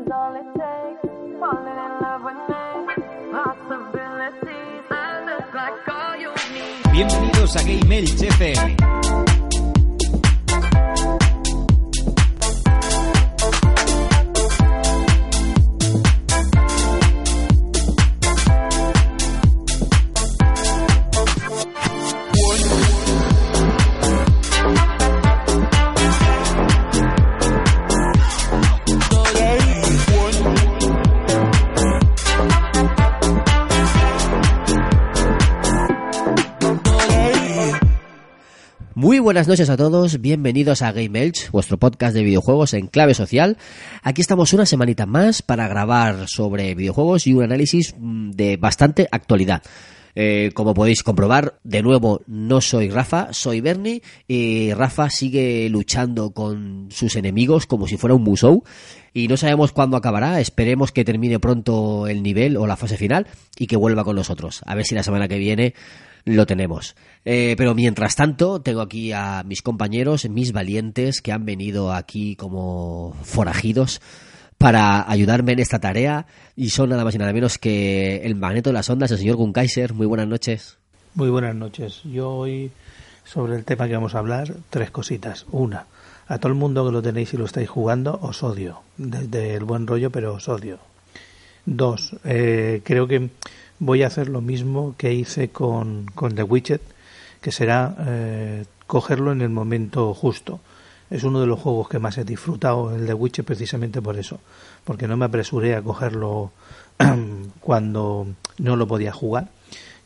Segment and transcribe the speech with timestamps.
[0.00, 1.14] is all it takes.
[1.38, 2.36] Falling in love with.
[4.90, 5.54] I look
[6.18, 6.82] you need.
[6.92, 8.99] Bienvenidos a Game Elch FM.
[39.30, 43.58] Buenas noches a todos, bienvenidos a Game Elch, vuestro podcast de videojuegos en clave social.
[44.02, 49.06] Aquí estamos una semanita más para grabar sobre videojuegos y un análisis mm, de bastante
[49.12, 49.62] actualidad.
[50.16, 56.32] Eh, como podéis comprobar, de nuevo no soy Rafa, soy Bernie y Rafa sigue luchando
[56.32, 58.64] con sus enemigos como si fuera un musou
[59.14, 63.28] y no sabemos cuándo acabará, esperemos que termine pronto el nivel o la fase final
[63.56, 64.62] y que vuelva con nosotros.
[64.66, 65.74] A ver si la semana que viene
[66.24, 66.96] lo tenemos.
[67.24, 72.36] Eh, pero mientras tanto, tengo aquí a mis compañeros, mis valientes, que han venido aquí
[72.36, 74.00] como forajidos
[74.58, 78.68] para ayudarme en esta tarea y son nada más y nada menos que el magneto
[78.68, 79.94] de las ondas, el señor Gunkaiser.
[79.94, 80.76] Muy buenas noches.
[81.14, 82.02] Muy buenas noches.
[82.04, 82.70] Yo hoy,
[83.24, 85.46] sobre el tema que vamos a hablar, tres cositas.
[85.50, 85.86] Una,
[86.28, 88.82] a todo el mundo que lo tenéis y lo estáis jugando, os odio.
[88.98, 90.78] Desde el buen rollo, pero os odio.
[91.64, 93.30] Dos, eh, creo que
[93.80, 96.82] voy a hacer lo mismo que hice con, con The Widget,
[97.40, 100.60] que será eh, cogerlo en el momento justo.
[101.10, 104.38] Es uno de los juegos que más he disfrutado, el The Witcher, precisamente por eso,
[104.84, 106.52] porque no me apresuré a cogerlo
[107.60, 109.48] cuando no lo podía jugar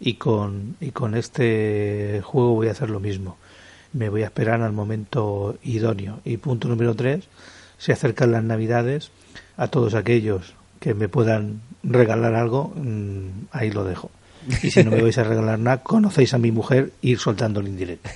[0.01, 3.37] y con, y con este juego voy a hacer lo mismo.
[3.93, 6.21] Me voy a esperar al momento idóneo.
[6.25, 7.25] Y punto número tres,
[7.79, 9.11] se acercan las navidades.
[9.57, 14.11] A todos aquellos que me puedan regalar algo, mm, ahí lo dejo.
[14.63, 17.69] Y si no me vais a regalar nada, conocéis a mi mujer, ir soltando el
[17.69, 18.11] indirecto.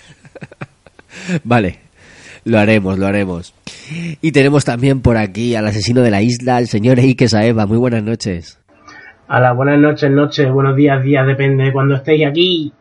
[1.45, 1.79] Vale,
[2.45, 3.55] lo haremos, lo haremos.
[4.21, 7.67] Y tenemos también por aquí al asesino de la isla, el señor Eike Saeva.
[7.67, 8.59] Muy buenas noches.
[9.31, 12.73] Hola, buenas noches, noches, buenos días, días, depende de cuando estéis aquí.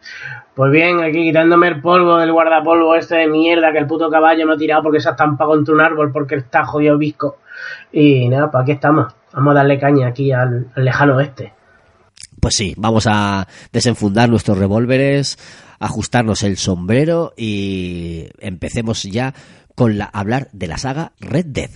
[0.55, 4.47] Pues bien, aquí quitándome el polvo del guardapolvo este de mierda que el puto caballo
[4.47, 7.37] me ha tirado porque se ha estampado contra un árbol porque está jodido visco.
[7.91, 9.13] Y nada, pues aquí estamos.
[9.37, 11.53] Vamos a darle caña aquí al, al lejano oeste.
[12.41, 15.37] Pues sí, vamos a desenfundar nuestros revólveres,
[15.79, 19.35] ajustarnos el sombrero y empecemos ya
[19.75, 21.69] con la, hablar de la saga Red Dead.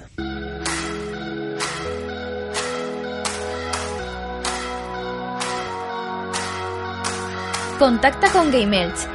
[7.77, 9.07] Contacta con GameElch.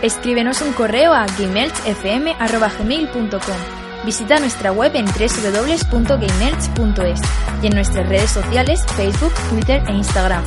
[0.00, 3.89] Escríbenos un correo a gameelchfm.gmail.com.
[4.04, 7.20] Visita nuestra web en www.gameelch.es
[7.62, 10.42] y en nuestras redes sociales Facebook, Twitter e Instagram.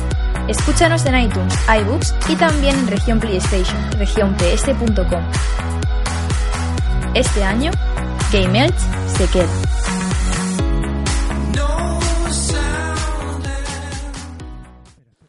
[0.48, 5.22] Escúchanos en iTunes, iBooks y también en región PlayStation, regionps.com.
[7.14, 7.70] Este año,
[8.32, 8.74] GameElch
[9.16, 9.83] se queda.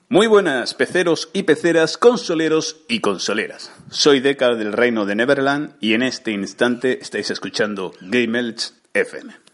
[0.08, 3.72] Muy buenas, peceros y peceras, consoleros y consoleras.
[3.90, 9.45] Soy Deca del Reino de Neverland y en este instante estáis escuchando Game Elch FM.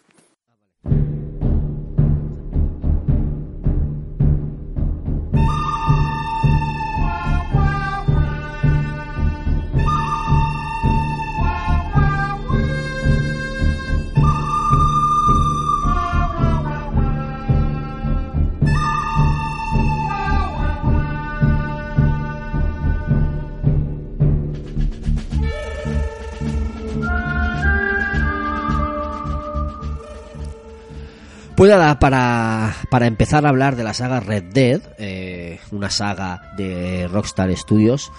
[31.61, 37.07] Pues para, para empezar a hablar de la saga Red Dead, eh, una saga de
[37.07, 38.11] Rockstar Studios,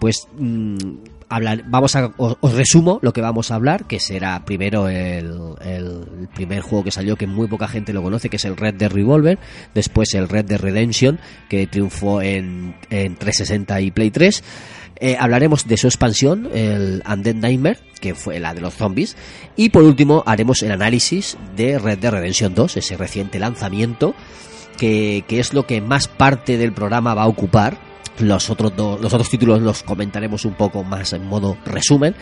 [0.00, 0.76] pues mm,
[1.66, 6.28] vamos a, os, os resumo lo que vamos a hablar, que será primero el, el
[6.34, 8.90] primer juego que salió, que muy poca gente lo conoce, que es el Red Dead
[8.90, 9.38] Revolver,
[9.74, 14.42] después el Red Dead Redemption, que triunfó en, en 360 y Play 3,
[15.00, 19.16] eh, hablaremos de su expansión, el Undead Nightmare, que fue la de los zombies.
[19.56, 24.14] Y por último, haremos el análisis de Red Dead Redemption 2, ese reciente lanzamiento,
[24.76, 27.87] que, que es lo que más parte del programa va a ocupar.
[28.20, 32.14] Los otros, dos- los otros títulos los comentaremos un poco más en modo resumen,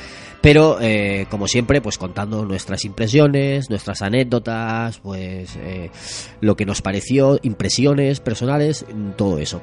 [0.43, 5.91] pero eh, como siempre, pues contando nuestras impresiones, nuestras anécdotas, pues eh,
[6.43, 8.85] lo que nos pareció, impresiones personales,
[9.17, 9.63] todo eso.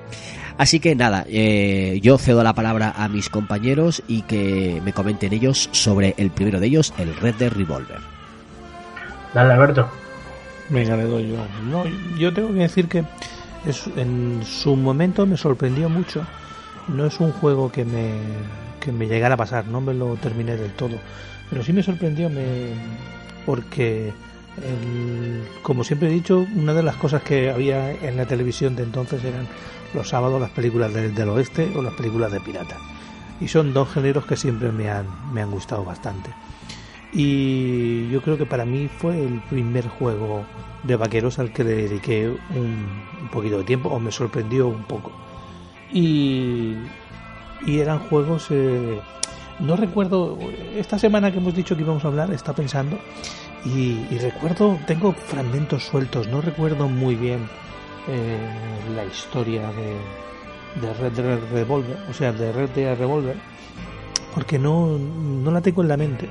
[0.57, 5.33] Así que nada, eh, yo cedo la palabra a mis compañeros y que me comenten
[5.33, 7.99] ellos sobre el primero de ellos, el Red Dead Revolver.
[9.33, 9.87] Dale, Alberto.
[10.69, 11.35] Venga, le doy yo.
[11.69, 11.83] No,
[12.17, 13.03] yo tengo que decir que
[13.65, 16.25] es, en su momento me sorprendió mucho.
[16.87, 18.13] No es un juego que me,
[18.79, 20.97] que me llegara a pasar, no me lo terminé del todo.
[21.49, 22.73] Pero sí me sorprendió me,
[23.45, 24.11] porque,
[25.61, 29.23] como siempre he dicho, una de las cosas que había en la televisión de entonces
[29.23, 29.47] eran
[29.93, 32.79] los sábados las películas del, del oeste o las películas de piratas.
[33.39, 36.31] Y son dos géneros que siempre me han, me han gustado bastante.
[37.13, 40.45] Y yo creo que para mí fue el primer juego
[40.83, 45.11] de vaqueros al que le dediqué un, poquito de tiempo o me sorprendió un poco.
[45.91, 46.75] Y,
[47.65, 48.47] y eran juegos...
[48.49, 48.99] eh,
[49.59, 50.37] no recuerdo,
[50.75, 52.97] esta semana que hemos dicho que íbamos a hablar, está pensando
[53.65, 57.47] y, y recuerdo, tengo fragmentos sueltos, no recuerdo muy bien
[58.07, 58.37] eh,
[58.95, 63.37] la historia de, de Red Dead Revolver, o sea, de Red Dead Revolver,
[64.33, 66.29] porque no, no la tengo en la mente.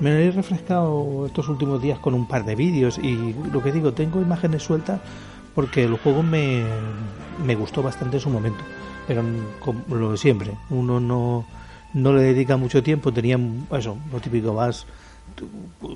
[0.00, 3.92] Me he refrescado estos últimos días con un par de vídeos y lo que digo,
[3.92, 5.00] tengo imágenes sueltas
[5.54, 6.62] porque el juego me,
[7.44, 8.62] me gustó bastante en su momento.
[9.08, 9.22] Pero
[9.58, 11.44] como lo de siempre, uno no,
[11.94, 13.38] no le dedica mucho tiempo, tenía
[13.72, 14.86] eso, lo típico, vas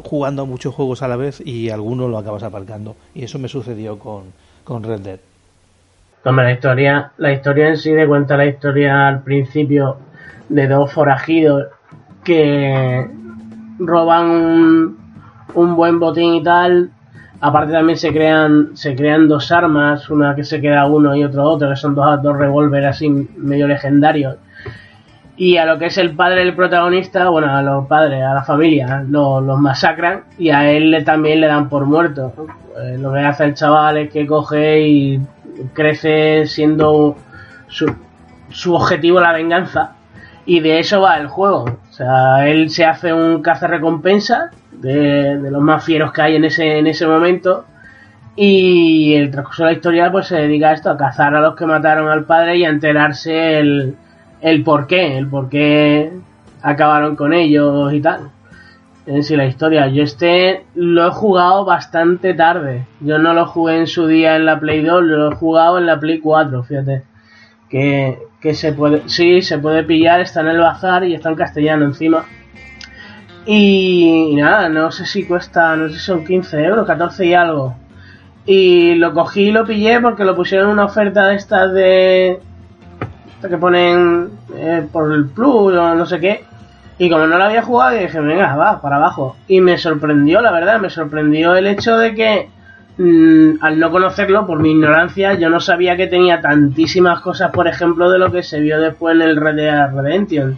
[0.03, 2.97] jugando a muchos juegos a la vez y alguno lo acabas aparcando.
[3.15, 4.25] Y eso me sucedió con,
[4.65, 5.21] con Red Dead.
[6.25, 9.97] Hombre, la historia, la historia en sí de cuenta la historia al principio
[10.49, 11.67] de dos forajidos
[12.25, 13.09] que
[13.87, 14.97] roban
[15.55, 16.91] un, buen botín y tal.
[17.41, 21.45] Aparte también se crean, se crean dos armas, una que se queda uno y otro
[21.45, 24.37] otro, que son dos, dos revólveres así medio legendarios.
[25.37, 28.45] Y a lo que es el padre del protagonista, bueno, a los padres, a la
[28.45, 32.33] familia, lo- los masacran y a él también le dan por muerto.
[32.81, 35.21] Eh, lo que hace el chaval es que coge y
[35.73, 37.17] crece siendo
[37.67, 37.93] su,
[38.51, 39.93] su objetivo la venganza.
[40.45, 41.65] Y de eso va el juego.
[41.93, 46.47] O sea, él se hace un recompensa de, de los más fieros que hay en
[46.47, 47.67] ese, en ese momento.
[48.35, 51.55] Y el transcurso de la historia pues se dedica a esto, a cazar a los
[51.55, 53.95] que mataron al padre y a enterarse el,
[54.41, 56.11] el por qué, el por qué
[56.63, 58.31] acabaron con ellos y tal.
[59.05, 59.87] En sí, la historia.
[59.89, 62.87] Yo este lo he jugado bastante tarde.
[63.01, 65.85] Yo no lo jugué en su día en la Play 2, lo he jugado en
[65.85, 67.03] la Play 4, fíjate.
[67.73, 71.35] Que, que se puede, sí, se puede pillar, está en el bazar y está en
[71.35, 72.25] castellano encima.
[73.45, 77.75] Y, nada, no sé si cuesta, no sé si son 15 euros, 14 y algo.
[78.47, 82.41] Y lo cogí y lo pillé porque lo pusieron en una oferta de estas de.
[83.35, 86.45] estas que ponen eh, por el Plus o no sé qué.
[86.99, 89.37] Y como no lo había jugado, dije, venga, va, para abajo.
[89.49, 92.49] Y me sorprendió, la verdad, me sorprendió el hecho de que,
[93.03, 97.67] mm, al no conocerlo, por mi ignorancia, yo no sabía que tenía tantísimas cosas, por
[97.69, 100.57] ejemplo, de lo que se vio después en el Red Dead Redemption.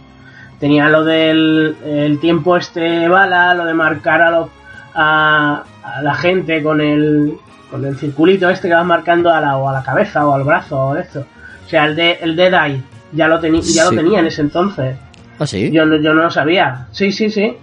[0.59, 4.49] Tenía lo del el tiempo este bala, lo de marcar a, los,
[4.93, 7.33] a, a la gente con el,
[7.69, 10.43] con el circulito este que vas marcando a la, o a la cabeza o al
[10.43, 11.25] brazo o esto.
[11.65, 12.81] O sea, el de el Dead Eye
[13.11, 13.79] ya lo, ya Sí.
[13.83, 14.95] lo tenía en ese entonces.
[15.39, 15.69] ¿Ah, sí?
[15.71, 16.85] Yo yo no lo sabía.
[16.91, 17.57] Sí, sí, sí.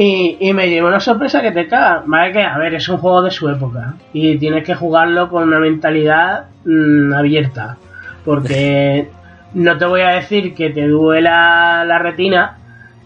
[0.00, 2.04] Y, y me llevó una sorpresa que te caga.
[2.06, 3.94] Vale que, a ver, es un juego de su época.
[4.12, 7.76] Y tienes que jugarlo con una mentalidad mm, abierta.
[8.24, 9.10] Porque
[9.54, 12.58] no te voy a decir que te duela la retina,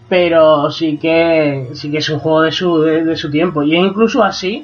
[0.07, 3.63] pero sí que sí que es un juego de su, de, de su tiempo.
[3.63, 4.63] Y es incluso así,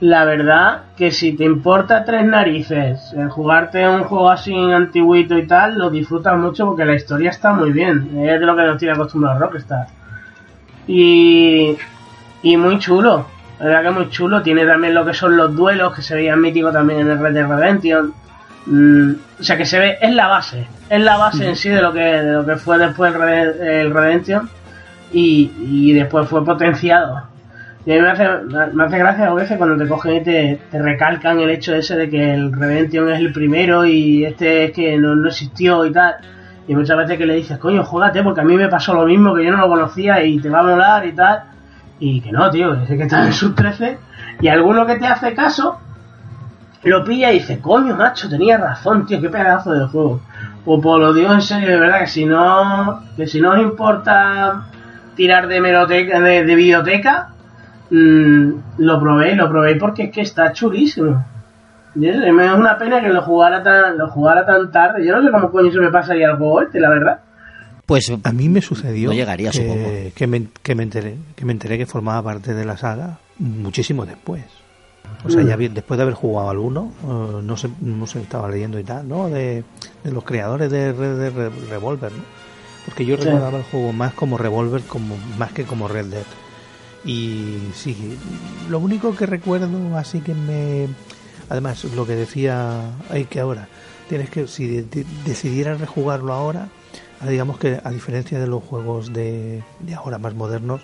[0.00, 5.46] la verdad, que si te importa tres narices el jugarte un juego así antiguito y
[5.46, 8.18] tal, lo disfrutas mucho porque la historia está muy bien.
[8.22, 9.86] Es de lo que nos tiene acostumbrado Rockstar.
[10.86, 11.76] Y,
[12.42, 13.26] y muy chulo.
[13.58, 14.42] La verdad que muy chulo.
[14.42, 17.34] Tiene también lo que son los duelos, que se veían míticos también en el Red
[17.34, 18.12] Dead Redemption.
[18.66, 20.66] Mm, o sea que se ve, es la base.
[20.88, 23.60] Es la base en sí de lo que, de lo que fue después el, Red-
[23.62, 24.48] el Redemption.
[25.12, 27.22] Y, y después fue potenciado.
[27.86, 28.28] Y a mí me hace,
[28.74, 31.96] me hace gracia a veces cuando te cogen y te, te recalcan el hecho ese
[31.96, 35.92] de que el Redemption es el primero y este es que no, no existió y
[35.92, 36.16] tal.
[36.70, 39.34] Y muchas veces que le dices, coño, jódate, porque a mí me pasó lo mismo,
[39.34, 41.42] que yo no lo conocía y te va a molar y tal.
[41.98, 43.98] Y que no, tío, es que está en sus 13.
[44.40, 45.80] Y alguno que te hace caso,
[46.84, 50.20] lo pilla y dice, coño, macho, tenía razón, tío, qué pedazo de juego.
[50.64, 53.58] Pues, pues lo digo en serio, de verdad, que si no, que si no os
[53.58, 54.62] importa
[55.16, 57.30] tirar de meroteca, de, de videoteca,
[57.90, 61.24] mm, lo probé, lo probé porque es que está chulísimo.
[61.96, 65.04] Y es, es una pena que lo jugara tan, lo jugara tan tarde.
[65.04, 67.20] Yo no sé cómo coño se me pasaría el juego este, la verdad.
[67.86, 69.88] Pues A mí me sucedió No llegaría, que, supongo.
[70.14, 74.06] que, me, que, me enteré, que me enteré que formaba parte de la saga muchísimo
[74.06, 74.44] después.
[75.24, 78.20] O sea, ya bien, después de haber jugado al 1, eh, no sé, no sé,
[78.22, 79.28] estaba leyendo y tal, ¿no?
[79.28, 79.64] De,
[80.04, 82.22] de los creadores de Red Dead Re- Revolver, ¿no?
[82.84, 83.24] Porque yo Sí.
[83.24, 86.22] recordaba el juego más como Revolver como, más que como Red Dead.
[87.04, 88.16] Y sí,
[88.68, 90.86] lo único que recuerdo así que me...
[91.50, 93.68] Además, lo que decía hay que ahora,
[94.08, 96.68] tienes que, si de- de- decidieras rejugarlo ahora,
[97.20, 100.80] ahora digamos que a diferencia de los juegos de, de ahora más modernos,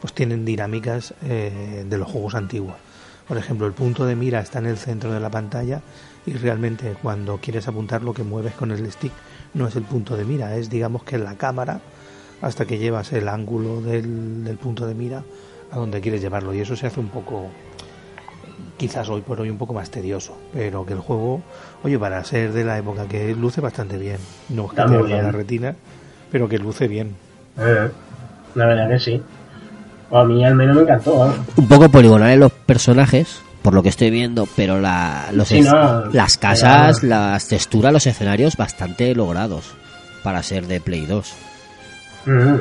[0.00, 2.76] pues tienen dinámicas eh, de los juegos antiguos.
[3.26, 5.80] Por ejemplo, el punto de mira está en el centro de la pantalla
[6.24, 9.12] y realmente cuando quieres apuntar lo que mueves con el stick
[9.54, 11.80] no es el punto de mira, es digamos que la cámara
[12.42, 15.24] hasta que llevas el ángulo del, del punto de mira
[15.72, 17.48] a donde quieres llevarlo y eso se hace un poco
[18.76, 21.40] quizás hoy por hoy un poco más tedioso pero que el juego
[21.82, 24.18] oye para ser de la época que luce bastante bien
[24.50, 25.74] no es que te la retina
[26.30, 27.14] pero que luce bien
[27.58, 27.88] Eh,
[28.54, 29.22] la verdad que sí.
[30.12, 31.18] A mí al menos me encantó.
[31.18, 31.36] vamos.
[31.56, 35.66] Un poco poligonales los personajes, por lo que estoy viendo, pero la, los Sí, es-
[35.66, 39.74] no, las casas, pero- las texturas, los escenarios bastante logrados
[40.22, 41.32] para ser de Play 2.
[42.26, 42.54] Mm.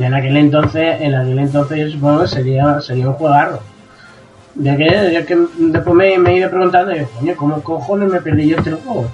[0.00, 3.60] Y en aquel entonces, en aquel entonces que sería, sería un juegarro.
[4.54, 8.10] Ya que, ya que después me, me he ido preguntando, y digo, coño, ¿cómo cojones
[8.10, 9.10] me perdí yo este juego?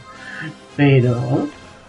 [0.76, 1.48] Pero,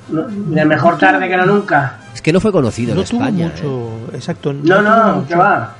[0.09, 1.99] no, de mejor tarde que no nunca.
[2.13, 3.45] Es que no fue conocido no en tuvo España.
[3.47, 3.49] ¿eh?
[3.53, 5.75] mucho exacto No, no, mucho- que va.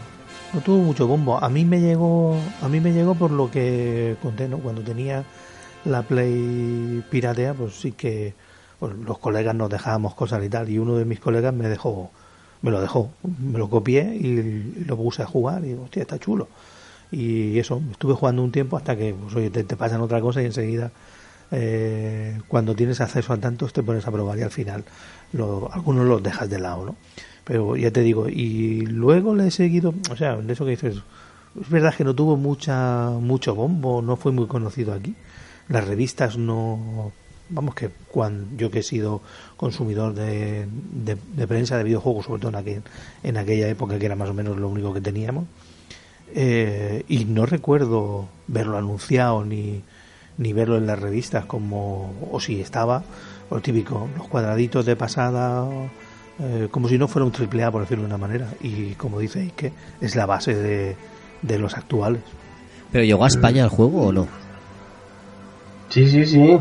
[0.54, 1.44] no tuvo mucho bombo.
[1.44, 4.58] A mí me llegó, a mí me llegó por lo que conté, ¿no?
[4.60, 5.24] Cuando tenía
[5.86, 8.34] la Play piratea, pues sí que
[8.80, 10.70] pues, los colegas nos dejábamos cosas y tal.
[10.70, 12.12] Y uno de mis colegas me dejó,
[12.62, 13.10] me lo dejó,
[13.42, 15.64] me lo copié y, lo puse a jugar.
[15.66, 16.48] Y digo, hostia, está chulo.
[17.12, 20.46] Y eso, estuve jugando un tiempo hasta que, pues oye, te, pasan otra cosa y
[20.46, 20.92] enseguida,
[21.51, 24.84] eh, cuando tienes acceso a tantos, te pones a probar y al final
[25.34, 26.96] lo- algunos los dejas de lado, ¿no?
[27.44, 30.98] Pero ya te digo, y luego le he seguido, o sea, de eso que dices,
[31.60, 35.16] es verdad que no tuvo mucha mucho bombo, no fue muy conocido aquí.
[35.68, 37.12] Las revistas no,
[37.50, 39.22] vamos que cuando yo que he sido
[39.58, 42.82] consumidor de, de, de prensa de videojuegos, sobre todo en, aquel,
[43.24, 45.46] en aquella época que era más o menos lo único que teníamos,
[46.36, 49.81] eh, y no recuerdo verlo anunciado ni,
[50.38, 53.03] ni verlo en las revistas como o si estaba
[53.50, 55.67] lo típico los cuadraditos de pasada
[56.39, 59.19] eh, como si no fuera un triple A por decirlo de una manera y como
[59.19, 60.95] dice Ike es la base de,
[61.41, 62.21] de los actuales
[62.91, 64.27] ¿Pero llegó a España el juego o no?
[65.89, 66.59] Sí, sí, sí.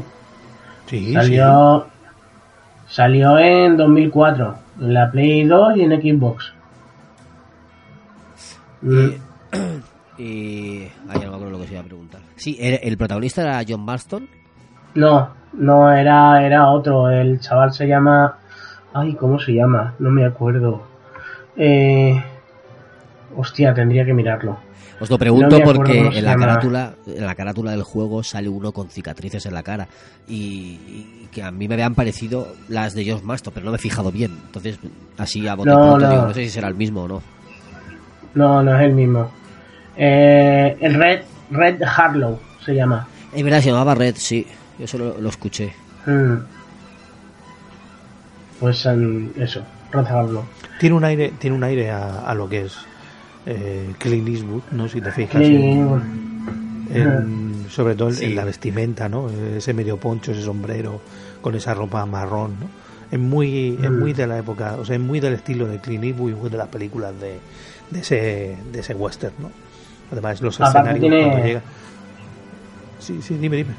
[0.87, 1.87] sí Salió,
[2.87, 6.53] salió en 2004, en la Play 2 y en Xbox.
[8.83, 9.09] Mm.
[10.19, 10.89] Y...
[11.09, 12.21] Ay, no me acuerdo lo que se iba a preguntar.
[12.37, 14.29] Sí, el, protagonista era John Marston.
[14.95, 17.09] No, no, era, era otro.
[17.09, 18.37] El chaval se llama.
[18.93, 19.95] Ay, ¿cómo se llama?
[19.99, 20.83] No me acuerdo.
[21.57, 22.21] Eh...
[23.37, 24.59] Hostia, tendría que mirarlo.
[25.01, 28.73] Os lo pregunto No porque en la carátula, en la carátula del juego sale uno
[28.73, 29.87] con cicatrices en la cara
[30.27, 33.77] y, y que a mí me habían parecido las de John Marston, pero no me
[33.77, 34.33] he fijado bien.
[34.47, 34.79] Entonces,
[35.17, 36.11] así a bote No, pronto no.
[36.11, 37.23] digo, no sé si será el mismo o no.
[38.35, 39.31] No, no es el mismo.
[39.99, 43.07] Eh, el Red, Red Harlow se llama.
[43.35, 44.47] Es verdad, se llamaba Red, sí.
[44.79, 45.75] Yo eso lo, lo escuché.
[46.07, 46.35] Mm.
[48.61, 49.63] Pues em, eso,
[49.93, 50.45] Red Harlow.
[50.81, 52.77] tiene un aire tiene un aire a, a lo que es
[53.47, 56.01] eh, Clint Eastwood no si te fijas Sí, en-
[56.93, 58.25] en- sobre todo en- Sí.
[58.27, 59.29] en la vestimenta, ¿no?
[59.57, 61.01] Ese medio poncho, ese sombrero,
[61.41, 62.67] con esa ropa marrón, ¿no?
[63.11, 66.05] Es muy, es muy de la época, o sea, es muy del estilo de Clint
[66.05, 67.39] Eastwood y muy de las películas de,
[67.91, 69.51] de ese, de ese western, ¿no?
[70.11, 71.61] Además, los Aparte escenarios tiene- cuando llega.
[72.99, 73.71] Sí, sí, dime, dime.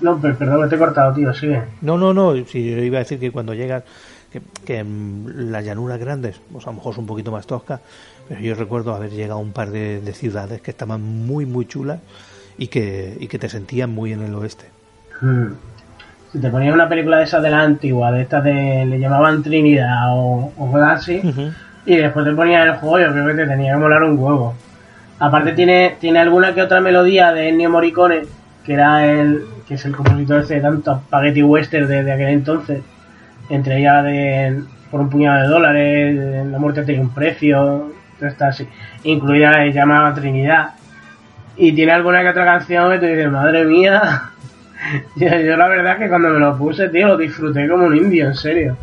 [0.00, 1.62] No, per- perdón, te he cortado, tío, sigue.
[1.82, 3.82] No, no, no, si yo iba a decir que cuando llegas,
[4.32, 7.80] que, que en las llanuras grandes, pues a lo mejor es un poquito más tosca,
[8.28, 11.66] pero yo recuerdo haber llegado a un par de, de ciudades que estaban muy, muy
[11.66, 11.98] chulas
[12.56, 14.66] y que, y que te sentían muy en el oeste.
[15.20, 15.46] Mm.
[16.32, 18.86] Si te ponías una película de esas de la antigua, de estas de.
[18.86, 21.20] le llamaban Trinidad o, o así,
[21.84, 24.54] y después te ponías el juego, yo creo que te tenía que molar un huevo.
[25.20, 28.22] Aparte tiene, tiene alguna que otra melodía de Ennio Morricone,
[28.64, 32.80] que era el, que es el compositor ese de tantos spaghetti western de, aquel entonces,
[33.50, 38.68] entre ellas de por un puñado de dólares, la muerte tiene un precio, estas así,
[39.04, 40.70] incluida la llamada Trinidad.
[41.54, 44.30] Y tiene alguna que otra canción que te dices, madre mía,
[45.16, 48.26] yo, yo la verdad que cuando me lo puse, tío, lo disfruté como un indio,
[48.26, 48.76] en serio.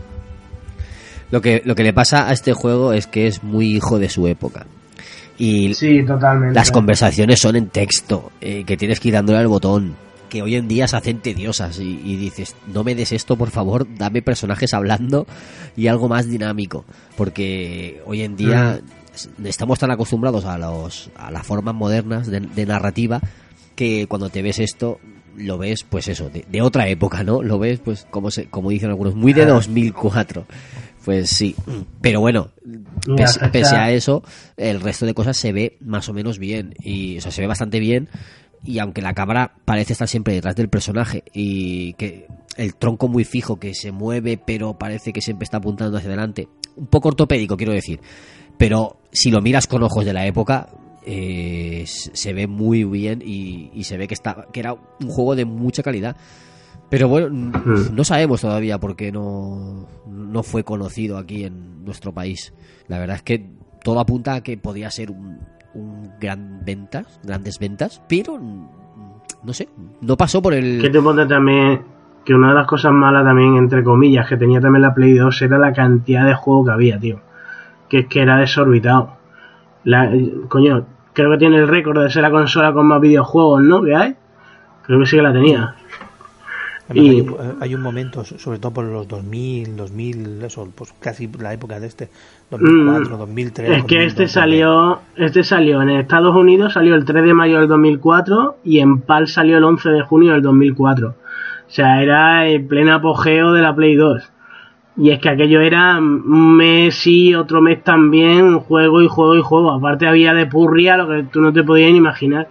[1.32, 4.08] Lo que, lo que le pasa a este juego es que es muy hijo de
[4.08, 4.68] su época.
[5.38, 6.56] Y Sí, totalmente.
[6.56, 9.96] las conversaciones son en texto, eh, que tienes que ir dándole al botón,
[10.30, 13.52] que hoy en día se hacen tediosas y, y dices, no me des esto, por
[13.52, 15.28] favor, dame personajes hablando
[15.76, 18.82] y algo más dinámico, porque hoy en día
[19.44, 23.22] estamos tan acostumbrados a, los, a las formas modernas de, de narrativa
[23.76, 25.00] que cuando te ves esto
[25.38, 28.70] lo ves pues eso de, de otra época no lo ves pues como se como
[28.72, 30.46] dicen algunos muy de 2004
[31.08, 31.56] Pues sí,
[32.02, 32.50] pero bueno,
[33.54, 34.24] pese, a eso,
[34.58, 36.74] el resto de cosas se ve más o menos bien.
[36.84, 38.10] Y, o sea, se ve bastante bien.
[38.66, 43.24] Y aunque la cámara parece estar siempre detrás del personaje y que el tronco muy
[43.24, 47.56] fijo que se mueve, pero parece que siempre está apuntando hacia adelante, un poco ortopédico,
[47.56, 48.02] quiero decir.
[48.58, 50.68] Pero si lo miras con ojos de la época,
[51.06, 55.38] eh, se ve muy bien y, y se ve que, está, que era un juego
[55.38, 56.18] de mucha calidad.
[56.90, 57.94] Pero bueno, Hmm.
[57.96, 62.54] no sabemos todavía por qué no, no fue conocido aquí en nuestro país.
[62.88, 63.50] La verdad es que
[63.84, 65.40] todo apunta a que podía ser un,
[65.74, 68.68] un gran ventas, grandes ventas, pero mm,
[69.44, 69.68] no sé,
[70.02, 70.82] no pasó por el...
[70.82, 71.82] Que te ponte también
[72.26, 75.42] que una de las cosas malas también, entre comillas, que tenía también la Play 2
[75.42, 77.20] era la cantidad de juego que había, tío.
[77.90, 79.16] Que es que era desorbitado.
[79.86, 80.12] La,
[80.50, 83.82] coño, creo que tiene el récord de ser la consola con más videojuegos, ¿no?
[83.82, 84.16] ¿Que hay?
[84.84, 85.76] Creo que sí que la tenía.
[86.90, 90.70] Además, Y- hay, un- hay un momento, so- sobre todo por los 2000, 2000, eso,
[90.74, 92.10] pues casi la época de este,
[92.50, 93.70] 2004, Mm, 2003.
[93.80, 97.60] Es que este 2002, salió, este salió en Estados Unidos, salió el 3 de mayo
[97.60, 101.10] del 2004 y en PAL salió el 11 de junio del 2004.
[101.10, 104.24] O sea, era el pleno apogeo de la Play 2.
[105.00, 109.42] Y es que aquello era un mes sí, otro mes también, juego y juego y
[109.42, 109.72] juego.
[109.72, 112.48] Aparte había de purria lo que tú no te podías ni imaginar.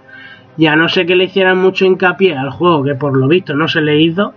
[0.56, 3.68] Ya no sé que le hicieran mucho hincapié al juego, que por lo visto no
[3.68, 4.32] se le hizo.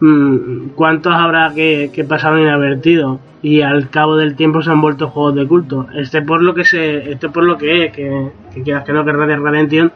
[0.00, 3.20] Mm, ¿Cuántos habrá que, que pasaron inadvertidos?
[3.42, 5.86] Y al cabo del tiempo se han vuelto juegos de culto.
[5.94, 9.04] Este por lo que se, este por lo que es, que, que quieras que no,
[9.04, 9.92] que Red Dead Redemption,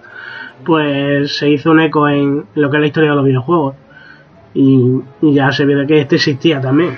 [0.64, 3.74] pues se hizo un eco en lo que es la historia de los videojuegos.
[4.54, 6.96] Y, y ya se ve de que este existía también.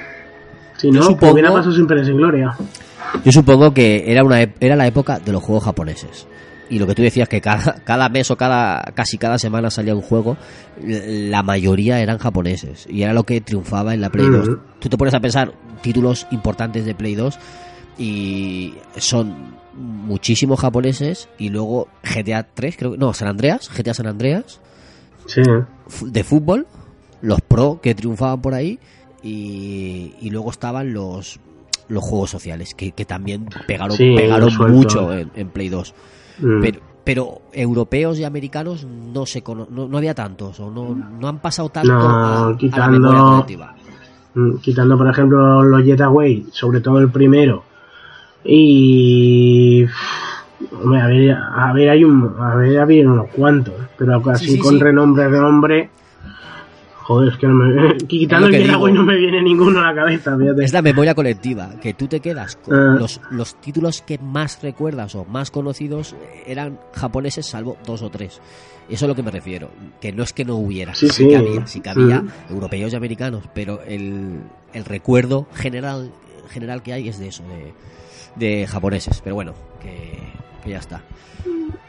[0.77, 2.55] Si no, supongo- pues hubiera pasado sin pena y gloria.
[3.25, 6.29] Yo supongo que era una era la época de los juegos japoneses.
[6.71, 9.95] Y lo que tú decías que cada, cada mes o cada casi cada semana salía
[9.95, 10.37] un juego,
[10.83, 14.49] la mayoría eran japoneses y era lo que triunfaba en la Play 2.
[14.49, 14.59] Ujú.
[14.79, 17.39] Tú te pones a pensar títulos importantes de Play 2
[17.99, 24.07] y son muchísimos japoneses y luego GTA 3, creo que no, San Andreas, GTA San
[24.07, 24.61] Andreas
[25.27, 25.43] Sí.
[25.87, 26.67] fu- de fútbol,
[27.21, 28.79] los pro que triunfaban por ahí
[29.23, 31.39] y, y luego estaban los
[31.89, 35.95] los juegos sociales que, que también pegaron, Sí, pegaron mucho en, en Play 2.
[36.41, 36.61] Mm.
[36.61, 41.29] Pero, pero europeos y americanos no se cono- no, no había tantos o no, no
[41.29, 43.75] han pasado tanto No, a, a la quitando- memoria colectiva.
[44.35, 47.65] Mm, quitando por ejemplo los Jetaway, sobre todo el primero.
[48.45, 49.85] Y
[50.83, 54.53] hombre, a ver, a ver hay un a ver había unos cuantos, pero así Sí,
[54.53, 54.81] sí, con sí.
[54.81, 55.91] renombre renombre.
[57.09, 59.03] Joder, es que no me, quitando lo el que Jetaway digo.
[59.05, 60.63] no me viene ninguno a la cabeza, fíjate.
[60.63, 62.97] Es la memoria colectiva, que tú te quedas con Ah.
[63.01, 66.15] los, los títulos que más recuerdas o más conocidos
[66.47, 68.41] eran japoneses salvo dos o tres.
[68.89, 69.71] Eso es a lo que me refiero,
[70.03, 71.29] que no es que no hubiera, Sí, sí, sí.
[71.29, 72.29] que había, sí que había Mm.
[72.51, 74.41] europeos y americanos, pero el,
[74.75, 76.11] el recuerdo general
[76.51, 77.73] general que hay es de eso, de,
[78.37, 79.21] de japoneses.
[79.23, 80.19] Pero bueno, que,
[80.69, 81.03] que ya está.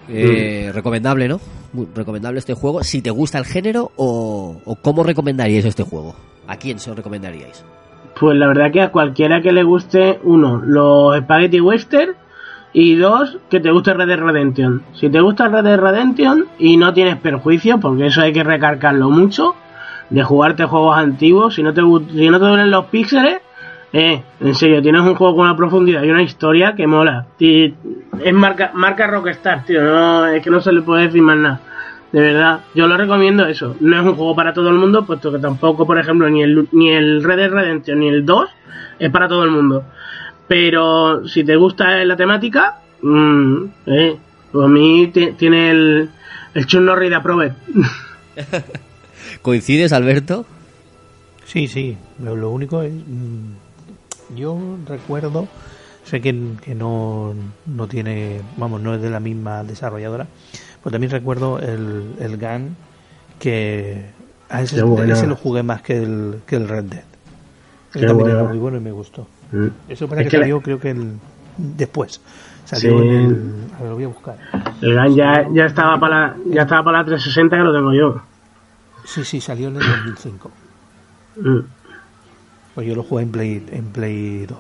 [0.08, 1.39] Eh, Recomendable, ¿no?
[1.74, 2.84] Muy recomendable este juego.
[2.84, 6.15] Si te gusta el género o, o cómo recomendaríais este juego.
[6.48, 7.63] ¿A quién se lo recomendaríais?
[8.20, 12.13] Pues la verdad que a cualquiera que le guste, uno, los Spaghetti Western
[12.74, 14.84] y dos, que te guste Red Dead Redemption.
[14.94, 19.10] Si te gusta Red Dead Redemption y no tienes perjuicio, porque eso hay que recargarlo
[19.10, 19.56] mucho,
[20.10, 23.42] de jugarte juegos antiguos, si no te, si no te duelen los píxeles,
[23.93, 27.25] eh, en serio, tienes un juego con una profundidad y una historia que mola.
[27.39, 31.62] Es marca, marca Rockstar, tío, no, es que no se le puede decir más nada.
[32.12, 33.75] De verdad, yo lo recomiendo eso.
[33.80, 36.67] No es un juego para todo el mundo, puesto que tampoco, por ejemplo, ni el,
[36.71, 38.49] ni el Red Dead Redemption ni el 2
[38.99, 39.84] es para todo el mundo.
[40.47, 44.17] Pero si te gusta la temática, mm, eh,
[44.52, 46.10] pues a mí ti- tiene el,
[46.56, 47.54] el Chuck Norris de Aprove.
[49.41, 50.45] ¿Coincides, Alberto?
[51.45, 51.95] Sí, sí.
[52.23, 52.91] Lo, lo único es.
[52.91, 53.54] mm,
[54.36, 55.48] Yo recuerdo.
[56.04, 57.34] Sé que, que no,
[57.65, 58.42] no tiene.
[58.58, 60.28] Vamos, no es de la misma desarrolladora.
[60.84, 62.76] Pero también recuerdo el, el GAN.
[63.39, 64.06] Que.
[64.50, 65.13] A ese, bueno.
[65.13, 67.04] ese lo jugué más que el, que el Red Dead.
[67.94, 68.39] Qué también bueno.
[68.39, 69.28] era muy bueno y me gustó.
[69.52, 69.68] Mm.
[69.88, 71.13] Eso parece Es que, que la- salió, creo que el,
[71.58, 72.22] después.
[72.65, 73.08] Salió Sí.
[73.08, 73.54] en el.
[73.78, 74.38] A ver, lo voy a buscar.
[74.82, 77.94] El GAN ya, ya estaba para la, ya estaba para la 360 que lo tengo
[77.94, 78.22] yo.
[79.06, 80.52] Sí, sí, salió en el 2005.
[81.38, 81.60] Mm.
[82.80, 84.58] Pues yo lo jugué en Play, en Play 2.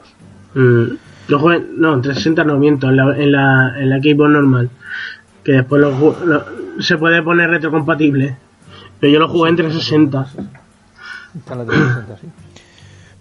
[0.55, 0.95] Mm,
[1.29, 4.69] Yo jugué, no, en 360 no miento, en la, en la, en la Xbox normal.
[5.41, 5.91] Que después lo,
[6.25, 6.43] lo-
[6.83, 8.35] se puede poner retrocompatible.
[8.99, 10.27] Pero yo lo jugué en 360.
[11.37, 12.27] Está la 360, sí.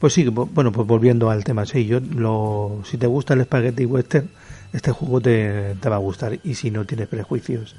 [0.01, 3.45] Pues sí, bu- bueno, pues volviendo al tema, sí, yo lo, si te gusta el
[3.45, 4.29] Spaghetti Western,
[4.73, 6.41] este juego te, te va a gustar.
[6.43, 7.77] Y si no tienes prejuicios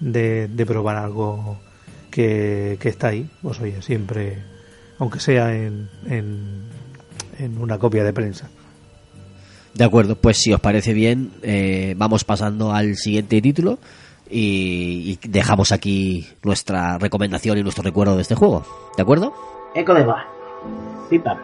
[0.00, 1.60] de, de probar algo
[2.10, 4.42] que, que está ahí, pues oye, siempre,
[4.98, 6.62] aunque sea en, en,
[7.38, 8.48] en una copia de prensa.
[9.74, 13.78] De acuerdo, pues si os parece bien, eh, vamos pasando al siguiente título
[14.28, 18.64] y, y dejamos aquí nuestra recomendación y nuestro recuerdo de este juego.
[18.96, 19.32] ¿De acuerdo?
[19.74, 20.26] Eco de va.
[21.08, 21.38] Pipa.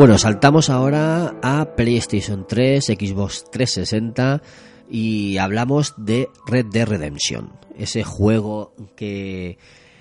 [0.00, 4.40] Bueno, saltamos ahora a PlayStation 3, Xbox 360
[4.88, 9.58] y hablamos de Red Dead Redemption, ese juego que,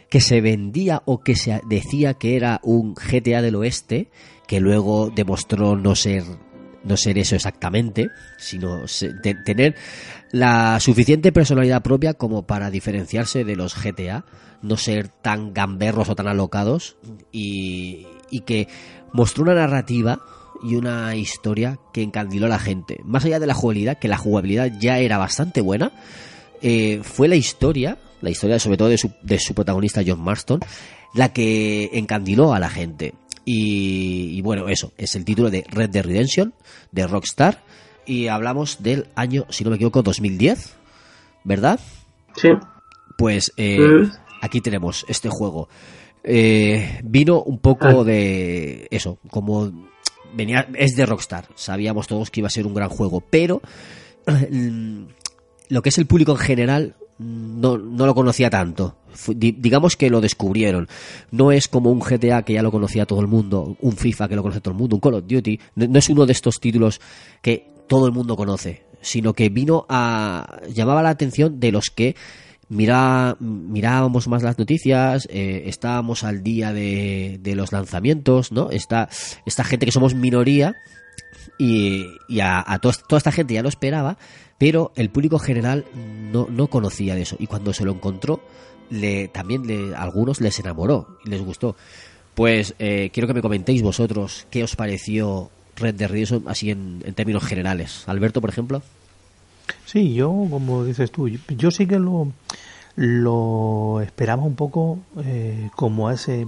[0.09, 4.09] que se vendía o que se decía que era un GTA del oeste,
[4.47, 6.23] que luego demostró no ser
[6.81, 8.07] no ser eso exactamente,
[8.37, 8.85] sino
[9.45, 9.75] tener
[10.31, 14.23] la suficiente personalidad propia como para diferenciarse de los GTA,
[14.61, 16.95] no ser tan gamberros o tan alocados
[17.33, 18.67] y, y que
[19.13, 20.19] mostró una narrativa
[20.63, 22.99] y una historia que encandiló a la gente.
[23.05, 25.91] Más allá de la jugabilidad, que la jugabilidad ya era bastante buena,
[26.61, 30.59] eh, fue la historia, la historia sobre todo de su, de su protagonista John Marston,
[31.13, 33.13] la que encandiló a la gente.
[33.45, 36.53] Y, y bueno, eso, es el título de Red Dead Redemption,
[36.91, 37.63] de Rockstar,
[38.05, 40.75] y hablamos del año, si no me equivoco, 2010,
[41.45, 41.79] ¿verdad?
[42.35, 42.49] Sí.
[43.17, 44.11] Pues eh, Mm.
[44.41, 45.69] aquí tenemos este juego.
[46.23, 49.71] Eh, vino un poco de eso, como
[50.33, 51.47] venía, es de Rockstar.
[51.55, 53.61] Sabíamos todos que iba a ser un gran juego, pero
[54.27, 55.03] mm,
[55.69, 58.95] lo que es el público en general mm, no, no lo conocía tanto.
[59.35, 60.87] Digamos que lo descubrieron.
[61.31, 64.35] No es como un GTA que ya lo conocía todo el mundo, un FIFA que
[64.35, 65.59] lo conoce todo el mundo, un Call of Duty.
[65.75, 67.01] No, no es uno de estos títulos
[67.41, 72.15] que todo el mundo conoce, sino que vino a llamaba la atención de los que
[72.69, 78.69] mira, mirábamos más las noticias, eh, estábamos al día de, de los lanzamientos, ¿no?
[78.69, 79.09] Esta,
[79.45, 80.75] esta gente que somos minoría
[81.57, 82.05] y,
[82.41, 84.17] a, a toda esta gente ya lo esperaba,
[84.57, 85.85] pero el público general
[86.31, 87.35] no, no conocía de eso.
[87.39, 88.41] Y cuando se lo encontró,
[88.89, 91.75] le, también le, a algunos les enamoró y les gustó.
[92.35, 97.01] Pues eh, quiero que me comentéis vosotros qué os pareció Red Dead Redemption así en,
[97.05, 98.03] en términos generales.
[98.07, 98.81] Alberto, por ejemplo.
[99.85, 102.31] Sí, yo, como dices tú, yo, sí que lo,
[102.95, 106.47] lo esperaba un poco eh, como ese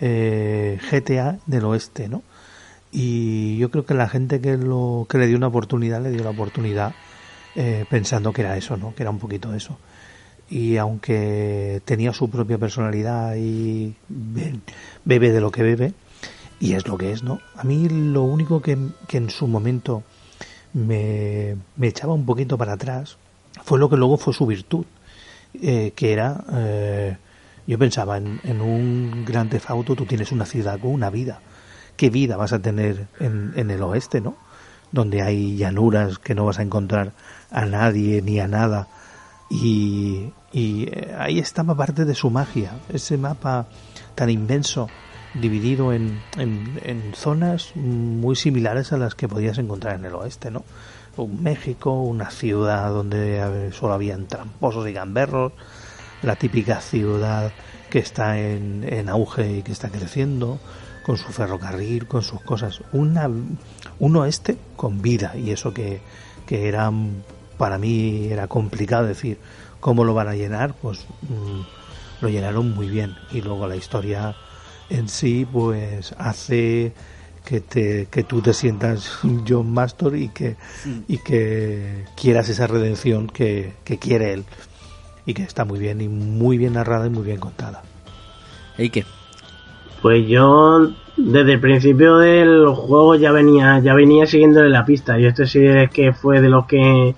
[0.00, 2.22] eh, GTA del oeste, ¿no?
[2.92, 6.24] Y yo creo que la gente que, lo, que le dio una oportunidad, le dio
[6.24, 6.94] la oportunidad
[7.56, 8.94] eh, pensando que era eso, ¿no?
[8.94, 9.78] Que era un poquito eso.
[10.50, 14.60] Y aunque tenía su propia personalidad y be-
[15.04, 15.94] bebe de lo que bebe,
[16.60, 17.40] y es lo que es, ¿no?
[17.56, 20.02] A mí lo único que, que en su momento
[20.74, 23.16] me, me echaba un poquito para atrás
[23.64, 24.84] fue lo que luego fue su virtud,
[25.54, 27.16] eh, que era, eh,
[27.66, 31.40] yo pensaba, en, en un gran Auto tú tienes una ciudad con una vida.
[31.96, 34.36] ¿Qué vida vas a tener en, en el oeste, no?
[34.90, 37.12] Donde hay llanuras que no vas a encontrar
[37.50, 38.88] a nadie ni a nada.
[39.50, 43.66] Y, y eh, ahí estaba parte de su magia, ese mapa
[44.14, 44.88] tan inmenso,
[45.34, 50.50] dividido en, en, en zonas muy similares a las que podías encontrar en el oeste,
[50.50, 50.64] ¿no?
[51.16, 55.52] Un México, una ciudad donde solo habían tramposos y gamberros,
[56.22, 57.52] la típica ciudad
[57.90, 60.58] que está en, en auge y que está creciendo,
[61.02, 62.80] con su ferrocarril, con sus cosas.
[62.92, 63.28] Una,
[63.98, 66.00] un oeste con vida, y eso que,
[66.46, 66.90] que era,
[67.58, 69.38] para mí era complicado decir
[69.80, 73.14] cómo lo van a llenar, pues mm, lo llenaron muy bien.
[73.30, 74.34] Y luego la historia
[74.90, 76.92] en sí, pues hace
[77.44, 79.18] que te que tú te sientas
[79.48, 80.56] John Mastor y que
[81.08, 84.44] y que quieras esa redención que, que quiere él
[85.26, 87.82] y que está muy bien y muy bien narrada y muy bien contada.
[88.78, 89.04] ¿Y qué?
[90.00, 95.26] Pues yo desde el principio del juego ya venía ya venía siguiéndole la pista y
[95.26, 97.14] esto sí es que fue de los que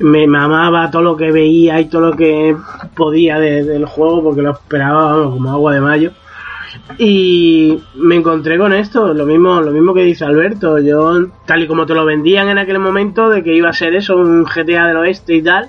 [0.00, 2.56] me mamaba todo lo que veía y todo lo que
[2.96, 6.12] podía de- del juego porque lo esperaba vamos, como agua de mayo.
[6.98, 10.78] Y me encontré con esto, lo mismo, lo mismo que dice Alberto.
[10.78, 13.94] Yo, tal y como te lo vendían en aquel momento, de que iba a ser
[13.94, 15.68] eso, un GTA del oeste y tal.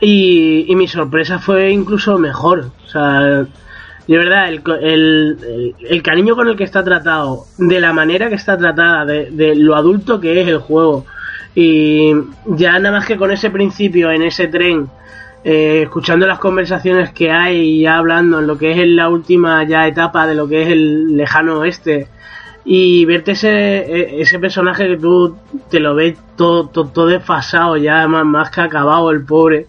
[0.00, 2.70] Y, y mi sorpresa fue incluso mejor.
[2.86, 3.20] O sea,
[4.06, 8.34] de verdad, el, el- el cariño con el que está tratado, de la manera que
[8.36, 11.04] está tratada, de, de lo adulto que es el juego.
[11.54, 12.12] Y
[12.46, 14.88] ya nada más que con ese principio, en ese tren,
[15.44, 19.64] eh, escuchando las conversaciones que hay y ya hablando en lo que es la última
[19.64, 22.08] ya etapa de lo que es el lejano oeste
[22.64, 23.48] y verte ese,
[23.78, 25.36] e- ese personaje que tú
[25.70, 29.66] te lo ves todo, todo, todo desfasado ya más, más que acabado el pobre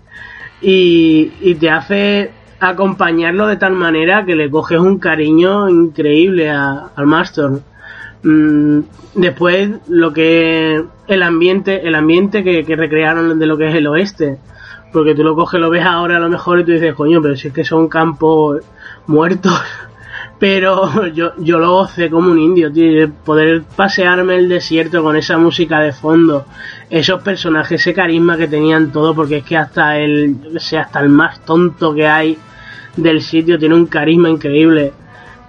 [0.62, 6.89] y, y te hace acompañarlo de tal manera que le coges un cariño increíble a-
[6.95, 7.49] al Master
[8.23, 8.81] Mm,
[9.15, 13.88] después lo que el ambiente el ambiente que, que recrearon de lo que es el
[13.88, 14.38] oeste
[14.91, 17.36] porque tú lo coges lo ves ahora a lo mejor y tú dices coño pero
[17.36, 18.62] si es que son campos
[19.08, 19.54] muertos
[20.41, 25.15] pero yo, yo lo gocé como un indio, tío, de poder pasearme el desierto con
[25.15, 26.45] esa música de fondo,
[26.89, 31.10] esos personajes, ese carisma que tenían todo, porque es que hasta el, sé, hasta el
[31.10, 32.39] más tonto que hay
[32.97, 34.93] del sitio tiene un carisma increíble.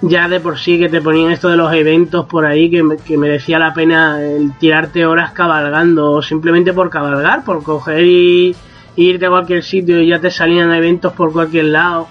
[0.02, 3.16] Ya de por sí que te ponían esto de los eventos por ahí que, que
[3.16, 8.54] merecía la pena el tirarte horas cabalgando, o simplemente por cabalgar, por coger y
[8.96, 12.08] irte a cualquier sitio y ya te salían eventos por cualquier lado.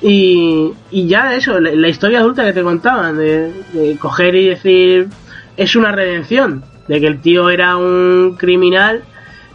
[0.00, 5.08] Y, y ya eso, la, historia adulta que te contaban, de, de coger y decir,
[5.56, 9.02] es una redención, de que el tío era un criminal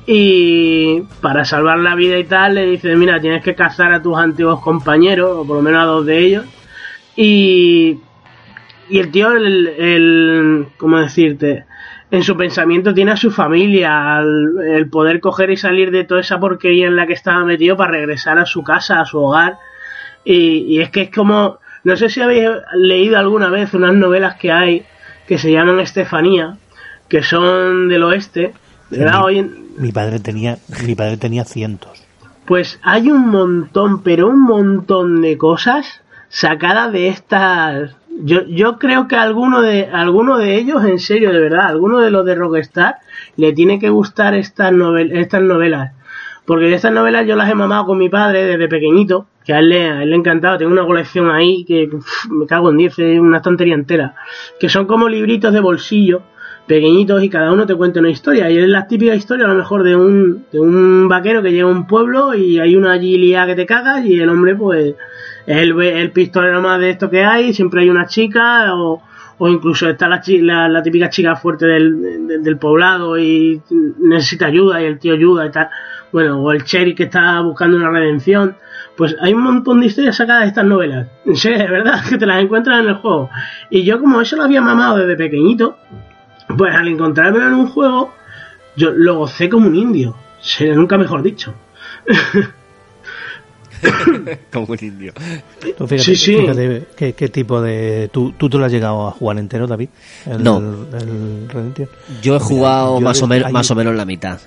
[0.06, 4.18] y para salvar la vida y tal le dice, mira, tienes que cazar a tus
[4.18, 6.46] antiguos compañeros, o por lo menos a dos de ellos,
[7.16, 8.00] y,
[8.90, 11.66] y el tío, el, el, ¿cómo decirte?
[12.14, 16.22] En su pensamiento tiene a su familia, al- el poder coger y salir de toda
[16.22, 19.58] esa porquería en la que estaba metido para regresar a su casa, a su hogar.
[20.24, 24.36] Y, y es que es como, no sé si habéis leído alguna vez unas novelas
[24.36, 24.84] que hay
[25.28, 26.58] que se llaman Estefanía,
[27.10, 28.54] que son del oeste.
[28.92, 29.20] ¿verdad?
[29.20, 32.04] mi, Hoy en- mi padre tenía mi padre tenía cientos.
[32.46, 37.96] pues hay un montón, pero un montón de cosas sacadas de estas.
[38.22, 42.12] Yo, yo creo que alguno de, alguno de ellos, en serio, de verdad, alguno de
[42.12, 42.98] los de Rockstar,
[43.38, 45.94] le tiene que gustar estas, novel, estas novelas.
[46.46, 49.70] Porque estas novelas yo las he mamado con mi padre desde pequeñito, que a él
[49.70, 50.22] le, a él le.
[50.22, 51.90] Tengo una colección ahí que
[52.30, 54.16] me cago en 10, es una estantería entera.
[54.60, 56.22] Que son como libritos de bolsillo,
[56.68, 58.50] pequeñitos y cada uno te cuenta una historia.
[58.50, 61.64] Y es la típica historia a lo mejor de un, de un vaquero que llega
[61.68, 64.96] a un pueblo y hay una agilidad que te cagas y el hombre pues
[65.46, 69.02] el, el pistolero más de esto que hay, siempre hay una chica o,
[69.38, 73.62] o incluso está la, la, la típica chica fuerte del, del, poblado y
[74.00, 75.70] necesita ayuda y el tío ayuda y tal.
[76.12, 78.56] Bueno, o el Cherry que está buscando una redención.
[78.96, 81.08] Pues hay un montón de historias sacadas de estas novelas.
[81.26, 83.30] En de verdad, que te las encuentras en el juego.
[83.70, 85.78] Y yo como eso lo había mamado desde pequeñito,
[86.56, 88.14] pues al encontrármelo en un juego,
[88.76, 90.16] yo lo gocé como un indio.
[90.76, 91.56] Nunca mejor dicho.
[94.54, 95.14] Como un indio.
[95.78, 96.36] Tú fíjate, Sí, sí.
[96.38, 98.10] fíjate qué, qué tipo de...
[98.12, 99.90] ¿Tú, ¿Tú te lo has llegado a jugar entero, David?
[100.26, 100.58] El, No.
[100.58, 101.90] El, el Redemption.
[102.22, 104.40] Yo he jugado yo más, o menos, más o menos la mitad.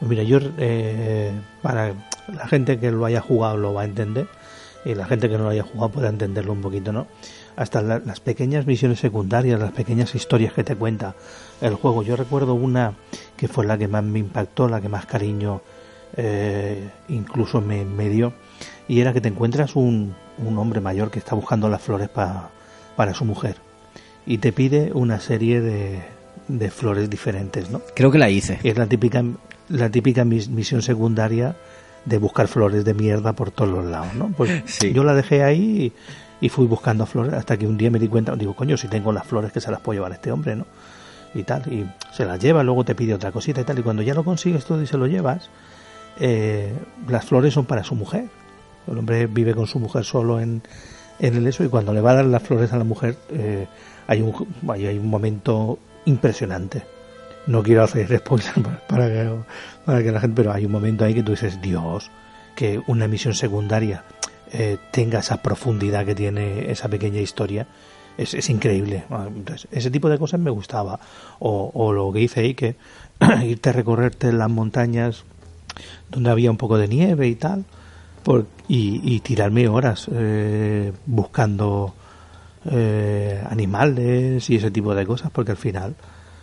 [0.00, 1.92] Pues Mira, yo, eh, para
[2.34, 4.26] la gente que lo haya jugado lo va a entender
[4.84, 7.06] y la gente que no lo haya jugado puede entenderlo un poquito, ¿no?
[7.56, 11.14] Hasta la- las pequeñas misiones secundarias, las pequeñas historias que te cuenta
[11.60, 12.02] el juego.
[12.02, 12.94] Yo recuerdo una
[13.36, 15.62] que fue la que más me impactó, la que más cariño
[16.16, 18.32] eh, incluso me, me dio,
[18.88, 22.50] y era que te encuentras un, un hombre mayor que está buscando las flores pa-
[22.96, 23.56] para su mujer
[24.26, 26.00] y te pide una serie de,
[26.48, 27.80] de flores diferentes, ¿no?
[27.94, 28.58] Creo que la hice.
[28.62, 29.22] Es la típica,
[29.68, 31.56] la típica mis- misión secundaria
[32.04, 34.28] de buscar flores de mierda por todos los lados, ¿no?
[34.36, 34.92] Pues Sí.
[34.92, 35.92] yo la dejé ahí
[36.40, 38.88] y, y fui buscando flores hasta que un día me di cuenta, digo, coño, si
[38.88, 40.66] tengo las flores que se las puedo llevar a este hombre, ¿no?
[41.34, 44.02] Y tal, y se las lleva, luego te pide otra cosita y tal, y cuando
[44.02, 45.50] ya lo consigues todo y se lo llevas,
[46.18, 46.72] eh,
[47.08, 48.26] las flores son para su mujer.
[48.86, 50.62] El hombre vive con su mujer solo en,
[51.18, 53.66] en el eso y cuando le va a dar las flores a la mujer eh,
[54.06, 54.34] hay, un,
[54.68, 56.82] hay un momento impresionante
[57.46, 58.52] no quiero hacer spoiler
[58.88, 59.44] para,
[59.84, 62.10] para que, la gente, pero hay un momento ahí que tú dices, Dios,
[62.54, 64.04] que una misión secundaria
[64.52, 67.66] eh, tenga esa profundidad que tiene esa pequeña historia,
[68.16, 69.04] es, es increíble.
[69.10, 69.28] Ah,
[69.72, 71.00] ese tipo de cosas me gustaba.
[71.40, 72.76] O, o lo que hice ahí, que
[73.44, 75.24] irte a recorrerte las montañas
[76.14, 77.64] donde había un poco de nieve y tal,
[78.68, 81.94] y, tirarme horas eh, buscando
[82.70, 85.94] eh, animales y ese tipo de cosas, porque al final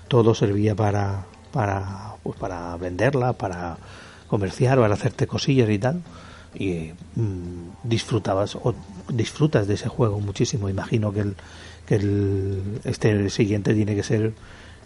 [0.08, 3.78] todo servía para, para, pues para venderla, para
[4.28, 6.02] comerciar, para hacerte cosillas y tal.
[6.54, 8.76] Y mm, disfrutabas o
[9.12, 10.70] disfrutas de ese juego muchísimo.
[10.70, 11.36] Imagino que el,
[11.88, 14.34] que el, este siguiente tiene que ser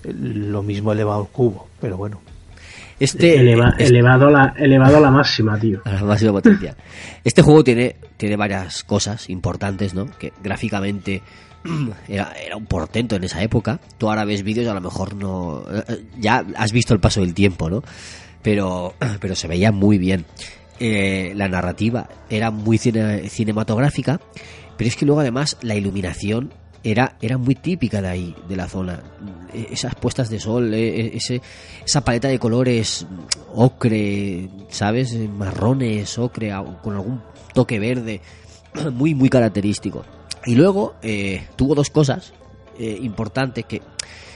[0.03, 2.21] lo mismo elevado al cubo, pero bueno.
[2.99, 5.81] Este, Eleva- es- elevado, a la, elevado a la máxima, tío.
[5.86, 6.75] a la máxima potencia.
[7.23, 10.05] Este juego tiene, tiene varias cosas importantes, ¿no?
[10.17, 11.21] Que gráficamente
[12.08, 13.79] era, era un portento en esa época.
[13.97, 15.63] Tú ahora ves vídeos a lo mejor no...
[15.69, 17.84] eh, Ya has visto el paso del tiempo, ¿no?
[18.41, 20.25] Pero, pero se veía muy bien.
[20.79, 24.19] Eh, la narrativa era muy cine- cinematográfica,
[24.77, 26.53] pero es que luego además la iluminación
[26.84, 28.99] era, era muy típica de ahí, de la zona.
[29.71, 31.41] Esas puestas de sol, e- ese,
[31.85, 33.05] esa paleta de colores
[33.53, 35.13] ocre, ¿sabes?
[35.13, 37.21] Eh, Marrones, ocre, con algún
[37.53, 38.21] toque verde,
[38.93, 40.03] muy, muy característico.
[40.45, 42.33] Y luego eh, tuvo dos cosas
[42.77, 43.81] eh, importantes que,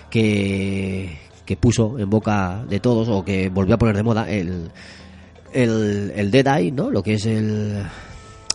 [0.09, 4.71] que, que puso en boca de todos, o que volvió a poner de moda, el,
[5.53, 6.89] el, el Dead Eye, ¿no?
[6.89, 7.83] Lo que es el,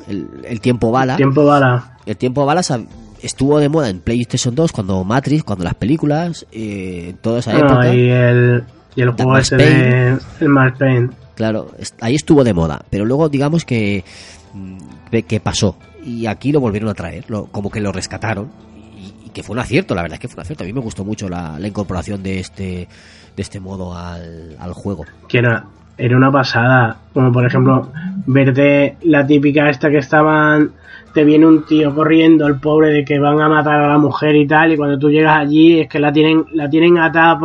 [0.08, 1.16] el, el tiempo bala.
[1.16, 1.98] Tiempo bala.
[2.06, 2.82] El tiempo balas a-
[3.24, 7.80] estuvo de moda en PlayStation 2 cuando Matrix, cuando las películas, eh, toda esa época.
[7.80, 8.64] Ah, y el,
[8.96, 10.08] y el juego ese de
[10.40, 11.08] el Payne.
[11.34, 14.04] Claro, ahí estuvo de moda, pero luego digamos que,
[14.52, 14.78] mm,
[15.10, 18.50] que- que pasó y aquí lo volvieron a traer, lo- como que lo rescataron
[18.96, 20.62] y, y que fue un acierto, la verdad es que fue un acierto.
[20.62, 22.88] A mí me gustó mucho la, la incorporación de este
[23.36, 25.04] de este modo al, al juego.
[25.28, 25.64] que era,
[25.98, 26.98] era una pasada.
[27.12, 27.90] Como por ejemplo,
[28.26, 30.70] verte la típica esta que estaban,
[31.14, 34.34] te viene un tío corriendo, el pobre de que van a matar a la mujer
[34.36, 37.38] y tal, y cuando tú llegas allí es que la tienen, la tienen atada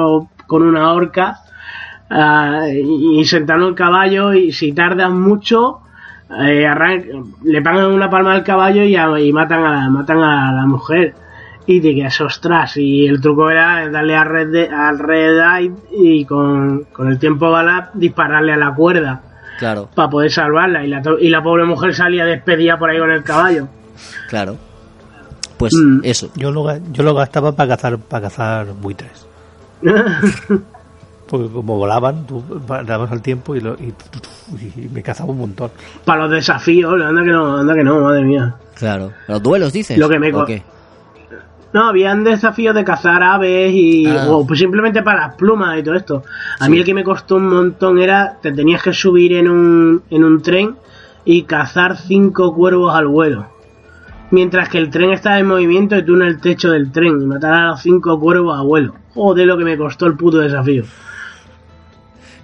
[0.47, 1.37] con una horca
[2.09, 5.81] ah, y, y sentando el caballo y si tardan mucho
[6.41, 6.67] eh,
[7.43, 11.13] le pagan una palma al caballo y, y matan a matan a la mujer.
[11.65, 15.71] Y te quedas ostras y el truco era darle a red de- al red eye
[15.91, 19.21] y con, con el tiempo bala dispararle a la cuerda
[19.59, 22.97] Claro, para poder salvarla y la, to- y la pobre mujer salía despedida por ahí
[22.97, 23.67] con el caballo
[24.29, 24.55] claro.
[25.57, 25.99] Pues Mm.
[26.03, 29.27] eso, Yo lo, yo lo gastaba para cazar, para cazar buitres.
[31.29, 32.43] Porque como volaban, tú
[32.85, 33.93] dabas al tiempo y, lo, y,
[34.77, 35.69] y me cazaba un montón.
[36.03, 39.11] para los desafíos anda que no anda que no madre mía claro.
[39.27, 39.97] Los duelos dices.
[39.97, 40.63] Lo que me ¿O co- qué?
[41.71, 44.25] No, habían desafíos de cazar aves y Ah.
[44.29, 46.23] o pues simplemente para las plumas y todo esto.
[46.59, 50.01] A mí el que me costó un montón era te tenías que subir en un
[50.09, 50.75] en un tren
[51.25, 53.47] y cazar cinco cuervos al vuelo.
[54.31, 57.25] Mientras que el tren estaba en movimiento y tú en el techo del tren y
[57.25, 58.93] matar a los cinco cuervos a vuelo.
[59.13, 60.83] Joder, lo que me costó el puto desafío.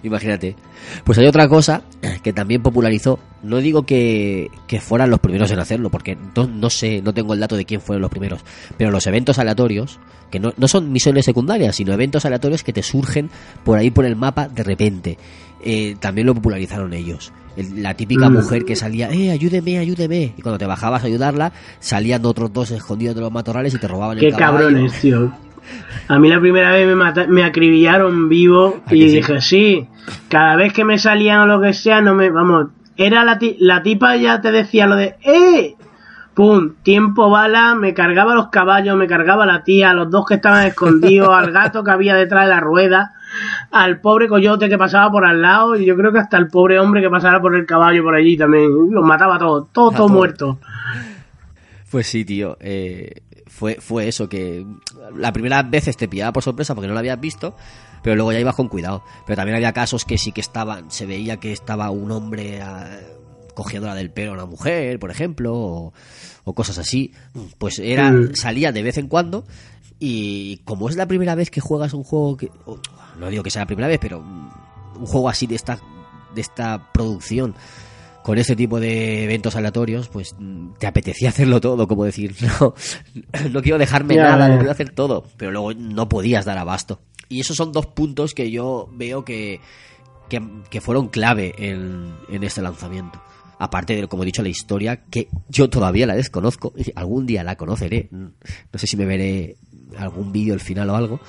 [0.05, 0.55] Imagínate.
[1.03, 1.81] Pues hay otra cosa
[2.23, 3.19] que también popularizó.
[3.43, 7.33] No digo que, que fueran los primeros en hacerlo, porque no, no sé, no tengo
[7.33, 8.41] el dato de quién fueron los primeros.
[8.77, 9.99] Pero los eventos aleatorios,
[10.31, 13.29] que no, no son misiones secundarias, sino eventos aleatorios que te surgen
[13.63, 15.17] por ahí por el mapa de repente.
[15.67, 17.33] eh, también lo popularizaron ellos.
[17.57, 18.33] El- la típica Mm.
[18.33, 20.33] mujer que salía, eh, ayúdeme, ayúdeme.
[20.37, 23.87] Y cuando te bajabas a ayudarla, salían otros dos escondidos de los matorrales y te
[23.87, 24.65] robaban Qué el caballo.
[24.67, 25.31] cabrones, tío.
[26.07, 29.15] A mí la primera vez me, mata- me acribillaron vivo ¿A y sí?
[29.15, 29.87] dije, sí,
[30.29, 33.81] cada vez que me salían o lo que sea, no me, vamos, era la, la
[33.83, 35.75] tipa ya te decía lo de, ¡eh!
[36.35, 40.33] Pum, tiempo bala, me cargaba los caballos, me cargaba la tía, a los dos que
[40.35, 43.13] estaban escondidos, al gato que había detrás de la rueda,
[43.71, 46.77] al pobre coyote que pasaba por al lado, y yo creo que hasta el pobre
[46.77, 49.91] hombre que pasaba por el caballo por allí también, los mataba a todos, todo, A
[49.91, 50.11] todo todos.
[50.11, 50.59] muerto.
[51.89, 52.57] Pues sí, tío.
[52.59, 53.21] eh,
[53.55, 54.65] fue, fue eso, que
[55.15, 57.55] la primera vez te pillaba por sorpresa porque no lo habías visto,
[58.03, 59.01] pero luego ya ibas con cuidado.
[59.25, 62.99] Pero también había casos que sí que estaban, se veía que estaba un hombre ah,
[63.53, 65.93] cogiéndola del pelo a una mujer, por ejemplo, o,
[66.43, 67.13] o cosas así.
[67.57, 69.45] Pues era, salía de vez en cuando.
[69.99, 72.51] Y como es la primera vez que juegas un juego que.
[73.17, 75.79] no digo que sea la primera vez, pero un juego así de esta,
[76.33, 77.55] de esta producción
[78.25, 82.73] con ese tipo de eventos aleatorios, pues mm, te apetecía hacerlo todo, como decir, no,
[83.51, 86.99] no quiero dejarme nada, lo quiero hacer todo, pero luego no podías dar abasto.
[87.29, 89.59] Y esos son dos puntos que yo veo que,
[90.27, 93.21] que, que fueron clave en, en este lanzamiento.
[93.59, 97.43] Aparte de, como he dicho, la historia, que yo todavía la desconozco, y algún día
[97.43, 98.33] la conoceré, no
[98.73, 99.57] sé si me veré
[99.99, 101.19] algún vídeo al final o algo,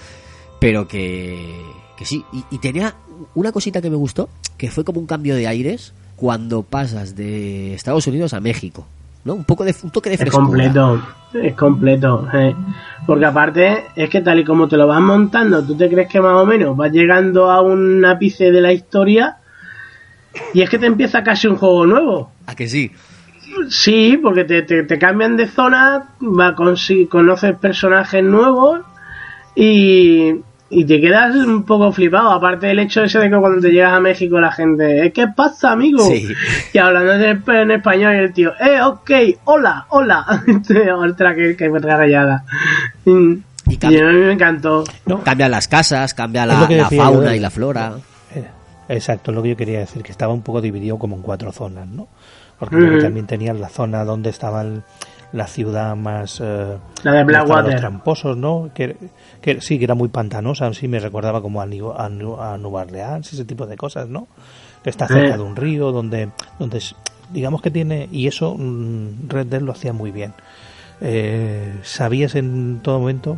[0.62, 1.60] pero que,
[1.98, 2.24] que sí.
[2.32, 2.96] Y, y tenía
[3.34, 7.74] una cosita que me gustó, que fue como un cambio de aires cuando pasas de
[7.74, 8.86] Estados Unidos a México,
[9.24, 9.34] ¿no?
[9.34, 10.44] Un poco de un toque de Es frescura.
[10.46, 11.02] completo,
[11.34, 12.26] es completo.
[12.32, 12.54] eh.
[13.06, 16.20] Porque aparte es que tal y como te lo vas montando, tú te crees que
[16.20, 19.36] más o menos vas llegando a un ápice de la historia
[20.52, 22.32] y es que te empieza casi un juego nuevo.
[22.46, 22.90] ¿A que sí?
[23.70, 28.80] Sí, porque te, te- te cambian de zona, va consi- conoces personajes nuevos
[29.54, 30.34] y,
[30.68, 32.30] y te quedas un poco flipado.
[32.30, 35.28] Aparte del hecho ese de que cuando te llegas a México la gente, "Eh, ¿qué
[35.28, 36.00] pasa, amigo?
[36.04, 36.26] Sí.
[36.72, 39.10] Y hablando en, español y el tío, eh, ok,
[39.44, 40.26] hola, hola.
[40.96, 42.44] Otra que, que rayada.
[43.04, 44.84] Y, Y cambia- y a mí me encantó.
[45.06, 47.92] No, Cambian las casas, cambia Es la, yo fauna y la flora.
[48.34, 48.44] Eh,
[48.88, 51.86] Exacto, lo que yo quería decir, que estaba un poco dividido como en cuatro zonas,
[51.88, 52.08] ¿no?
[52.58, 54.82] Porque también tenían la zona donde estaba el-
[55.36, 56.40] la ciudad más...
[56.42, 57.72] eh, La de Blackwater.
[57.72, 58.70] Los tramposos, ¿no?
[58.74, 58.96] Que,
[59.40, 62.56] que sí, que era muy pantanosa, sí me recordaba como a, New- a, New- a
[62.58, 64.26] Nueva Orleans, ese tipo de cosas, ¿no?
[64.82, 65.38] Que está cerca Eh.
[65.38, 66.80] de un río, donde, donde
[67.32, 68.08] digamos que tiene...
[68.10, 70.32] Y eso mm, Red Dead lo hacía muy bien.
[71.00, 73.36] Eh, sabías en todo momento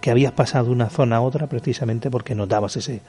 [0.00, 3.00] que habías pasado de una zona a otra precisamente porque notabas ese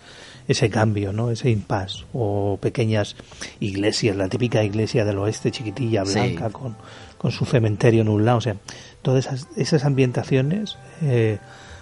[0.48, 1.30] ese cambio, ¿no?
[1.30, 3.18] Ese impasse o pequeñas
[3.60, 6.14] iglesias, la típica iglesia del oeste chiquitilla Sí.
[6.14, 6.78] blanca con,
[7.18, 8.56] con su cementerio en un lado, o sea,
[9.02, 11.40] todas esas, esas ambientaciones eh,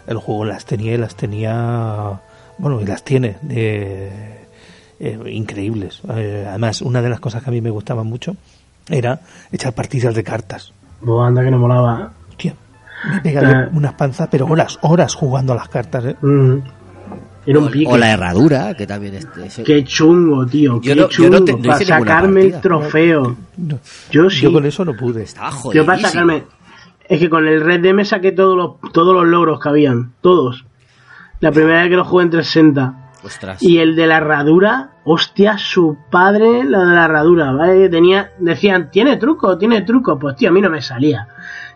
[0.07, 2.21] el juego las tenía y las tenía
[2.57, 4.09] bueno, y las tiene de
[4.99, 6.01] eh, increíbles.
[6.15, 8.35] Eh, además, una de las cosas que a mí me gustaba mucho
[8.89, 9.19] era
[9.51, 10.71] echar partidas de cartas.
[11.03, 12.13] Pues anda que no molaba.
[12.29, 12.55] Hostia,
[13.11, 13.69] me pegaba Eh.
[13.73, 16.15] unas panzas, pero horas, horas jugando a las cartas, ¿eh?
[16.21, 16.59] Mm.
[17.45, 17.91] Era un pique.
[17.91, 19.27] O la herradura, que también es...
[19.43, 20.75] es- Qué chungo, tío.
[20.75, 21.29] Yo Qué no- yo chungo.
[21.39, 23.35] no te- no para sacarme el trofeo.
[23.57, 23.79] No,
[24.11, 24.41] Yo sí.
[24.41, 25.23] Yo con eso no pude.
[25.23, 25.85] Estaba ¿Qué jodidísimo.
[25.85, 26.43] pasa, Carmen?
[27.07, 30.13] Es que con el Red me saqué todos los, todos los logros que habían.
[30.21, 30.65] Todos.
[31.39, 33.01] La primera vez que lo jugué en 360.
[33.23, 33.61] Ostras.
[33.63, 37.89] Y el de la herradura, hostia, su padre, lo de la herradura, ¿vale?
[37.89, 40.17] Tenía, decían, tiene truco, tiene truco.
[40.19, 41.27] Pues tío, a mí no me salía.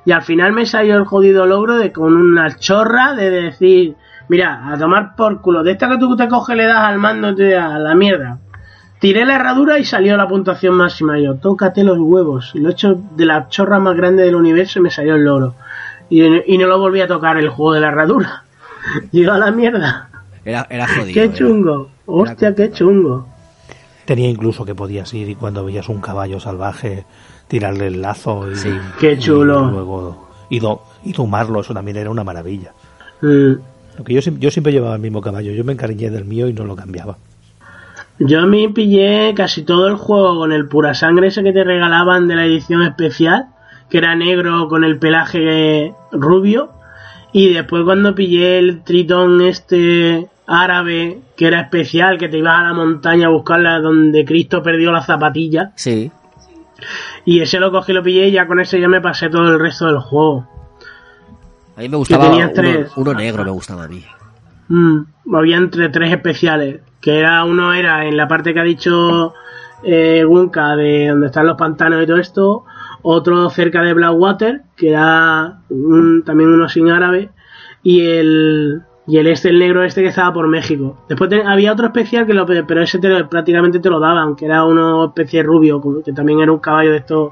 [0.05, 3.95] Y al final me salió el jodido logro de con una chorra de decir,
[4.29, 5.61] mira, a tomar por culo.
[5.63, 8.37] De esta que tú te coges le das al mando te a la mierda.
[8.99, 11.19] Tiré la herradura y salió la puntuación máxima.
[11.19, 12.51] Y yo, tócate los huevos.
[12.53, 15.23] Y lo he hecho de la chorra más grande del universo y me salió el
[15.23, 15.55] logro.
[16.09, 16.21] Y,
[16.53, 18.43] y no lo volví a tocar el juego de la herradura.
[19.11, 20.09] Llegó a la mierda.
[20.43, 21.13] Era, era jodido.
[21.13, 21.33] Qué era.
[21.33, 21.89] chungo.
[22.07, 23.27] Hostia, qué chungo.
[24.05, 27.05] Tenía incluso que podías ir y cuando veías un caballo salvaje,
[27.47, 28.71] tirarle el lazo y, Sí.
[28.99, 29.69] Qué chulo.
[29.69, 32.71] y luego y, do- y domarlo, eso también era una maravilla.
[33.21, 33.53] Mm.
[33.99, 36.53] Lo que yo, yo siempre llevaba el mismo caballo, yo me encariñé del mío y
[36.53, 37.17] no lo cambiaba.
[38.17, 41.65] Yo a mí pillé casi todo el juego con el pura sangre ese que te
[41.65, 43.47] regalaban de la edición especial,
[43.89, 46.69] que era negro con el pelaje rubio.
[47.33, 52.63] Y después cuando pillé el tritón este árabe, que era especial, que te ibas a
[52.63, 55.73] la montaña a buscarla donde Cristo perdió la zapatilla.
[55.75, 56.09] Sí.
[57.25, 59.49] Y ese lo cogí y lo pillé y ya con ese ya me pasé todo
[59.49, 60.47] el resto del juego.
[61.79, 62.91] A mí me gustaba uno, tres.
[62.97, 64.03] uno negro, me gustaba a mí.
[64.67, 64.99] Mm,
[65.33, 69.33] había entre tres especiales, que era uno era en la parte que ha dicho
[69.83, 72.65] eh, Wonka de donde están los pantanos y todo esto,
[73.01, 77.29] otro cerca de Blackwater, que era un- también uno sin árabe,
[77.81, 81.03] y el y el este, el negro este que estaba por México.
[81.09, 84.35] Después te- había otro especial que lo pero ese te lo- prácticamente te lo daban,
[84.35, 87.31] que era uno especie rubio, que también era un caballo de estos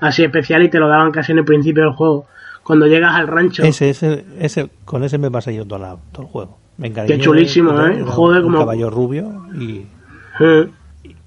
[0.00, 2.26] así especial y te lo daban casi en el principio del juego.
[2.68, 3.62] Cuando llegas al rancho.
[3.64, 6.58] Ese, ese, ese, con ese me pasé yo todo, la- todo el juego.
[6.76, 7.16] Me encariñé.
[7.16, 8.02] Qué chulísimo, era- ¿eh?
[8.06, 9.86] Joder, como- caballo rubio y,
[10.38, 10.68] Eh,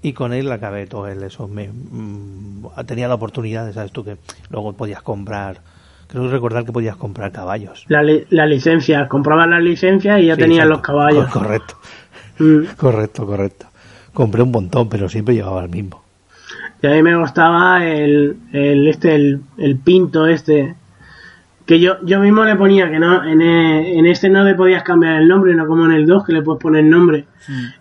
[0.03, 1.23] y con él acabé todo él.
[1.23, 4.17] Eso me, mm, tenía la oportunidad, sabes tú, que
[4.51, 5.61] luego podías comprar.
[6.07, 7.85] Creo recordar que podías comprar caballos.
[7.87, 10.73] la, li- la licencia, comprabas las licencias y ya Sí, tenías exacto.
[10.77, 11.27] los caballos.
[11.27, 11.73] Co- Correcto,
[12.39, 12.59] Mm.
[12.77, 13.65] correcto, correcto.
[14.13, 16.03] Compré un montón, pero siempre llevaba el mismo.
[16.83, 20.75] Y a mí me gustaba el, el este, el, el pinto este.
[21.71, 24.83] Que yo, yo mismo le ponía que no, en, e- en este no le podías
[24.83, 27.27] cambiar el nombre, no como en el 2 que le puedes poner nombre.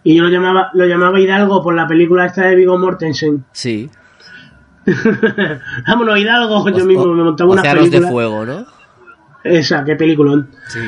[0.05, 3.45] Y yo lo llamaba, lo llamaba Hidalgo por la película esta de Vigo Mortensen.
[3.53, 3.91] Sí.
[5.89, 8.01] Vámonos, Hidalgo, yo mismo me montaba una película.
[8.01, 8.65] de fuego, ¿no?
[9.43, 10.47] Esa, qué película.
[10.69, 10.81] Sí.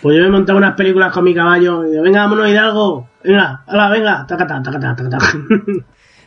[0.00, 1.84] Pues yo me montaba unas películas con mi caballo.
[1.84, 3.08] Y digo, venga, vámonos, Hidalgo.
[3.24, 4.24] Venga, hala, venga.
[4.26, 5.18] Tacata, tacata, tacata.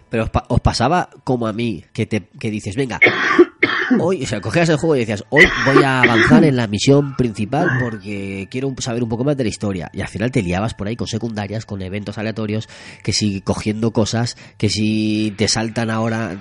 [0.09, 2.99] Pero os, pa- os pasaba como a mí, que te que dices, venga,
[3.99, 7.15] hoy, o sea, cogías el juego y decías, hoy voy a avanzar en la misión
[7.15, 9.89] principal porque quiero saber un poco más de la historia.
[9.93, 12.67] Y al final te liabas por ahí con secundarias, con eventos aleatorios,
[13.03, 16.35] que si cogiendo cosas, que si te saltan ahora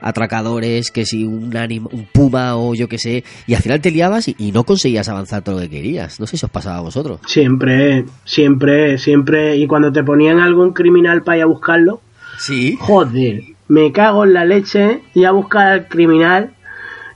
[0.00, 3.90] atracadores, que si un anim- un puma o yo qué sé, y al final te
[3.90, 6.20] liabas y, y no conseguías avanzar todo lo que querías.
[6.20, 7.20] No sé si os pasaba a vosotros.
[7.26, 9.56] Siempre, siempre, siempre.
[9.56, 12.00] Y cuando te ponían algún criminal para ir a buscarlo,
[12.38, 12.76] Sí.
[12.80, 16.52] joder, me cago en la leche y a buscar al criminal.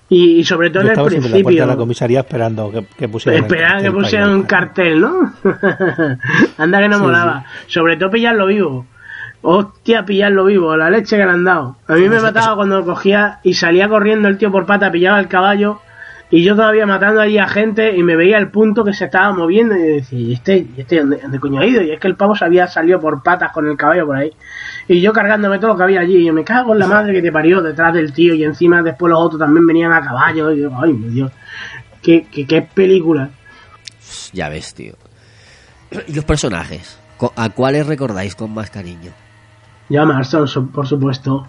[0.09, 1.63] Y, y sobre todo Yo en el en la principio.
[1.63, 3.47] de la comisaría esperando que, que pusieran.
[3.95, 5.33] pusieran un cartel, ¿no?
[6.59, 7.45] Anda que no Sí, molaba.
[7.67, 8.85] Sobre todo pillarlo vivo.
[9.41, 11.77] Hostia, pillarlo vivo, la leche que le han dado.
[11.89, 14.91] A mí me Eso- mataba eso- cuando cogía y salía corriendo el tío por pata,
[14.93, 15.81] pillaba el caballo
[16.33, 19.35] Y yo todavía matando allí a gente y me veía el punto que se estaba
[19.35, 21.83] moviendo y decía, ¿y este, y este dónde, dónde coño ha ido?
[21.83, 24.33] Y es que el pavo se había salido por patas con el caballo por ahí.
[24.89, 26.17] Y yo cargándome todo lo que había allí.
[26.17, 28.33] Y yo me cago en la madre que te parió detrás del tío.
[28.33, 30.51] Y encima después los otros también venían a caballo.
[30.53, 31.31] Y yo, ay, mi Dios.
[32.01, 33.29] Qué, qué, qué película.
[34.33, 34.95] Ya ves, tío.
[36.09, 36.99] ¿Y los personajes?
[37.37, 39.13] ¿A cuáles recordáis con más cariño?
[39.91, 41.47] John Marston, por supuesto.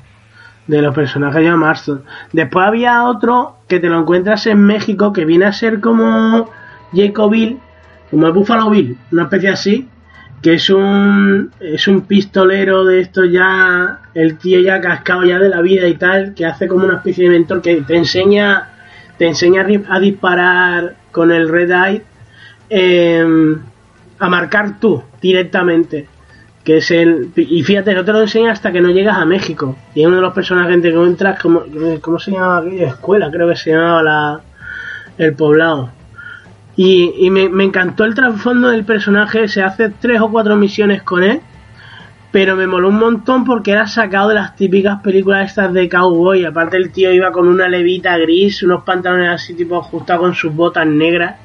[0.68, 2.04] De los personajes John Marston.
[2.32, 6.50] Después había otro que te lo encuentras en México que viene a ser como
[6.94, 7.60] Jacob Bill,
[8.10, 9.90] como el Buffalo Bill, una especie así,
[10.42, 15.50] que es un es un pistolero de esto ya, el tío ya cascado ya de
[15.50, 18.70] la vida y tal, que hace como una especie de mentor que te enseña
[19.18, 22.04] te enseña a disparar con el Red Eye
[22.70, 23.56] eh,
[24.20, 26.08] a marcar tú directamente
[26.64, 29.76] que es el y fíjate no te lo enseña hasta que no llegas a México.
[29.94, 31.64] Y es uno de los personajes que encuentras como
[32.02, 34.42] cómo se llamaba aquella escuela creo que se llamaba la
[35.18, 35.92] el poblado.
[36.76, 41.04] Y, y me, me encantó el trasfondo del personaje se hace tres o cuatro misiones
[41.04, 41.42] con él
[42.32, 46.44] pero me moló un montón porque era sacado de las típicas películas estas de cowboy.
[46.46, 50.52] Aparte el tío iba con una levita gris unos pantalones así tipo ajustados con sus
[50.52, 51.36] botas negras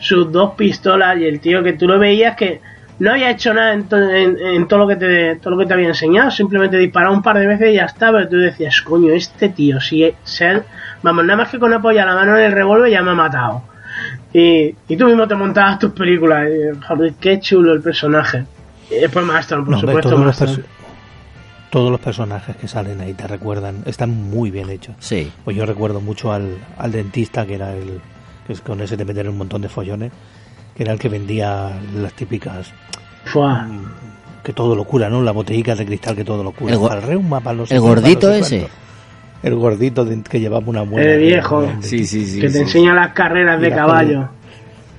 [0.00, 2.60] sus dos pistolas y el tío que tú lo veías que
[3.00, 5.66] no había hecho nada en, to- en- en todo lo que te todo lo que
[5.66, 8.80] te había enseñado, simplemente disparaba un par de veces y ya está, pero tú decías,
[8.82, 10.62] coño, este tío, si se
[11.02, 13.62] vamos, nada más que con apoyar la mano en el revólver ya me ha matado.
[14.32, 18.44] Y, y tú mismo te montabas tus películas, y, joder, qué chulo el personaje.
[18.90, 20.60] Y después Marston, por No, supuesto, todos, los
[21.70, 24.94] todos los personajes que salen ahí te recuerdan, están muy bien hechos.
[24.98, 25.30] Sí.
[25.44, 28.00] Pues yo recuerdo mucho al, al dentista, que era el
[28.46, 30.12] que es con ese te meter un montón de follones,
[30.80, 32.72] que era el que vendía las típicas,
[33.26, 33.64] Fua.
[33.64, 35.20] mm, que todo lo cura, ¿no?
[35.20, 36.72] La botellita de cristal que todo lo cura.
[36.72, 38.68] El para el reuma, para no sé el gordito no sé ese.
[39.42, 41.06] El gordito de- que llevaba una buena.
[41.06, 41.70] El viejo.
[41.82, 42.40] Sí, sí, sí.
[42.40, 42.58] que te sí.
[42.60, 44.28] enseña las carreras de la caballo.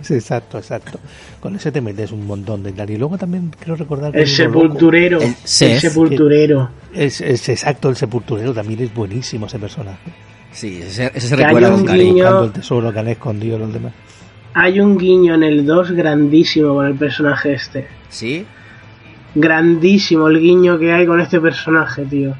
[0.01, 0.99] Sí, exacto, exacto.
[1.39, 2.88] Con ese te metes un montón de tal.
[2.91, 5.19] Y luego también quiero recordar que El sepulturero.
[5.19, 6.69] El El, sepulturero.
[6.93, 10.11] Es, es exacto, el sepulturero también es buenísimo ese personaje.
[10.51, 12.43] Sí, ese, ese se recuerda con un cariño.
[12.43, 13.93] el tesoro que han escondido los demás.
[14.54, 17.88] Hay un guiño en el 2 grandísimo con el personaje este.
[18.10, 18.45] Sí.
[19.34, 22.34] Grandísimo el guiño que hay con este personaje, tío.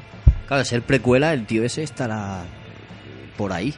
[0.46, 2.42] Claro, ser precuela, el tío ese estará
[3.36, 3.74] por ahí.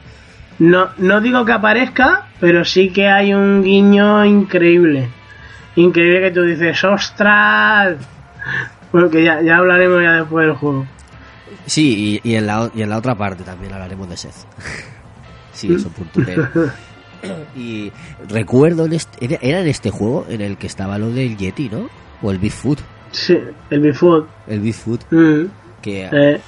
[0.59, 5.07] No, no digo que aparezca, pero sí que hay un guiño increíble.
[5.75, 7.97] Increíble que tú dices, ¡ostras!
[8.91, 10.85] Bueno, que ya, ya hablaremos ya después del juego.
[11.65, 14.35] Sí, y, y en la, y en la otra parte también hablaremos de Seth.
[15.51, 16.47] sí, eso punturero.
[17.55, 17.91] y
[18.29, 21.69] recuerdo, en este- era, era en este juego en el que estaba lo del Yeti,
[21.69, 21.89] ¿no?
[22.21, 22.79] O el Bigfoot.
[23.11, 23.37] Sí,
[23.69, 24.27] el Bigfoot.
[24.47, 25.01] El Bigfoot.
[25.11, 25.45] Mm,
[25.81, 26.41] Que, eh,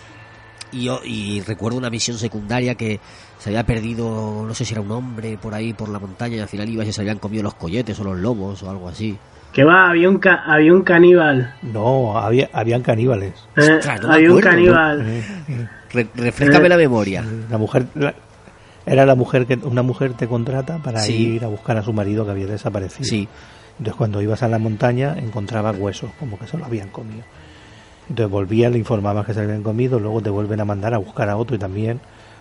[0.71, 2.99] y, yo, y recuerdo una misión secundaria que
[3.37, 6.39] se había perdido, no sé si era un hombre por ahí, por la montaña, y
[6.39, 9.17] al final iba y se habían comido los coyotes o los lobos o algo así.
[9.53, 11.55] que va, había un, ca- había un caníbal.
[11.63, 13.33] No, había, habían caníbales.
[13.55, 15.23] eh, Ostras, no me había un caníbal.
[15.91, 16.69] Re- refrescame Eh.
[16.69, 17.23] la memoria.
[17.49, 18.13] La mujer la-
[18.87, 21.35] era la mujer que una mujer te contrata para Sí.
[21.35, 23.03] ir a buscar a su marido que había desaparecido.
[23.07, 23.27] Sí.
[23.77, 27.23] Entonces cuando ibas a la montaña encontrabas huesos, como que se lo habían comido.
[28.09, 30.97] Entonces volvías, le informabas que se lo habían comido, luego te vuelven a mandar a
[30.97, 31.99] buscar a otro y también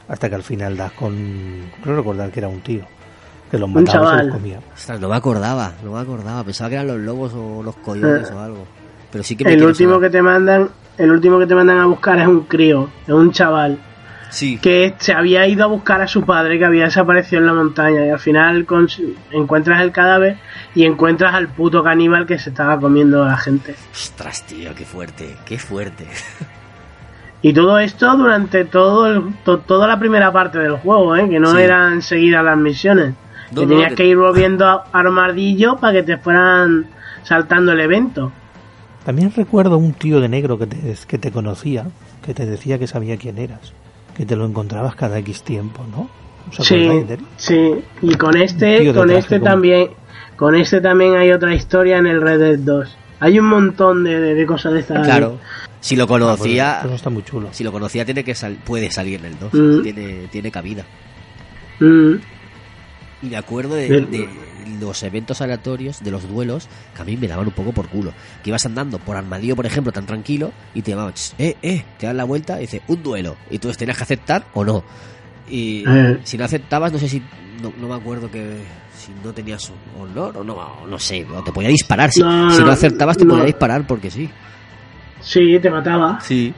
[0.08, 1.14] hasta que al final das con
[1.82, 2.84] creo recordar que era un tío
[3.50, 4.26] que los Un mataba y se chaval.
[4.28, 4.60] los comía.
[4.74, 6.42] Ostras, no me acordaba, no me acordaba.
[6.44, 8.34] Pensaba que eran los lobos o los coyotes Eh.
[8.34, 8.64] o algo.
[9.10, 10.68] Pero sí que me El último que te mandan,
[10.98, 13.78] el último que te mandan a buscar es un crío, es un chaval.
[14.28, 14.58] Sí.
[14.58, 18.04] que se había ido a buscar a su padre que había desaparecido en la montaña
[18.06, 18.66] y al final
[19.32, 20.36] encuentras el cadáver
[20.74, 23.74] y encuentras al puto caníbal que se estaba comiendo a la gente.
[23.92, 26.06] Ostras, tío, qué fuerte, qué fuerte.
[27.42, 31.28] Y todo esto durante todo el- to- toda la primera parte del juego, ¿eh?
[31.28, 31.60] que no Sí.
[31.60, 33.14] eran seguidas las misiones.
[33.52, 36.86] No, que no, tenías que- que ir volviendo a- armadillo para que te fueran
[37.22, 38.32] saltando el evento.
[39.04, 41.84] También recuerdo un tío de negro que te, que te conocía,
[42.24, 43.72] que te decía que sabía quién eras,
[44.16, 46.08] que te lo encontrabas cada X tiempo, ¿no?
[46.48, 46.88] ¿Os Sí,
[47.36, 47.72] sí.
[48.02, 49.90] Y con este, con este como- también,
[50.36, 52.96] con este también hay otra historia en el Red Dead 2.
[53.20, 55.04] Hay un montón de, de- de cosas de estas.
[55.04, 55.38] Claro.
[55.80, 57.48] Si lo conocía, Ah, pues, Eso está muy chulo.
[57.52, 59.52] si lo conocía tiene que sal- puede salir en el 2.
[59.54, 59.82] Mm.
[59.82, 60.84] Tiene, tiene cabida.
[61.80, 62.14] Mm,
[63.22, 64.28] Y me acuerdo de, Del- de
[64.80, 68.12] los eventos aleatorios, de los duelos, que a mí me daban un poco por culo.
[68.42, 71.84] Que ibas andando por Armadillo, por ejemplo, tan tranquilo, y te llamaban, "Ch, eh, eh,
[71.98, 73.36] te dan la vuelta y dice, un duelo.
[73.50, 74.84] Y tú tenías que aceptar o no.
[75.48, 76.18] Y Eh.
[76.24, 77.22] si no aceptabas, no sé si,
[77.62, 78.58] no, no me acuerdo que
[78.98, 82.10] si no tenías honor o no, no sé, te podía disparar.
[82.10, 83.30] Si No, si no acertabas, te no.
[83.34, 84.28] podía disparar porque sí.
[85.20, 86.18] sí, te mataba.
[86.20, 86.52] Sí.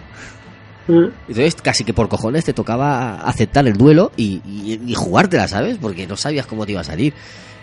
[0.87, 1.05] Mm.
[1.29, 5.77] Entonces, casi que por cojones te tocaba aceptar el duelo y, y, y jugártela, ¿sabes?
[5.79, 7.13] Porque no sabías cómo te iba a salir.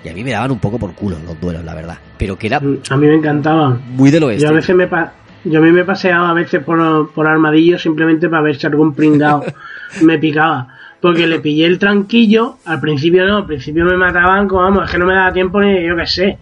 [0.05, 1.97] Y a mí me daban un poco por culo los duelos, la verdad.
[2.17, 3.81] Pero que era A mí me encantaban.
[3.95, 4.43] muy del oeste.
[4.43, 7.77] Yo a veces me pa- yo a mí me paseaba a veces por, por Armadillo
[7.79, 9.43] simplemente para ver si algún pringao
[10.03, 10.67] me picaba.
[11.01, 14.91] Porque le pillé el tranquillo, al principio no, al principio me mataban, como vamos, es
[14.91, 16.37] que no me daba tiempo ni yo qué sé.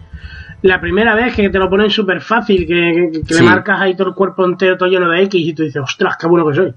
[0.62, 3.40] La primera vez que te lo ponen súper fácil, que, que- que Sí.
[3.40, 6.16] le marcas ahí todo el cuerpo entero, todo lleno de X, y tú dices, ostras,
[6.18, 6.72] qué bueno que soy.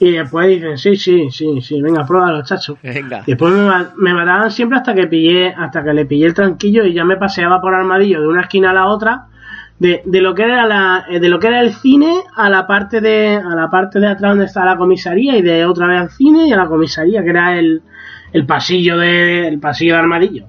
[0.00, 2.78] Y después dicen, sí, sí, sí, sí, venga, pruébalo, chacho.
[2.82, 3.22] Venga.
[3.26, 6.84] Y después me, me mataban siempre hasta que pillé, hasta que le pillé el tranquillo
[6.84, 9.26] y ya me paseaba por armadillo de una esquina a la otra,
[9.80, 12.66] de, de lo que era la, eh, de lo que era el cine a la
[12.66, 16.00] parte de, a la parte de atrás donde está la comisaría y de otra vez
[16.00, 17.82] al cine y a la comisaría, que era el,
[18.32, 20.44] el pasillo de, el pasillo de armadillo.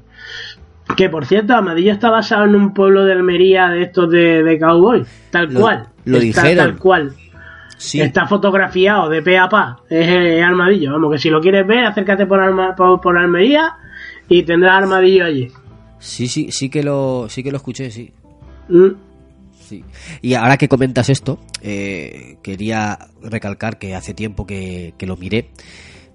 [0.98, 4.60] Que por cierto, Armadillo está basado en un pueblo de Almería de estos de, de
[4.60, 5.88] cowboy, tal Lo- cual.
[6.06, 6.66] lo Está dijeron.
[6.72, 7.14] Tal cual.
[7.82, 9.80] Sí, Está fotografiado de pe a pa.
[9.90, 10.92] Es, Armadillo.
[10.92, 13.78] Vamos, que si lo quieres ver, acércate por, Alma- por, por Almería
[14.28, 15.48] y tendrás Armadillo allí.
[15.98, 18.12] sí, sí, sí que lo, sí que lo escuché, sí.
[18.68, 18.90] Mm.
[19.60, 19.84] Sí.
[20.22, 25.50] Y ahora que comentas esto, eh, quería recalcar que hace tiempo que, que lo miré,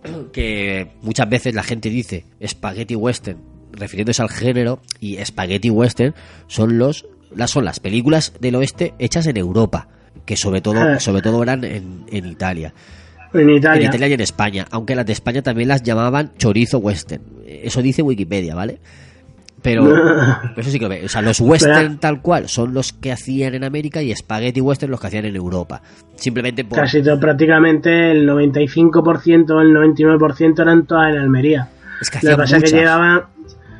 [0.32, 3.38] que muchas veces la gente dice spaghetti western,
[3.72, 6.14] refiriéndose al género, y spaghetti western
[6.46, 9.88] son los las son las películas del oeste hechas en Europa,
[10.24, 10.98] que sobre todo Ah.
[11.00, 12.72] sobre todo eran en, en Italia.
[13.32, 14.08] En En Italia.
[14.08, 17.22] Y en España, aunque las de España también las llamaban chorizo western.
[17.46, 18.78] Eso dice Wikipedia, ¿vale?
[19.60, 19.82] Pero
[20.56, 21.04] eso sí que lo ve.
[21.04, 24.60] O sea, los western Pero- tal cual son los que hacían en América y spaghetti
[24.60, 25.80] western los que hacían en Europa.
[26.16, 26.78] Simplemente por...
[26.78, 31.68] Casi todo, prácticamente el 95% o el 99% eran todas en Almería.
[32.00, 33.22] Es que Lo que pasa es que llegaban,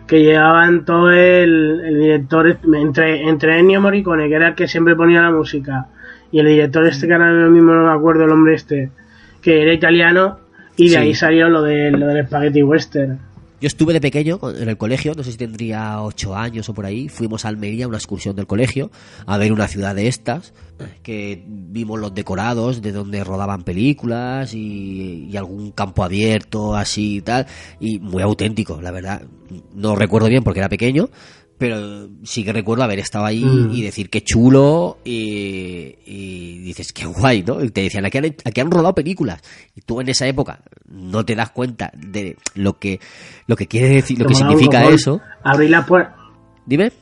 [0.07, 4.97] que llegaban todo el, el director, entre, entre Ennio Morricone, que era el que siempre
[4.97, 5.87] ponía la música,
[6.35, 8.91] y el director este, que ahora mismo no me acuerdo el nombre este,
[9.41, 10.41] que era italiano,
[10.77, 10.97] y de Sí.
[10.97, 13.21] ahí salió lo, de, lo del spaghetti western.
[13.61, 16.87] Yo estuve de pequeño en el colegio, no sé si tendría ocho años o por
[16.87, 17.09] ahí.
[17.09, 18.91] Fuimos a Almería, a una excursión del colegio,
[19.27, 20.53] a ver una ciudad de estas,
[21.05, 27.21] que vimos los decorados de donde rodaban películas y, y algún campo abierto así y
[27.23, 27.47] tal.
[27.79, 29.23] Y muy auténtico, la verdad.
[29.73, 31.09] No recuerdo bien porque era pequeño,
[31.67, 33.71] pero sí que recuerdo haber estado ahí Mm.
[33.73, 37.65] y decir qué chulo y, y dices qué guay, ¿no?
[37.65, 39.41] Y te decían, aquí han, aquí han rodado películas.
[39.75, 40.61] Y tú en esa época
[40.91, 43.01] no te das cuenta de lo que,
[43.47, 45.23] lo que quiere decir, lo que significa eso.
[45.43, 46.11] Abrir la puer-
[46.67, 46.93] Dime.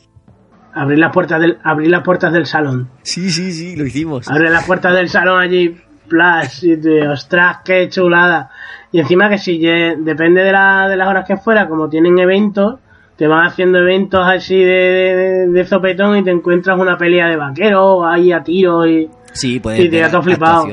[0.74, 2.88] abrir las puertas del, abrir las puertas del salón.
[3.02, 4.28] Sí, sí, sí, lo hicimos.
[4.28, 5.76] Abre las puertas del salón allí,
[6.08, 8.48] plas, y te, ostras, qué chulada.
[8.92, 12.78] Y encima que si depende de, la, de las horas que fuera, como tienen eventos,
[13.22, 17.36] te van haciendo eventos así de, de, de sopetón y te encuentras una pelea de
[17.36, 19.08] vaqueros ahí a tiros y...
[19.32, 20.64] Sí, Y puedes te todo flipado.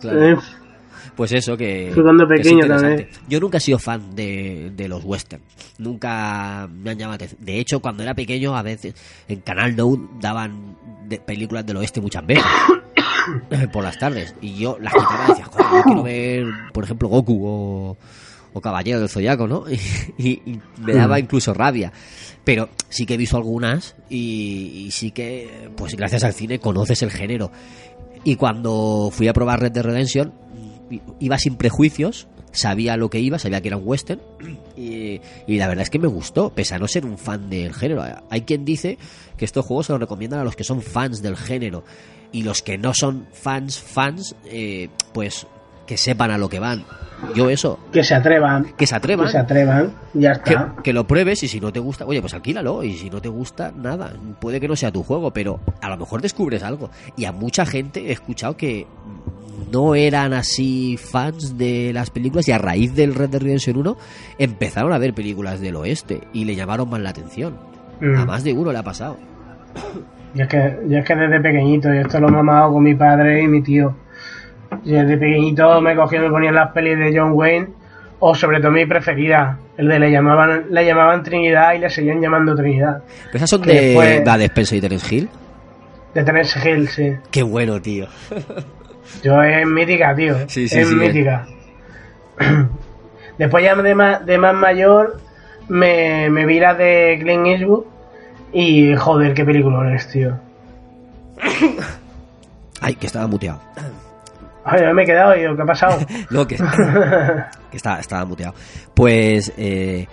[0.00, 0.22] claro.
[0.24, 0.36] eh,
[1.16, 1.90] Pues eso, que.
[1.94, 3.08] Fui cuando pequeño también.
[3.28, 5.42] Yo nunca he sido fan de, de los western.
[5.78, 7.44] Nunca me han llamado atención.
[7.44, 8.94] De hecho, cuando era pequeño, a veces
[9.26, 10.76] en Canal No daban
[11.08, 12.44] de- películas del oeste muchas veces.
[13.72, 14.36] por las tardes.
[14.40, 17.96] Y yo las quitaba y decía, joder, yo quiero ver, por ejemplo, Goku o,
[18.58, 19.64] o Caballero del Zodiaco, ¿no?
[20.18, 21.92] Y, y me daba incluso rabia.
[22.44, 27.02] Pero sí que he visto algunas y, y sí que, pues gracias al cine, conoces
[27.02, 27.50] el género.
[28.24, 30.32] Y cuando fui a probar Red Dead Redemption,
[31.20, 34.20] iba sin prejuicios, sabía lo que iba, sabía que era un western,
[34.76, 37.74] y, y la verdad es que me gustó, pese a no ser un fan del
[37.74, 38.02] género.
[38.30, 38.98] Hay quien dice
[39.36, 41.84] que estos juegos se los recomiendan a los que son fans del género,
[42.32, 45.46] y los que no son fans, fans, eh, pues
[45.88, 46.84] que sepan a lo que van.
[47.34, 50.74] Yo eso, que se atrevan, que se atrevan, que se atrevan, ya que, está.
[50.84, 53.28] que lo pruebes y si no te gusta, oye, pues alquílalo y si no te
[53.28, 56.90] gusta, nada, puede que no sea tu juego, pero a lo mejor descubres algo.
[57.16, 58.86] Y a mucha gente he escuchado que
[59.72, 63.96] no eran así fans de las películas y a raíz del Red Dead Redemption 1
[64.38, 67.56] empezaron a ver películas del oeste y le llamaron más la atención.
[68.00, 68.16] Mm.
[68.16, 69.16] A más de uno le ha pasado.
[70.34, 72.94] Yo es que, yo es que desde pequeñito, y esto lo he mamado con mi
[72.94, 73.96] padre y mi tío.
[74.84, 77.68] Desde pequeñito me cogían y me ponían las pelis de John Wayne,
[78.20, 82.20] o sobre todo mi preferida, el de le llamaban, le llamaban Trinidad y le seguían
[82.20, 83.02] llamando Trinidad.
[83.26, 85.28] Pero esas son Que de fue- la de Spencer y Terence Hill.
[86.14, 87.12] De Terence Hill, sí.
[87.30, 88.06] Qué bueno, tío.
[89.22, 90.36] Yo es mítica, tío.
[90.48, 91.46] Sí, sí, es sí, mítica.
[93.38, 95.20] Después ya de más, de más mayor
[95.68, 97.84] me, me vi la de Clint Eastwood
[98.52, 100.36] y joder, qué película es, tío.
[102.80, 103.60] Ay, que estaba muteado.
[104.70, 105.98] Ay, me he quedado y ¿qué ha pasado?
[106.30, 106.56] No, que,
[107.70, 108.54] que estaba, estaba muteado.
[108.94, 110.06] Pues eh,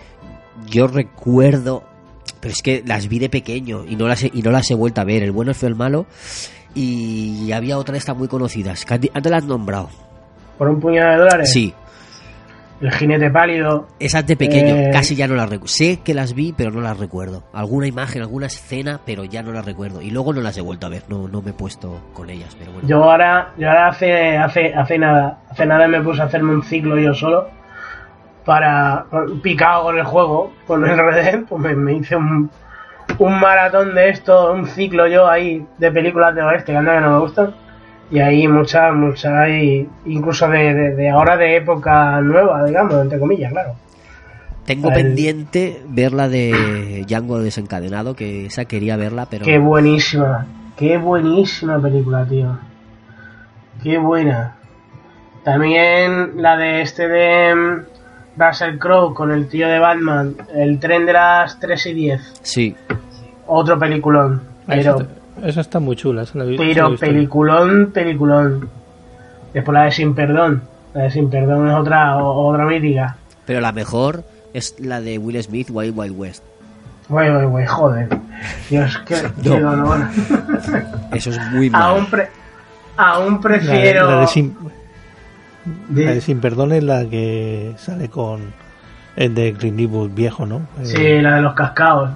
[0.68, 1.84] yo recuerdo,
[2.40, 4.76] pero es que las vi de pequeño y no las he, y no las he
[4.76, 5.24] vuelto a ver.
[5.24, 6.06] El bueno, el feo, el malo.
[6.74, 9.90] Y había otra de estas muy conocidas, que antes las has nombrado.
[10.58, 11.52] por un puñado de dólares.
[11.52, 11.74] Sí,
[12.82, 13.88] El jinete pálido.
[14.00, 14.90] esas de pequeño, Eh.
[14.92, 15.68] casi ya no las recuerdo.
[15.68, 17.44] Sé que las vi, pero no las recuerdo.
[17.54, 20.02] Alguna imagen, alguna escena, pero ya no las recuerdo.
[20.02, 22.56] Y luego no las he vuelto a ver, no, no me he puesto con ellas,
[22.60, 22.88] pero bueno.
[22.88, 26.64] Yo ahora, yo ahora hace, hace, hace nada, hace nada me puse a hacerme un
[26.64, 27.48] ciclo yo solo
[28.44, 29.06] para
[29.42, 32.50] picado con el juego, con el Red pues me, me hice un,
[33.20, 37.02] un maratón de esto, un ciclo yo ahí de películas de oeste que anda que
[37.02, 37.56] no me gustan.
[38.12, 43.20] Y ahí muchas, muchas hay, incluso de, de, de ahora de época nueva, digamos, entre
[43.20, 43.74] comillas, claro.
[44.66, 50.46] Tengo el- pendiente ver la de Django desencadenado, que esa quería verla, pero Qué buenísima,
[50.78, 52.58] qué buenísima película, tío.
[53.84, 54.56] Qué buena.
[55.44, 61.06] También la de este de mm, Russell Crowe con el tío de Batman, el tren
[61.06, 62.34] de las 3 y 10.
[62.42, 62.76] sí,
[63.48, 64.42] Otro peliculón.
[64.68, 65.08] Esa, Pero,
[65.44, 66.24] esa está muy chula.
[66.24, 67.06] esa la vi- esa pero visto.
[67.06, 68.70] peliculón, peliculón.
[69.54, 70.64] Después la de Sin Perdón.
[70.94, 73.16] La de Sin Perdón es otra, o- otra mítica.
[73.46, 74.24] pero la mejor
[74.54, 76.44] es la de Will Smith, Wild Wild West.
[77.08, 78.08] Güey, güey, güey, joder.
[78.70, 79.60] Dios, qué, No.
[79.60, 80.00] dolor.
[81.14, 81.86] Eso es muy malo.
[81.86, 82.30] aún, pre-
[82.98, 84.10] aún La, prefiero...
[84.10, 84.56] la de sin,
[85.90, 88.54] de- la de Sin Perdón es la que sale con
[89.16, 90.58] el de Clint Eastwood viejo, ¿no?
[90.82, 92.10] Eh, Sí, la de los cascaos.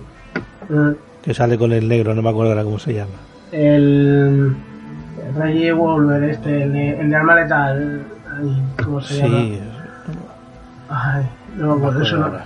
[0.70, 0.92] Mm,
[1.24, 3.12] Que sale con el negro, no me acuerdo ahora cómo se llama.
[3.52, 4.56] El.
[5.28, 8.04] el Reggie Wolver, este, el de, el de arma letal.
[8.84, 9.38] ¿Cómo se llama?
[9.40, 9.60] Sí.
[10.90, 11.24] Ay,
[11.58, 12.22] no me acuerdo nombre.
[12.40, 12.46] ahora.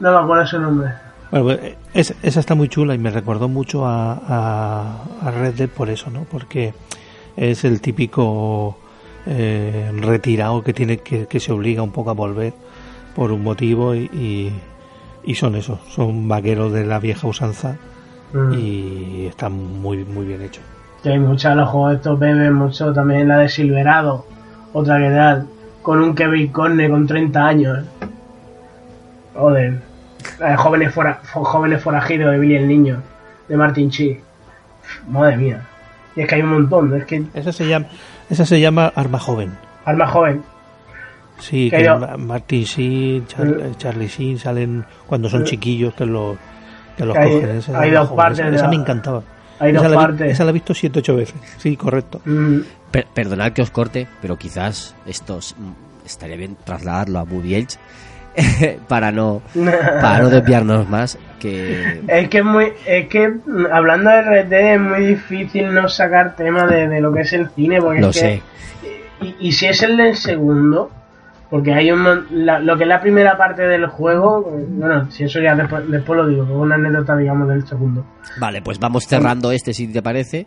[0.00, 0.90] No me acuerdo su nombre.
[1.30, 5.30] Bueno, pues, eh, es- esa está muy chula y me recordó mucho a, a, a
[5.30, 6.22] Red Dead por eso, ¿no?
[6.24, 6.72] Porque
[7.36, 8.78] es el típico
[9.26, 12.54] eh, retirado que tiene que, que se obliga un poco a volver
[13.14, 14.52] por un motivo y, y,
[15.24, 17.76] y son eso, son vaqueros de la vieja usanza
[18.32, 18.52] Mm.
[18.54, 20.62] y están muy muy bien hechos.
[21.02, 22.92] Que hay muchas de los juegos estos beben mucho.
[22.92, 24.26] También la de Silverado.
[24.72, 25.46] Otra que tal.
[25.82, 27.84] Con un Kevin Corne con 30 años.
[29.34, 29.80] Joder.
[30.40, 33.02] La de jóvenes, fora, jóvenes forajidos de Billy el Niño.
[33.48, 34.18] De Martin Chi.
[35.08, 35.62] Madre mía.
[36.16, 36.94] Y es que hay un montón.
[36.96, 37.22] Es que.
[37.34, 37.86] Esa se llama
[38.28, 39.52] esa se llama Arma Joven.
[39.84, 40.42] Alma joven.
[41.38, 43.74] Sí, Que que yo- Ma- Martin Sheen, Char- Mm.
[43.76, 45.44] Charlie Sheen salen cuando son Mm.
[45.44, 46.36] chiquillos que los
[46.96, 47.58] que los Que hay-.
[47.58, 49.22] Esa, hay dos partes esa, de esa la- me encantaba.
[49.58, 50.32] Hay esa dos la partes.
[50.32, 51.34] esa la he visto 7 8 veces.
[51.58, 52.20] Sí, correcto.
[52.24, 52.58] Mm,
[52.90, 55.54] Per- perdonad que os corte, pero quizás estos
[56.04, 57.78] estaría bien trasladarlo a Movie Edge
[58.88, 64.10] para no para no desviarnos más que Es que es muy, es que mm, hablando
[64.10, 67.80] de Dead es muy difícil no sacar tema de, de lo que es el cine,
[67.80, 68.42] porque lo es que, sé.
[69.22, 70.90] Y, y si es el del segundo,
[71.50, 75.24] porque hay un mon- la- lo que es la primera parte del juego, bueno, si
[75.24, 78.04] eso ya después, después lo digo, como una anécdota digamos del segundo.
[78.38, 80.46] Vale, pues vamos cerrando este si te parece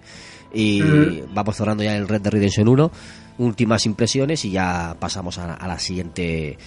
[0.54, 2.92] y vamos cerrando ya el Red Dead Redemption 1,
[3.38, 6.58] últimas impresiones y ya pasamos a, a la siguiente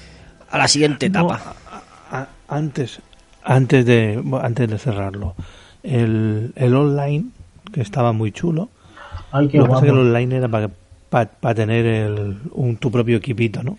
[0.51, 1.55] a la siguiente No, etapa.
[1.71, 3.01] a- a- antes
[3.45, 5.35] antes de antes de cerrarlo,
[5.83, 7.27] el, el online
[7.73, 8.69] que estaba muy chulo.
[9.33, 10.69] Ay, qué lo que pasa es que el online era para
[11.11, 13.77] para tener el, un, tu propio equipito, ¿no?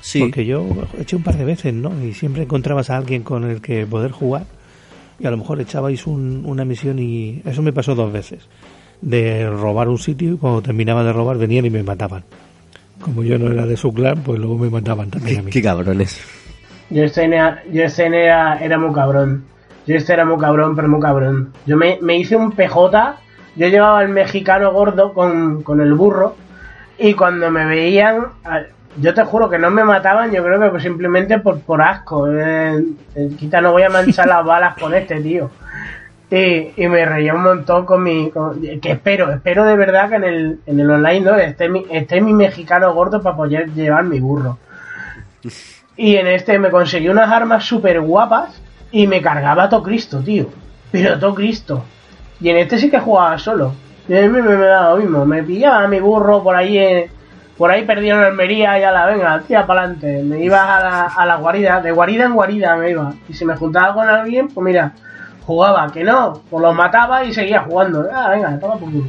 [0.00, 0.20] Sí.
[0.20, 0.66] Porque yo
[0.98, 1.92] eché un par de veces, ¿no?
[2.04, 4.44] Y siempre encontrabas a alguien con el que poder jugar.
[5.18, 8.48] Y a lo mejor echabais un- una misión y eso me pasó dos veces.
[9.00, 12.22] De robar un sitio y cuando terminaba de robar venían y me mataban.
[13.00, 15.50] Como yo no era de su clan, pues luego me mataban también a mí.
[15.50, 16.20] Qué cabrones.
[16.90, 19.44] Yo este era, yo este era, era muy cabrón.
[19.86, 21.52] Yo este era muy cabrón, pero muy cabrón.
[21.66, 23.16] Yo me, me hice un PJ,
[23.56, 26.34] yo llevaba al mexicano gordo con, con el burro,
[26.98, 28.18] y cuando me veían,
[29.00, 32.28] yo te juro que no me mataban, yo creo que pues simplemente por, por asco.
[32.30, 32.82] Eh,
[33.14, 35.50] eh, quita, no voy a manchar las balas con este tío.
[36.30, 38.30] Y, y me reía un montón con mi.
[38.30, 41.36] con- que espero, espero de verdad que en el, en el online ¿no?
[41.36, 44.58] esté, mi, esté mi mexicano gordo para poder llevar mi burro.
[46.00, 50.20] Y en este me conseguí unas armas súper guapas y me cargaba a todo Cristo,
[50.20, 50.46] tío.
[50.92, 51.84] Pero todo Cristo.
[52.40, 53.72] Y en este sí que jugaba solo.
[54.08, 55.26] Y a mí me, me daba lo mismo.
[55.26, 57.10] Me pillaba a mi burro por ahí, eh,
[57.58, 60.22] por ahí perdido en Almería y a la venga, tía para adelante.
[60.22, 63.12] Me iba a la, a la guarida, de guarida en guarida me iba.
[63.28, 64.92] Y si me juntaba con alguien, pues mira,
[65.44, 65.90] jugaba.
[65.92, 68.06] Que no, pues los mataba y seguía jugando.
[68.12, 69.04] Ah, venga, toma por culo.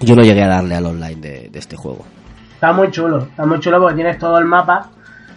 [0.00, 2.04] Yo no llegué a darle al online de, de este juego.
[2.54, 4.90] Está muy chulo, está muy chulo porque tienes todo el mapa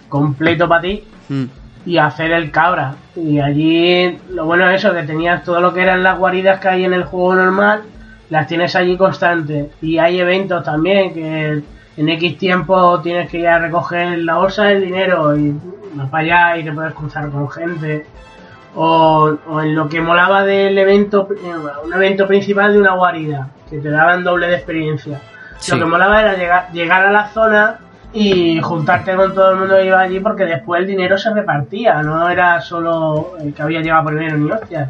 [0.10, 1.46] completo para ti Mm.
[1.86, 2.96] y hacer el cabra.
[3.16, 6.68] Y allí, lo bueno es eso, que tenías todo lo que eran las guaridas que
[6.68, 7.84] hay en el juego normal,
[8.32, 9.68] las tienes allí constantes.
[9.82, 11.62] Y hay eventos también que
[11.98, 15.54] en X tiempo tienes que ir a recoger la bolsa del dinero y
[15.94, 18.08] vas para allá y te puedes cruzar con gente.
[18.74, 21.54] O, o en lo que molaba del evento, eh,
[21.86, 25.20] un evento principal de una guarida, que te daban doble de experiencia.
[25.58, 25.74] Sí.
[25.74, 27.80] Lo que molaba era llegar, llegar a la zona
[28.14, 32.02] y juntarte con todo el mundo que iba allí porque después el dinero se repartía,
[32.02, 34.90] no era solo el que había llegado primero ni hostias.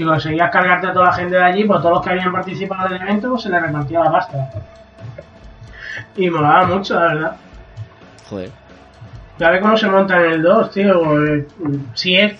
[0.00, 2.88] Si conseguías cargarte a toda la gente de allí, pues todos los que habían participado
[2.88, 4.50] del evento pues se les repartía la pasta.
[6.16, 7.36] Y molaba mucho, la verdad.
[8.30, 8.50] Joder.
[9.38, 11.02] Ya ve cómo se monta en el 2, tío.
[11.04, 11.44] porque,
[11.92, 12.32] Si es.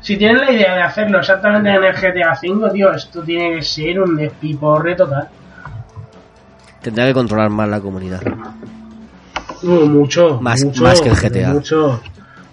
[0.00, 3.62] Si tienen la idea de hacerlo exactamente en el GTA V, tío, esto tiene que
[3.62, 5.28] ser un despiporre total.
[6.80, 8.22] Tendrá que controlar más la comunidad.
[9.62, 11.50] Uh, mucho, Más- mucho, más que el GTA.
[11.52, 12.00] Mucho,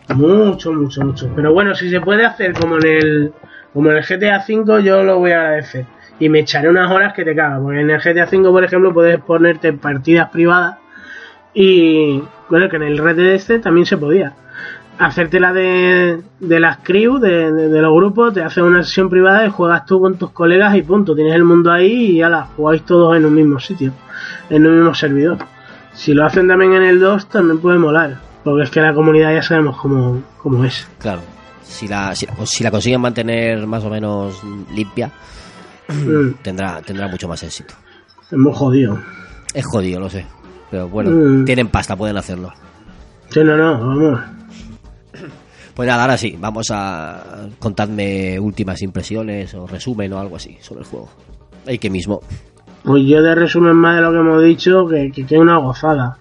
[0.09, 1.29] mucho, mucho, mucho.
[1.33, 3.33] Pero bueno, si se puede hacer como en el
[3.73, 5.85] como en el GTA V, yo lo voy a agradecer.
[6.19, 7.59] Y me echaré unas horas que te cagas.
[7.61, 10.77] Porque en el GTA V, por ejemplo, puedes ponerte partidas privadas.
[11.53, 14.33] Y bueno, que en el Red Dead este también se podía.
[14.99, 19.45] Hacerte la de, las crew, de, de- de los grupos, te haces una sesión privada
[19.45, 21.15] y juegas tú con tus colegas y punto.
[21.15, 23.91] Tienes el mundo ahí y ya la jugáis todos en un mismo sitio,
[24.49, 25.37] en un mismo servidor.
[25.93, 28.17] Si lo hacen también en el 2, también puede molar.
[28.43, 30.87] Porque es que la comunidad ya sabemos cómo, cómo es.
[30.99, 31.21] Claro.
[31.71, 34.41] Si la, si, la- si la consiguen mantener más o menos
[34.73, 35.11] limpia,
[35.87, 37.73] Mm, tendrá, tendrá mucho más éxito.
[38.31, 38.97] es muy jodido.
[39.53, 40.25] Es jodido, lo sé.
[40.69, 41.43] Pero bueno, Mm.
[41.45, 42.53] tienen pasta, pueden hacerlo.
[43.29, 44.21] Sí, no, no, vamos.
[45.73, 50.81] Pues nada, ahora sí, vamos a contadme últimas impresiones o resumen o algo así sobre
[50.81, 51.09] el juego.
[51.67, 52.21] Ahí que mismo.
[52.83, 56.17] Pues yo de resumen más de lo que hemos dicho, que, que, una gozada.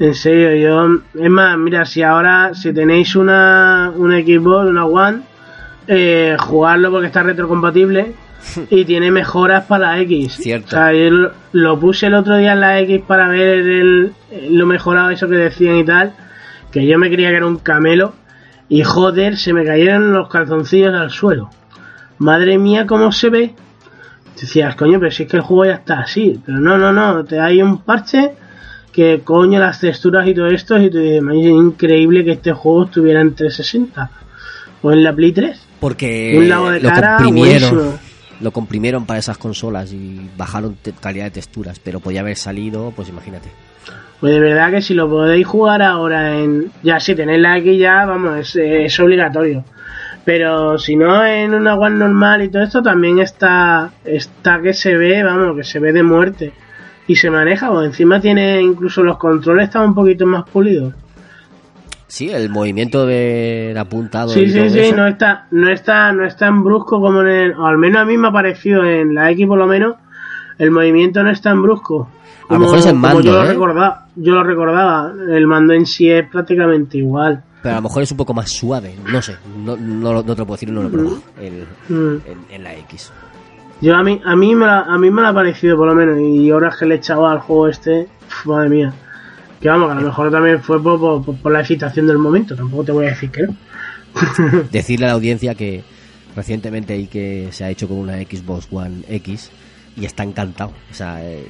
[0.00, 1.02] En serio, yo...
[1.22, 5.20] Es más, mira, si ahora, si tenéis una, una Xbox, una One,
[5.86, 8.14] eh, jugarlo porque está retrocompatible
[8.70, 10.38] y tiene mejoras para la X.
[10.40, 10.68] Cierto.
[10.68, 14.12] O sea, yo lo, lo puse el otro día en la X para ver el,
[14.48, 16.14] lo mejorado eso que decían y tal,
[16.72, 18.14] que yo me creía que era un camelo
[18.70, 21.50] y joder, se me cayeron los calzoncillos al suelo.
[22.16, 23.54] Madre mía, cómo se ve.
[24.40, 26.40] Decías, coño, pero si es que el juego ya está así.
[26.46, 28.32] Pero no, no, no, te hay un parche
[28.92, 32.52] que coño las texturas y todo esto y tú dices, "Man, es increíble que este
[32.52, 34.10] juego estuviera en 360
[34.82, 35.66] o en la Play 3.
[35.80, 37.70] Porque Un lado de lo cara comprimieron.
[37.70, 37.98] buenísimo.
[38.40, 43.08] Lo comprimieron para esas consolas y bajaron calidad de texturas, pero podía haber salido, pues
[43.10, 43.50] imagínate.
[44.18, 46.70] Pues de verdad que si lo podéis jugar ahora en...
[46.82, 49.64] Ya si tenéis la X ya, vamos, es, es obligatorio.
[50.24, 54.94] Pero si no en una One normal y todo esto también está, está que se
[54.96, 56.52] ve, vamos, que se ve de muerte.
[57.06, 60.94] Y se maneja, o encima tiene incluso los controles están un poquito más pulidos.
[62.06, 64.30] Sí, el movimiento del apuntado.
[64.30, 64.96] Sí, y sí, todo sí, eso.
[64.96, 68.04] no está, no está, no es tan brusco como en el, o al menos a
[68.04, 69.94] mí me ha parecido en la X por lo menos,
[70.58, 72.08] el movimiento no es tan brusco.
[72.48, 73.48] A lo mejor es el mando, yo lo ¿eh?
[73.48, 77.44] recordaba, yo lo recordaba, el mando en sí es prácticamente igual.
[77.62, 80.28] Pero a lo mejor es un poco más suave, no sé, no, no, no te
[80.40, 82.22] lo puedo decir, no lo he probado en, Mm.
[82.26, 83.12] en- en la X.
[83.80, 85.94] Yo a mí, a mí me la, a mí me la ha parecido por lo
[85.94, 88.92] menos, y ahora que le he echado al juego este, pf, madre mía.
[89.60, 92.84] Que vamos, que a lo mejor también fue por, por- la excitación del momento, tampoco
[92.84, 93.56] te voy a decir que no.
[94.70, 95.82] Decirle a la audiencia que
[96.36, 99.50] recientemente y que se ha hecho con una Xbox One X
[99.96, 101.46] y está encantado, o sea, eh,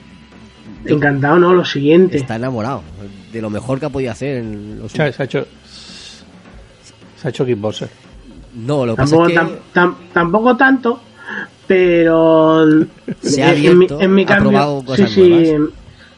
[0.86, 1.52] Encantado, ¿no?
[1.54, 2.16] Lo siguiente.
[2.16, 2.82] está enamorado
[3.32, 5.46] de lo mejor que ha podido hacer en los Se ha, hecho.
[7.20, 7.88] Se ha hecho kickboxer.
[8.54, 11.00] No, lo que pasa Tampoco, es que tam- tam- tampoco tanto,
[11.70, 12.66] pero
[13.20, 15.54] Se ha en, mi, abierto, en mi cambio, sí, sí,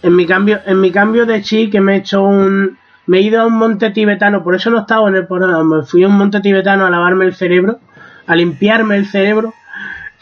[0.03, 3.21] en mi cambio, en mi cambio de chi que me he hecho un, me he
[3.21, 6.09] ido a un monte tibetano, por eso no estaba en el programa, me fui a
[6.09, 7.81] un monte tibetano a lavarme el cerebro,
[8.27, 9.53] a limpiarme el cerebro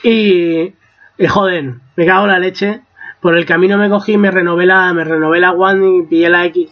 [0.02, 0.74] y,
[1.16, 2.80] y joder, me cago en la leche.
[3.20, 6.44] Por el camino me cogí, me renové la, me renové la One y pillé la
[6.46, 6.70] X.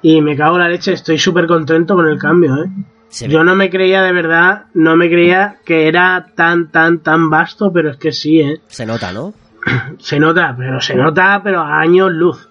[0.00, 2.70] Y me cago en la leche, estoy súper contento con el cambio, eh.
[3.12, 3.34] Se ve.
[3.34, 7.72] Yo no me creía de verdad, no me creía que era tan, tan, tan vasto,
[7.72, 8.60] pero es que sí, ¿eh?
[8.68, 9.34] se nota, ¿no?
[9.98, 12.48] Se nota, pero se nota, pero a años luz.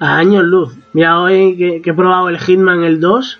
[0.00, 0.74] A años luz.
[0.92, 3.38] Mira, hoy que, que he probado el Hitman el 2,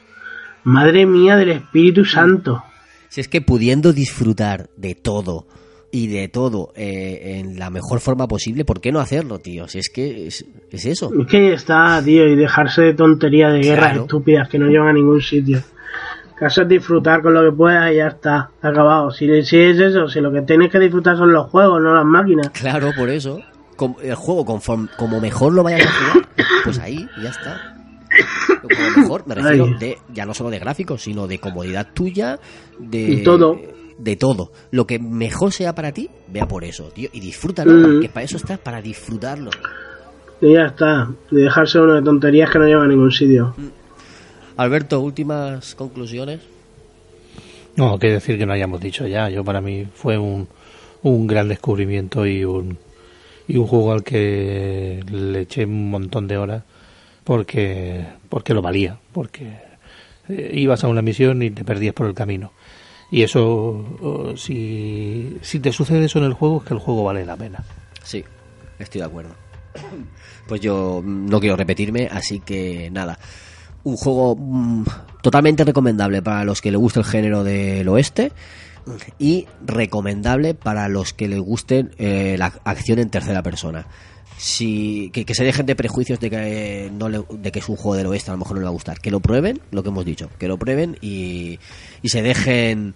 [0.62, 2.62] madre mía del Espíritu Santo.
[3.08, 5.46] Si es que pudiendo disfrutar de todo
[5.90, 9.66] y de todo eh, en la mejor forma posible, ¿por qué no hacerlo, tío?
[9.66, 11.10] Si es que es, es eso.
[11.20, 14.02] Es que está, tío, y dejarse de tontería de guerras Claro.
[14.02, 15.60] estúpidas que no llevan a ningún sitio.
[16.40, 19.10] Caso es disfrutar con lo que puedas y ya está, acabado.
[19.10, 22.04] Si, si es eso, si lo que tienes que disfrutar son los juegos, no las
[22.04, 22.50] máquinas.
[22.50, 23.40] Claro, por eso.
[24.02, 26.28] El juego, conforme, como mejor lo vayas a jugar,
[26.64, 27.74] pues ahí ya está.
[28.62, 29.74] Como mejor, me refiero Ay.
[29.78, 32.38] de, ya no solo de gráficos, sino de comodidad tuya,
[32.78, 33.58] de Y todo.
[33.98, 34.52] De todo.
[34.70, 37.08] Lo que mejor sea para ti, vea por eso, tío.
[37.12, 37.82] Y disfrútalo, Mm.
[37.92, 39.50] porque para eso estás, para disfrutarlo.
[40.40, 43.54] Y ya está, de dejarse uno de tonterías que no llevan a ningún sitio.
[44.58, 46.40] Alberto, últimas conclusiones.
[47.76, 49.30] No, que decir que no hayamos dicho ya.
[49.30, 50.48] Yo para mí fue un,
[51.02, 52.76] un gran descubrimiento y un,
[53.46, 56.64] y un juego al que le eché un montón de horas
[57.22, 59.58] porque, porque lo valía, porque
[60.28, 62.50] eh, ibas a una misión y te perdías por el camino.
[63.12, 67.24] Y eso, si, si te sucede eso en el juego, es que el juego vale
[67.24, 67.62] la pena.
[68.02, 68.24] Sí,
[68.80, 69.30] estoy de acuerdo.
[70.48, 73.18] Pues yo no quiero repetirme, así que nada.
[73.88, 74.84] Un juego mm,
[75.22, 78.32] totalmente recomendable para los que le guste el género del oeste
[79.18, 83.86] y recomendable para los que les gusten eh, la acción en tercera persona.
[84.36, 87.76] Si, que, que se dejen de prejuicios de que, no le- de que es un
[87.76, 89.00] juego del oeste, a lo mejor no le va a gustar.
[89.00, 91.58] Que lo prueben, lo que hemos dicho, que lo prueben y,
[92.02, 92.94] y se dejen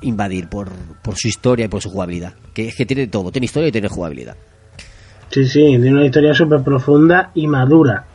[0.00, 0.70] invadir por,
[1.02, 2.34] por su historia y por su jugabilidad.
[2.52, 4.36] Que es que tiene todo, tiene historia y tiene jugabilidad.
[5.30, 8.06] Sí, sí, tiene una historia súper profunda y madura.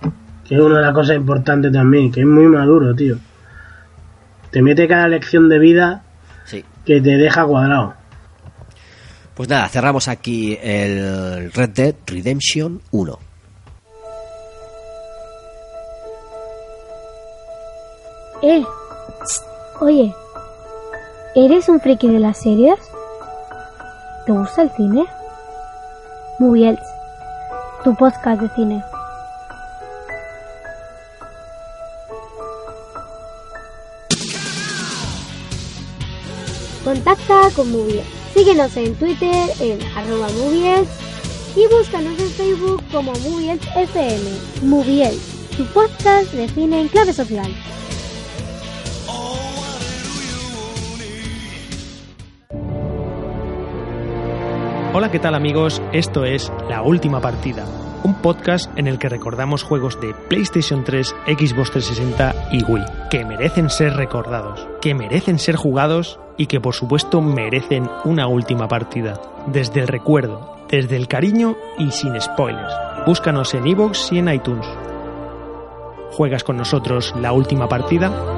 [0.47, 3.17] Que es una de las cosas importantes también, que es muy maduro, tío.
[4.51, 6.03] Te mete cada lección de vida
[6.45, 6.63] Sí.
[6.85, 7.93] que te deja cuadrado.
[9.33, 13.19] Pues nada, cerramos aquí el Red Dead Redemption 1.
[18.41, 18.63] Eh,
[19.79, 20.13] oye,
[21.35, 22.79] ¿eres un friki de las series?
[24.25, 25.05] ¿Te gusta el cine?
[26.39, 26.77] Muy bien,
[27.83, 28.83] tu podcast de cine.
[36.85, 38.03] Contacta con Movies.
[38.35, 40.87] Síguenos en Twitter en arroba Movies
[41.55, 44.29] y búscanos en Facebook como Movies FM.
[44.61, 47.51] Movies, tu podcast de cine en clave social.
[54.93, 55.81] Hola, ¿qué tal amigos?
[55.91, 57.65] Esto es La Última Partida,
[58.03, 63.25] un podcast en el que recordamos juegos de PlayStation 3, Xbox 360 y Wii, que
[63.25, 69.21] merecen ser recordados, que merecen ser jugados y que por supuesto merecen una última partida.
[69.47, 72.73] Desde el recuerdo, desde el cariño y sin spoilers.
[73.05, 74.67] Búscanos en iVoox y en iTunes.
[76.11, 78.34] ¿Juegas con nosotros la última partida?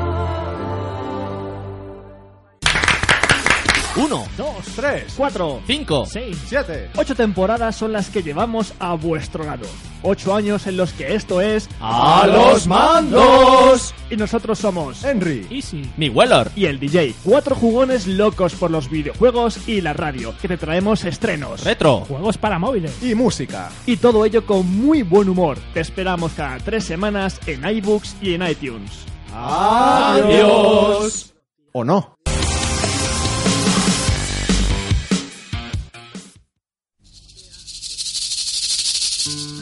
[4.68, 9.44] Uno, dos, tres, cuatro, cinco, seis, siete, ocho temporadas son las que llevamos a vuestro
[9.44, 9.66] lado.
[10.04, 13.94] Ocho años en los que esto es ¡A los mandos!
[14.10, 17.16] Y nosotros somos Henry, Easy mi Weller y el DJ.
[17.24, 22.38] Cuatro jugones locos por los videojuegos y la radio, que te traemos estrenos, Retro juegos
[22.38, 23.70] para móviles y música.
[23.86, 25.58] y todo ello con muy buen humor.
[25.74, 28.92] Te esperamos cada tres semanas en iBooks y en iTunes.
[29.34, 31.34] ¡Adiós!
[31.74, 32.18] ¿O no?
[39.28, 39.58] He's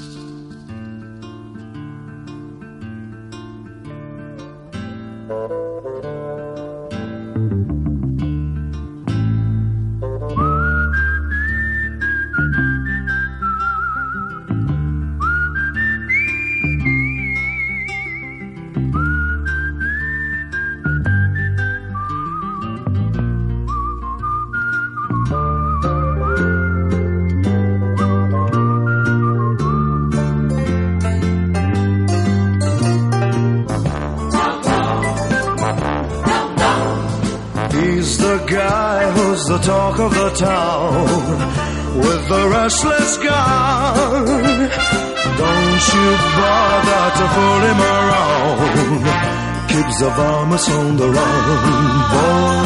[40.36, 41.07] town
[41.97, 43.93] with the restless guy.
[45.41, 46.07] Don't you
[46.38, 49.03] bother to fool him around.
[49.69, 51.45] Keeps the varmints on the run,
[52.13, 52.65] boy.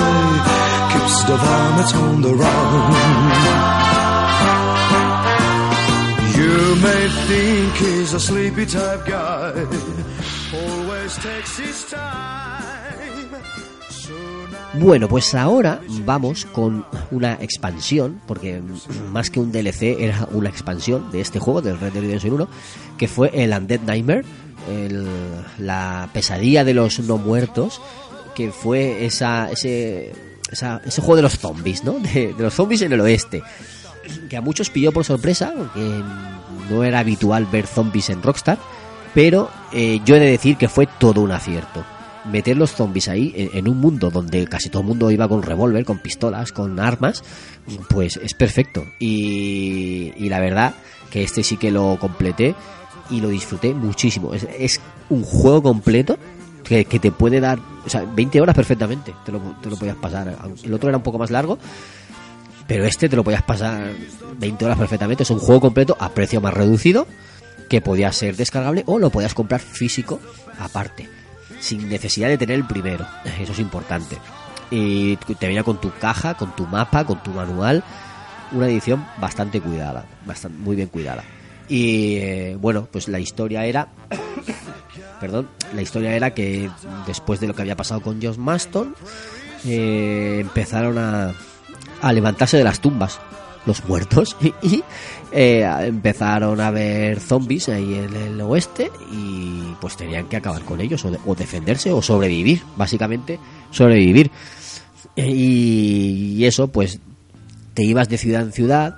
[0.94, 2.94] Keeps the varmints on the run.
[6.40, 9.66] You may think he's a sleepy type guy.
[10.54, 12.70] Always takes his time.
[14.76, 18.62] Bueno, pues ahora vamos con una expansión, porque
[19.12, 22.48] más que un DLC era una expansión de este juego, del Red Dead Redemption 1,
[22.98, 24.24] que fue el Undead Nightmare,
[24.70, 25.08] el-
[25.58, 27.82] la pesadilla de los no muertos,
[28.36, 30.14] que fue esa, ese,
[30.52, 31.94] esa- ese juego de los zombies, ¿no?
[32.00, 33.42] De, de los zombies en el oeste,
[34.30, 36.02] que a muchos pilló por sorpresa, porque
[36.70, 38.58] no era habitual ver zombies en Rockstar,
[39.14, 41.84] pero eh, yo he de decir que fue todo un acierto
[42.26, 45.44] meter los zombies ahí en, en un mundo donde casi todo el mundo iba con
[45.44, 47.24] revólver, con pistolas, con armas,
[47.90, 48.84] pues es perfecto.
[49.00, 50.74] Y, la verdad
[51.10, 52.56] que este sí que lo completé
[53.10, 54.34] y lo disfruté muchísimo.
[54.34, 56.18] Es, es un juego completo
[56.64, 59.96] que, que te puede dar, o sea, 20 horas perfectamente, te lo, te lo podías
[59.96, 60.38] pasar.
[60.64, 61.58] El otro era un poco más largo,
[62.68, 63.92] pero este te lo podías pasar
[64.38, 65.24] 20 horas perfectamente.
[65.24, 67.08] Es un juego completo a precio más reducido
[67.70, 70.20] que podía ser descargable o lo podías comprar físico
[70.60, 71.08] aparte,
[71.60, 73.06] sin necesidad de tener el primero.
[73.40, 74.18] Eso es importante.
[74.72, 77.84] Y te venía con tu caja, con tu mapa, con tu manual.
[78.52, 81.24] Una edición bastante cuidada, bastante, muy bien cuidada.
[81.68, 83.90] Y eh, bueno, pues la historia era
[85.20, 86.70] perdón, la historia era que
[87.06, 88.96] después de lo que había pasado con Josh Maston,
[89.66, 91.34] eh, empezaron a,
[92.02, 93.20] a levantarse de las tumbas
[93.66, 94.84] los muertos y,
[95.32, 100.82] eh, empezaron a ver zombies ahí en el oeste y pues tenían que acabar con
[100.82, 103.40] ellos o, de- o defenderse o sobrevivir, básicamente
[103.72, 104.32] sobrevivir.
[105.16, 107.00] Eh, Y, eso pues
[107.74, 108.98] te ibas de ciudad en ciudad,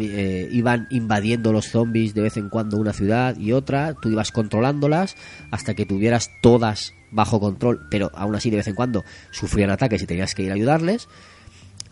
[0.00, 4.32] eh, iban invadiendo los zombies de vez en cuando una ciudad y otra, tú ibas
[4.32, 5.14] controlándolas
[5.50, 10.02] hasta que tuvieras todas bajo control, pero aún así de vez en cuando sufrían ataques
[10.02, 11.08] y tenías que ir a ayudarles.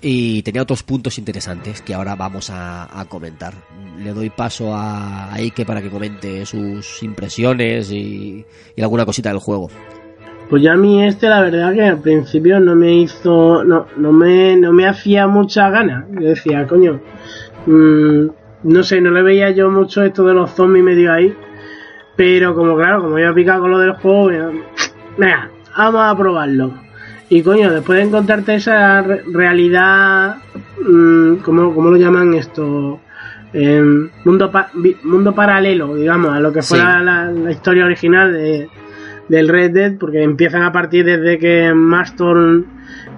[0.03, 3.55] Y tenía otros puntos interesantes que ahora vamos a, comentar.
[3.99, 8.45] Le doy paso a Ike para que comente sus impresiones y,
[8.77, 9.69] y alguna cosita del juego.
[10.49, 14.13] Pues ya a mí este la verdad que al principio no me hizo, no, no
[14.13, 16.07] me, no me hacía mucha gana.
[16.13, 17.01] Yo decía, coño,
[17.67, 18.27] mm,
[18.63, 21.35] no sé, no le veía yo mucho esto de los zombies medio ahí.
[22.15, 24.31] Pero como claro, como yo he picado con lo del juego,
[25.19, 26.86] venga, vamos a probarlo.
[27.29, 30.37] Y coño, después de encontrarte esa re- realidad,
[30.87, 33.01] mm, ¿cómo, cómo lo llaman esto?
[33.53, 34.71] Em, mundo, pa-
[35.03, 37.05] mundo paralelo, digamos, a lo que fuera Sí.
[37.05, 38.69] la, la historia original de,
[39.29, 42.67] del Red Dead, porque empiezan a partir desde que Marston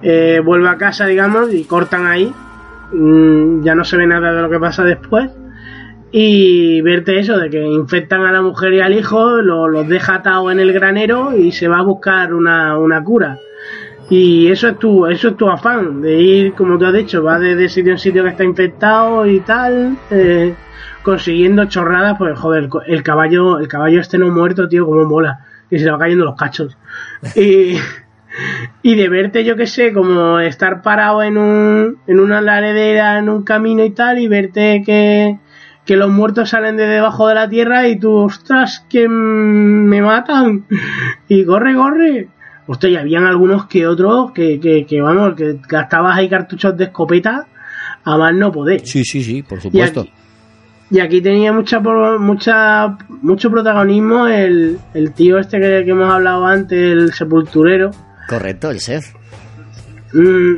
[0.01, 2.31] eh, vuelve a casa, digamos, y cortan ahí.
[2.93, 5.29] Mm, ya no se ve nada de lo que pasa después.
[6.11, 10.15] Y verte eso, de que infectan a la mujer y al hijo, lo- los deja
[10.15, 13.37] atados en el granero y se va a buscar una, una cura.
[14.09, 17.37] Y eso es tu, eso es tu afán, de ir, como tú has dicho, va
[17.37, 20.55] desde sitio en sitio que está infectado y tal, eh,
[21.03, 25.77] consiguiendo chorradas, pues joder, el caballo, el caballo este no muerto, tío, como mola, que
[25.77, 26.75] se le va cayendo los cachos.
[27.35, 27.75] Y,
[28.81, 33.29] y de verte, yo que sé, como estar parado en un, en una laredera, en
[33.29, 35.37] un camino y tal, y verte que,
[35.85, 40.65] que los muertos salen de debajo de la tierra y tú, ostras, que me matan.
[41.27, 42.27] Y corre, corre.
[42.71, 46.83] Hostia, y habían algunos que otros que, que, que vamos, que gastabas ahí cartuchos de
[46.83, 47.47] escopeta
[48.03, 48.81] a más no poder.
[48.85, 50.01] Sí, sí, sí, por Y supuesto.
[50.01, 50.11] aquí,
[50.91, 56.45] y aquí tenía mucha, mucha mucho protagonismo el, el tío este que, que hemos hablado
[56.45, 57.89] antes, el sepulturero.
[58.27, 59.05] Correcto, el Seth.
[60.13, 60.53] Mm,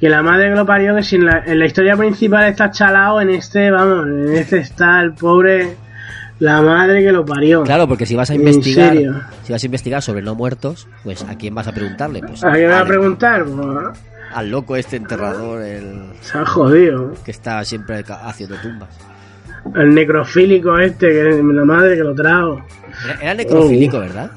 [0.00, 2.72] que la madre que lo parió, que si en la, en la historia principal está
[2.72, 5.76] chalado, en este, vamos, en este está el pobre,
[6.42, 7.62] la madre que lo parió.
[7.62, 8.94] Claro, porque si vas a investigar,
[9.44, 12.20] si vas a investigar sobre no muertos, pues ¿a quién vas a preguntarle?
[12.20, 13.44] Pues ¿A quién me va a preguntar?
[14.34, 17.14] Al loco este enterrador, el se ha jodido.
[17.24, 18.88] que está siempre haciendo tumbas.
[19.76, 22.64] El necrofílico este, que la madre que lo trajo.
[23.04, 24.00] Era, era necrofílico, Oh.
[24.00, 24.30] ¿verdad?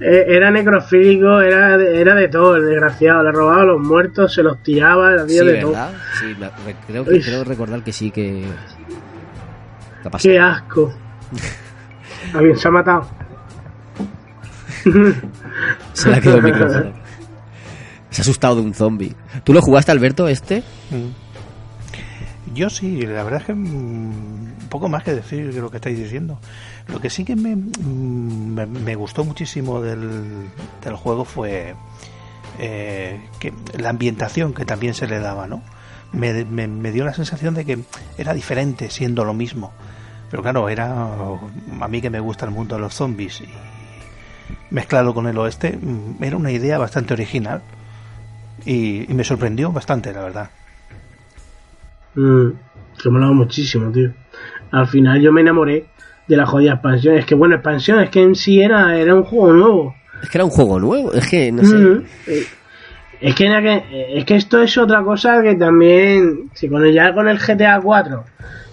[0.00, 3.22] Eh, Era necrofílico, era de, era de todo, el desgraciado.
[3.22, 5.70] Le robaba a los muertos, se los tiraba, era Sí, de todo.
[5.70, 5.90] ¿verdad?
[6.18, 6.36] Sí,
[6.88, 8.44] creo, que, creo recordar que sí que...
[10.20, 10.92] Qué asco.
[12.34, 13.06] Alguien se ha matado.
[15.92, 16.92] Se le ha quedado el micrófono.
[18.10, 19.14] Se ha asustado de un zombie.
[19.44, 20.62] ¿Tú lo jugaste, Alberto, este?
[22.54, 25.78] Yo sí, la verdad es que mm, un poco más que decir de lo que
[25.78, 26.38] estáis diciendo.
[26.88, 30.48] Lo que sí que me, mm, me, me gustó muchísimo del,
[30.84, 31.74] del juego fue
[32.58, 35.62] eh, que la ambientación que también se le daba, ¿no?
[36.12, 37.78] Me, me- me dio la sensación de que
[38.18, 39.72] era diferente siendo lo mismo.
[40.34, 43.48] Pero claro, era a mí que me gusta el mundo de los zombies y
[44.70, 47.62] mezclado con el oeste, mm, era una idea bastante original
[48.64, 50.50] y, y me sorprendió bastante, la verdad.
[52.16, 52.48] Mm,
[53.00, 54.12] que me molaba muchísimo, tío.
[54.72, 55.86] Al final yo me enamoré
[56.26, 57.14] de la jodida expansión.
[57.14, 59.94] Es que, bueno, expansión, es que en sí era, era un juego nuevo.
[60.20, 61.76] Es que era un juego nuevo, es que no sé.
[61.76, 62.42] Mm, eh,
[63.24, 67.26] Es que, que- es que esto es otra cosa que también, si con ya con
[67.28, 68.24] el GTA 4,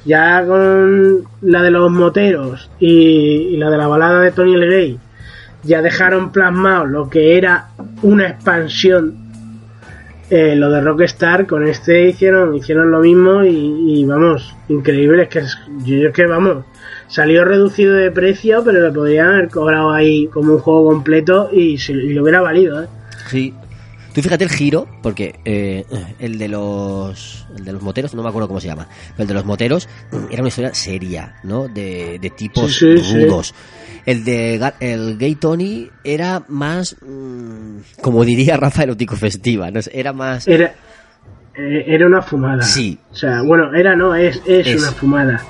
[0.05, 4.99] ya con la de los moteros y, la de la balada de Tony el Gay,
[5.63, 7.67] ya dejaron plasmado lo que era
[8.01, 9.15] una expansión.
[10.29, 15.41] eh, lo de Rockstar con este hicieron hicieron lo mismo y, vamos increíble es que
[15.83, 16.63] yo es que vamos
[17.09, 21.77] salió reducido de precio pero le podrían haber cobrado ahí como un juego completo y
[22.13, 22.87] lo hubiera valido ¿eh?
[23.27, 23.53] Sí.
[24.13, 25.85] Tú fíjate el giro, porque eh,
[26.19, 29.27] el de los el de los moteros, no me acuerdo cómo se llama, pero el
[29.27, 29.87] de los moteros
[30.29, 31.67] era una historia seria, ¿no?
[31.69, 33.25] De, de tipos Sí, sí, sí.
[33.25, 33.53] rudos.
[34.05, 39.79] El de el Gay Tony era más, mm, como diría Rafa, erótico festiva, ¿no?
[39.93, 40.47] Era más...
[40.47, 40.73] Era,
[41.55, 42.63] eh, era una fumada.
[42.63, 42.97] Sí.
[43.11, 44.81] O sea, bueno, era no, es, es, Es.
[44.81, 45.41] una fumada.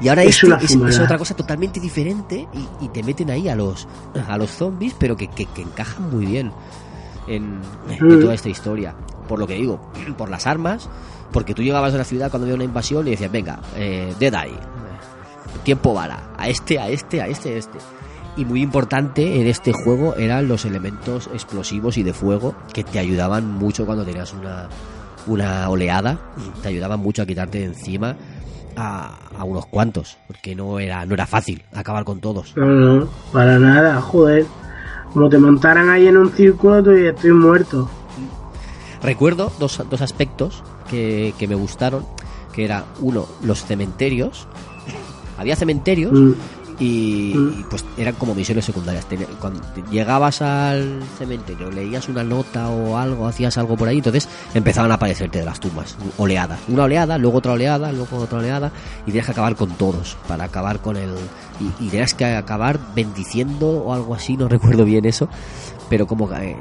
[0.00, 3.56] Y ahora es este es otra cosa totalmente diferente y, y te meten ahí a
[3.56, 3.88] los
[4.28, 6.52] a los zombies, pero que, que, que encajan muy bien
[7.26, 8.94] en, en toda esta historia.
[9.28, 9.80] Por lo que digo,
[10.18, 10.88] por las armas,
[11.32, 14.32] porque tú llegabas a la ciudad cuando había una invasión y decías, venga, eh, Dead
[14.32, 14.58] Eye,
[15.64, 17.78] tiempo bala, a este, a este, a este, a este.
[18.36, 22.98] Y muy importante en este juego eran los elementos explosivos y de fuego que te
[22.98, 24.68] ayudaban mucho cuando tenías una,
[25.26, 26.18] una oleada,
[26.62, 28.14] te ayudaban mucho a quitarte de encima
[28.76, 32.54] a, a unos cuantos, porque no era, no era fácil acabar con todos.
[32.56, 34.44] No, no, para nada, joder.
[35.16, 37.88] Como te montaran ahí en un círculo, tú y estoy muerto.
[39.02, 42.04] Recuerdo dos, dos aspectos que, que me gustaron,
[42.52, 44.46] que era uno, los cementerios.
[45.38, 46.32] Había cementerios Mm.
[46.78, 49.06] Y, y, pues eran como misiones secundarias.
[49.40, 54.90] Cuando llegabas al cementerio, leías una nota o algo, hacías algo por ahí, entonces empezaban
[54.90, 56.58] a aparecerte de las tumbas, oleadas.
[56.68, 58.72] Una oleada, luego otra oleada, luego otra oleada,
[59.02, 61.10] y tenías que acabar con todos, para acabar con el...
[61.60, 65.28] Y, y tenías que acabar bendiciendo o algo así, no recuerdo bien eso,
[65.88, 66.56] pero como que,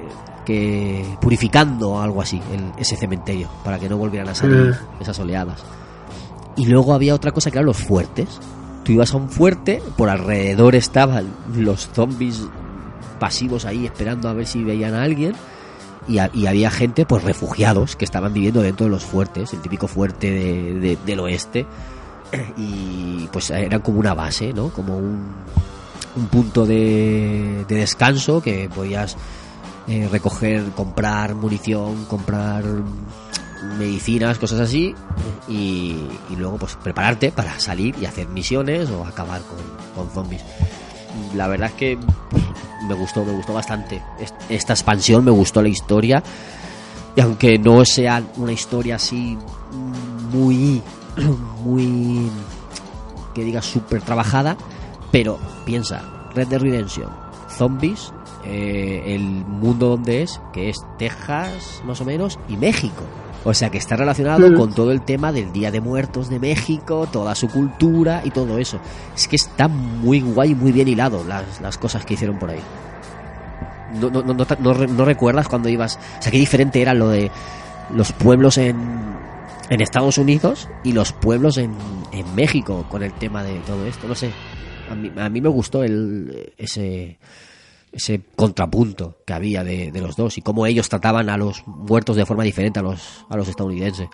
[0.46, 4.56] que purificando o algo así el- ese cementerio, para que no volvieran a salir
[5.00, 5.02] Mm.
[5.02, 5.62] esas oleadas.
[6.56, 8.30] Y luego había otra cosa que eran los fuertes.
[8.86, 12.44] Tú ibas a un fuerte, por alrededor estaban los zombies
[13.20, 15.34] pasivos ahí esperando a ver si veían a alguien.
[16.08, 19.62] Y, ha- y había gente, pues refugiados, que estaban viviendo dentro de los fuertes, el
[19.62, 21.66] típico fuerte de- de- del oeste.
[22.58, 24.70] Y pues eran como una base, ¿no?
[24.70, 25.26] Como un,
[26.16, 29.18] un punto de, de descanso que podías
[29.88, 32.64] eh, recoger, comprar munición, comprar
[33.78, 34.96] medicinas, cosas así,
[35.48, 35.96] y,
[36.38, 39.42] luego pues prepararte para salir y hacer misiones o acabar
[39.96, 40.44] con, zombies.
[41.34, 41.98] La verdad es que
[42.88, 46.22] me gustó, me gustó bastante Est- esta expansión, me gustó la historia,
[47.16, 49.38] y aunque no sea una historia así
[50.32, 50.82] muy,
[51.64, 52.30] muy,
[53.34, 54.58] que diga súper trabajada,
[55.12, 57.10] pero piensa, Red Dead Redemption,
[57.50, 58.12] zombies,
[58.44, 63.04] eh, el mundo donde es, que es Texas más o menos, y México.
[63.48, 64.56] O sea que está relacionado Mm.
[64.56, 68.58] con todo el tema del Día de Muertos de México, toda su cultura y todo
[68.58, 68.80] eso.
[69.16, 72.60] Es que está muy guay, muy bien hilado las, las cosas que hicieron por ahí.
[74.02, 75.98] No, no, no, no, recuerdas cuando ibas...
[76.20, 77.32] O sea, qué diferente era lo de
[77.94, 78.76] los pueblos en,
[79.70, 81.72] en Estados Unidos y los pueblos en,
[82.12, 84.08] en México con el tema de todo esto.
[84.08, 84.32] No sé,
[84.90, 87.18] a mí, a mí me gustó el, ese,
[87.96, 92.16] ese contrapunto que había de, de los dos y cómo ellos trataban a los muertos
[92.18, 94.10] de forma diferente a los, a los estadounidenses.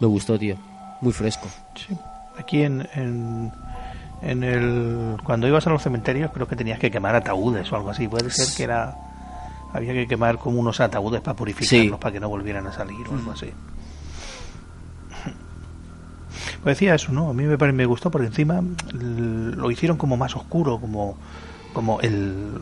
[0.00, 0.56] Me gustó, tío.
[1.00, 1.46] Muy fresco.
[1.76, 1.94] Sí.
[2.38, 3.52] Aquí en, en,
[4.22, 7.90] en el cuando ibas a los cementerios creo que tenías que quemar ataúdes o algo
[7.90, 8.08] así.
[8.08, 8.96] Puede ser que era
[9.72, 12.00] había que quemar como unos ataúdes para purificarlos Sí.
[12.00, 13.50] para que no volvieran a salir o algo así.
[16.62, 17.28] Pues decía eso, ¿no?
[17.30, 18.62] A mí me, me gustó porque encima
[18.92, 21.16] lo hicieron como más oscuro, como
[21.74, 22.58] como el,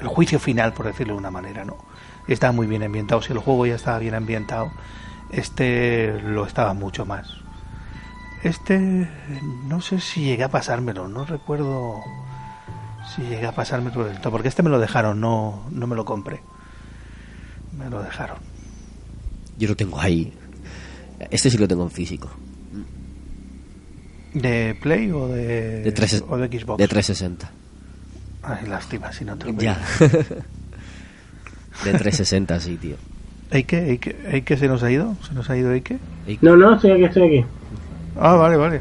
[0.00, 1.76] el juicio final, por decirlo de una manera, ¿no?
[2.28, 3.20] Estaba muy bien ambientado.
[3.22, 4.70] Si el juego ya estaba bien ambientado,
[5.32, 7.26] este lo estaba mucho más.
[8.44, 8.78] Este,
[9.66, 11.96] no sé si llegué a pasármelo, no recuerdo
[13.16, 16.04] si llegué a pasármelo del todo, porque este me lo dejaron, no, no me lo
[16.04, 16.40] compré.
[17.76, 18.38] Me lo dejaron.
[19.58, 20.32] Yo lo tengo ahí.
[21.30, 22.30] Este sí lo tengo en físico.
[24.34, 26.78] ¿De Play o de, De, o de Xbox?
[26.78, 27.50] de 360.
[28.42, 29.78] Ay, lástima, si no te lo Ya.
[31.84, 32.96] De 360, sí, tío.
[33.50, 35.16] ¿Eike, Eike, Eike se nos ha ido?
[35.26, 35.98] ¿Se nos ha ido Eike?
[36.42, 37.44] No, no, estoy aquí, estoy aquí.
[38.16, 38.80] Ah, vale, vale.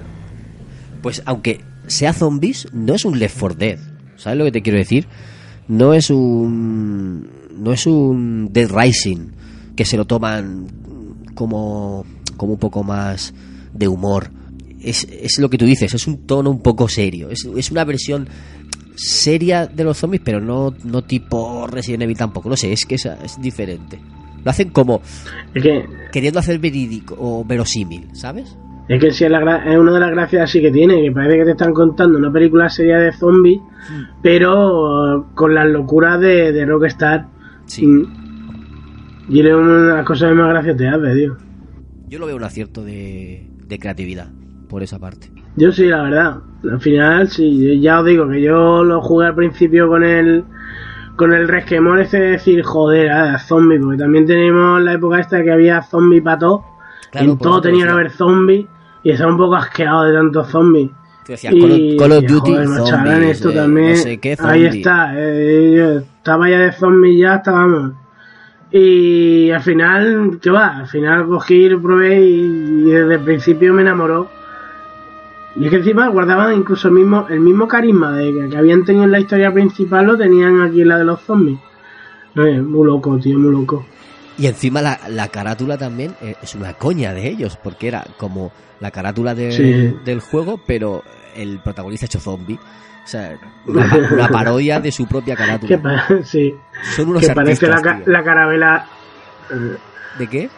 [1.01, 3.79] Pues aunque sea zombies, no es un Left 4 Dead.
[4.17, 5.07] ¿Sabes lo que te quiero decir?
[5.67, 7.29] No es un.
[7.57, 9.31] No es un Dead Rising
[9.75, 10.67] que se lo toman
[11.33, 12.05] como,
[12.35, 13.33] como un poco más
[13.73, 14.29] de humor.
[14.81, 17.29] Es, es lo que tú dices, es un tono un poco serio.
[17.29, 18.27] Es, es una versión
[18.97, 22.49] seria de los zombies, pero no, no tipo Resident Evil tampoco.
[22.49, 23.99] No sé, es que es, es diferente.
[24.43, 25.01] Lo hacen como
[25.53, 28.57] Es que, queriendo hacer verídico o verosímil, ¿sabes?
[28.87, 31.39] es que sí, es, la es una de las gracias así que tiene, que parece
[31.39, 33.59] que te están contando una película seria de zombies,
[34.21, 37.27] pero uh, con las locuras de, de Rockstar.
[37.65, 37.85] Sí.
[37.85, 38.05] Mm.
[39.29, 41.35] Y es una de las cosas más gracias te hace, tío.
[42.07, 44.29] Yo lo veo un acierto de, de creatividad
[44.69, 45.29] por esa parte.
[45.57, 46.37] Yo sí, la verdad.
[46.71, 50.43] Al final, sí, ya os digo que yo lo jugué al principio con el
[51.15, 55.43] con el resquemor ese de decir, joder, ah, zombie, porque también tenemos la época esta
[55.43, 56.63] que había zombie para todo.
[57.11, 58.67] Claro, en por todo tenía que haber zombies
[59.03, 60.91] y estaba un poco asqueado de tantos zombies.
[61.27, 63.89] Decías, Call of- Call of Duty, joder, zombies, esto eh, también.
[63.89, 67.91] no sé qué, ahí está, eh, estaba ya de zombies, ya estábamos.
[68.71, 70.77] Y al final, ¿qué va?
[70.79, 74.29] Al final cogí, lo probé y, y desde el principio me enamoró.
[75.59, 78.85] Y es que encima guardaban incluso el mismo, el mismo carisma de que, que habían
[78.85, 81.59] tenido en la historia principal, lo tenían aquí en la de los zombies.
[82.35, 83.85] Muy loco, tío, muy loco.
[84.37, 88.51] Y encima la, la carátula también eh, es una coña de ellos, porque era como
[88.79, 89.97] la carátula de- Sí.
[90.05, 91.01] del juego, pero
[91.35, 92.59] el protagonista hecho zombie.
[93.03, 93.35] O sea,
[93.65, 95.81] una, pa- una parodia de su propia carátula.
[95.81, 96.53] pa- sí,
[96.95, 98.13] Son unos que parece la, artistas, ca- tío.
[98.13, 98.85] la carabela.
[100.19, 100.49] ¿De qué?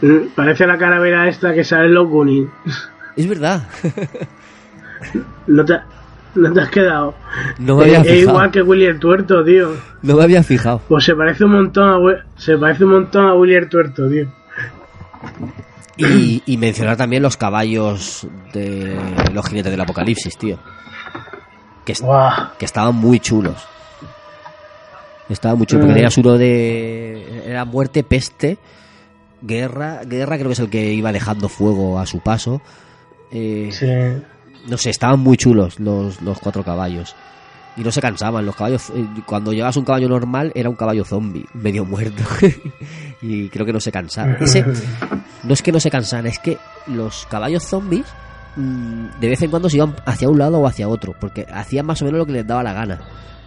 [0.00, 2.48] mm, Parece la carabela esta que sale en los Goonies.
[3.16, 3.66] Es verdad.
[5.46, 5.74] No te,
[6.60, 7.14] has quedado.
[7.58, 9.74] No me había es, igual que Willy el Tuerto, tío.
[10.02, 10.80] No me había fijado.
[10.88, 14.28] Pues se parece un montón a, se parece un montón a Willy el Tuerto, tío.
[15.96, 18.96] Y, y mencionar también los caballos de
[19.32, 20.58] los jinetes del apocalipsis, tío.
[21.84, 22.52] Que, Buah.
[22.58, 23.66] que estaban muy chulos.
[25.28, 25.84] Estaban muy chulos.
[25.84, 25.88] Mm.
[25.88, 27.42] Porque tenías uno de.
[27.46, 28.58] Era muerte, peste,
[29.42, 30.02] guerra.
[30.04, 32.62] Guerra creo que es el que iba dejando fuego a su paso.
[33.32, 33.86] Eh, Sí.
[34.70, 37.14] no sé, estaban muy chulos los, los cuatro caballos.
[37.74, 38.44] Y no se cansaban.
[38.44, 42.22] Los caballos, eh, cuando llevas un caballo normal, era un caballo zombie, medio muerto.
[43.22, 44.36] y creo que no se cansaban.
[44.40, 44.64] Ese,
[45.42, 48.04] no es que no se cansaran, es que los caballos zombies
[48.56, 51.86] mm, de vez en cuando se iban hacia un lado o hacia otro, porque hacían
[51.86, 53.00] más o menos lo que les daba la gana.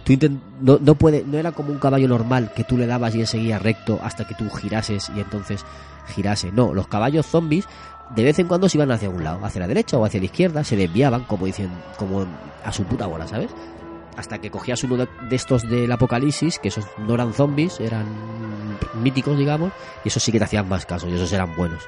[0.04, 0.12] Tú
[0.60, 3.26] no, no, puede, no era como un caballo normal que tú le dabas y él
[3.26, 5.64] seguía recto hasta que tú girases y entonces
[6.14, 6.52] girase.
[6.52, 7.66] No, los caballos zombies
[8.14, 10.26] de vez en cuando se iban hacia un lado, hacia la derecha o hacia la
[10.26, 12.26] izquierda, se desviaban como dicen, como
[12.64, 13.50] a su puta bola, ¿sabes?
[14.16, 18.06] Hasta que cogías uno de, de estos del apocalipsis, que esos no eran zombies, eran
[19.02, 19.72] míticos, digamos,
[20.04, 21.82] y esos sí que te hacían más caso, y esos eran buenos.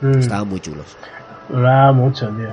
[0.00, 0.18] Mm.
[0.18, 0.96] Estaban muy chulos.
[1.48, 2.52] Molaba mucho, tío.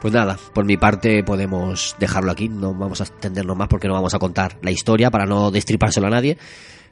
[0.00, 3.94] Pues nada, por mi parte podemos dejarlo aquí, no vamos a extendernos más porque no
[3.94, 6.38] vamos a contar la historia para no destripárselo a nadie,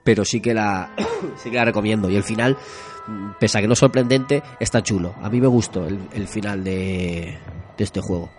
[0.03, 0.91] pero sí que la
[1.36, 2.57] sí que la recomiendo y el final,
[3.39, 5.14] pese a que no es sorprendente, está chulo.
[5.22, 7.39] A mí me gustó el, el final de,
[7.76, 8.31] de este juego.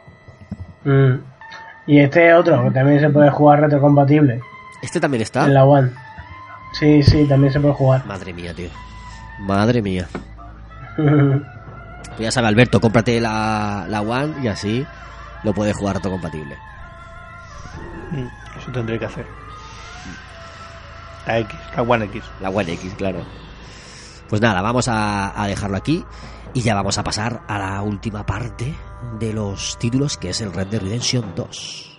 [0.83, 1.13] Mm.
[1.87, 4.39] Y este otro, que también se puede jugar retrocompatible.
[4.81, 5.45] Este también está.
[5.45, 5.91] En la One.
[6.73, 8.05] Sí, sí, también se puede jugar.
[8.05, 8.69] Madre mía, tío.
[9.39, 10.07] Madre mía.
[12.07, 14.85] Pues ya sabe, Alberto, cómprate la, la One y así
[15.43, 16.55] lo puedes jugar compatible.
[18.11, 18.27] Mm,
[18.57, 19.25] Eso tendré que hacer.
[21.27, 22.23] La X, la One X.
[22.39, 23.19] La One X, claro.
[24.29, 26.03] Pues nada, vamos a, dejarlo aquí
[26.53, 28.75] y ya vamos a pasar a la última parte
[29.19, 31.94] de los títulos, que es el Red Dead Redemption 2.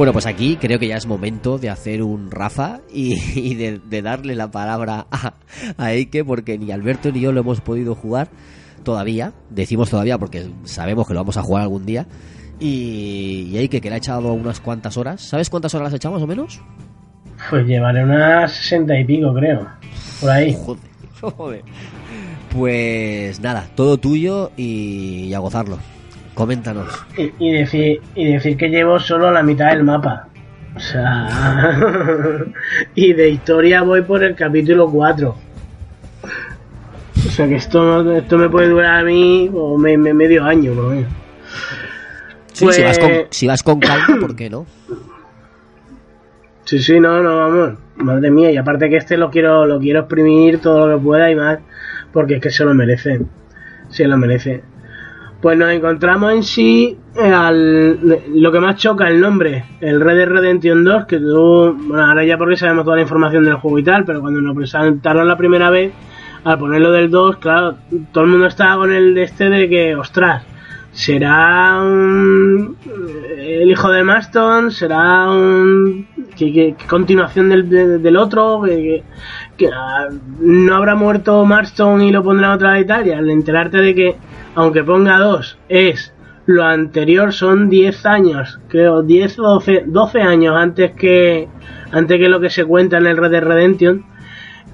[0.00, 3.54] Bueno, pues aquí creo que ya es momento de hacer un Rafa y,
[3.90, 5.34] de, darle la palabra a,
[5.76, 8.30] a Eike porque ni Alberto ni yo lo hemos podido jugar
[8.82, 9.34] todavía.
[9.50, 12.06] Decimos todavía porque sabemos que lo vamos a jugar algún día.
[12.58, 15.20] Y, Eike que le ha echado unas cuantas horas.
[15.20, 16.62] ¿Sabes cuántas horas las echado más o menos?
[17.50, 19.68] Pues llevaré unas sesenta y pico, creo.
[20.18, 20.56] Por ahí.
[20.64, 20.82] Joder,
[21.36, 21.62] joder.
[22.48, 25.76] Pues nada, todo tuyo y a gozarlo.
[26.40, 26.88] Coméntanos.
[27.38, 30.28] Y, decir, y decir que llevo solo la mitad del mapa.
[30.74, 31.28] O sea.
[32.94, 35.36] y de historia voy por el capítulo 4.
[37.14, 40.90] O sea que esto, esto me puede durar a mí o medio año, por lo
[40.90, 41.12] menos.
[42.54, 44.64] si, vas con, pues- si vas con calma, ¿por qué no?
[46.64, 47.78] Sí, sí, no, no, vamos.
[47.96, 51.30] Madre mía, y aparte que este lo quiero, lo quiero exprimir todo lo que pueda
[51.30, 51.58] y más,
[52.14, 53.20] porque es que se lo merece.
[53.90, 54.69] Se lo merece.
[55.40, 57.98] Pues nos encontramos en sí eh, al,
[58.34, 62.24] lo que más choca el nombre, el Red Dead Redemption 2, que tú, bueno, ahora
[62.24, 65.38] ya porque sabemos toda la información del juego y tal, pero cuando nos presentaron la
[65.38, 65.92] primera vez,
[66.44, 67.76] al ponerlo del 2, claro,
[68.12, 70.44] todo el mundo estaba con el de este de que, ostras,
[70.92, 72.76] será un,
[73.38, 76.06] el hijo de Marston, será un
[76.36, 79.02] que, continuación del, del otro, que,
[79.56, 80.08] que, ah,
[80.40, 83.94] no habrá muerto Marston y lo pondrá otra vez y tal, y al enterarte de
[83.94, 84.16] que
[84.54, 86.12] aunque ponga 2, es
[86.46, 91.48] lo anterior son 10 años, creo, 10 o 12, 12 años antes que
[91.92, 94.04] antes que lo que se cuenta en el Red Dead Redemption.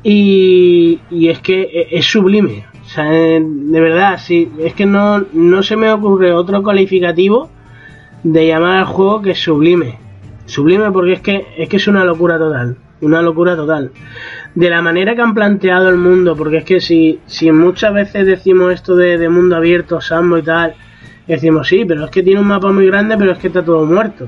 [0.02, 2.64] Y, y es que e, es sublime.
[2.82, 7.50] O sea, de verdad, sí, es que no, no se me ocurre otro calificativo
[8.22, 9.98] de llamar al juego que sublime.
[10.46, 13.92] Sublime porque es que es que es una locura total, una locura total
[14.56, 18.26] de la manera que han planteado el mundo, porque es que si, si muchas veces
[18.26, 20.74] decimos esto de, mundo abierto, Sambo y tal,
[21.26, 23.84] decimos sí, pero es que tiene un mapa muy grande, pero es que está todo
[23.84, 24.26] muerto.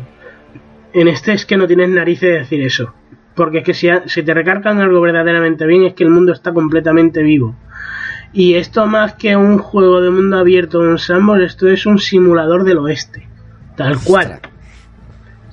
[0.93, 2.93] En este es que no tienes narices de decir eso.
[3.35, 6.53] Porque es que si, si te recargan algo verdaderamente bien, es que el mundo está
[6.53, 7.57] completamente vivo.
[8.35, 12.65] Y esto más que un juego de mundo abierto en Sambor, esto es un simulador
[12.65, 13.27] del oeste.
[13.77, 14.41] Tal cual.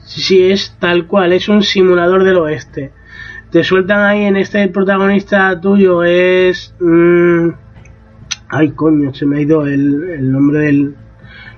[0.04, 2.92] Sí, es tal cual, es un simulador del oeste
[3.56, 7.48] te sueltan ahí en este protagonista tuyo es mm,
[8.50, 10.94] ay coño se me ha ido el, nombre del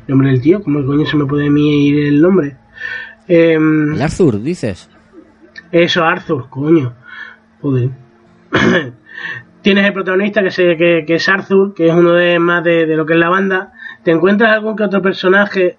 [0.08, 2.56] nombre del tío cómo coño se me puede ir el nombre
[3.28, 4.92] em, Arthur dices.
[5.72, 6.94] eso Arthur coño
[7.62, 7.90] joder.
[9.64, 13.08] Tienes el protagonista que, se, que, es Arthur que es uno de más de, lo
[13.08, 13.74] que es la banda.
[14.04, 15.78] Te encuentras algún que otro personaje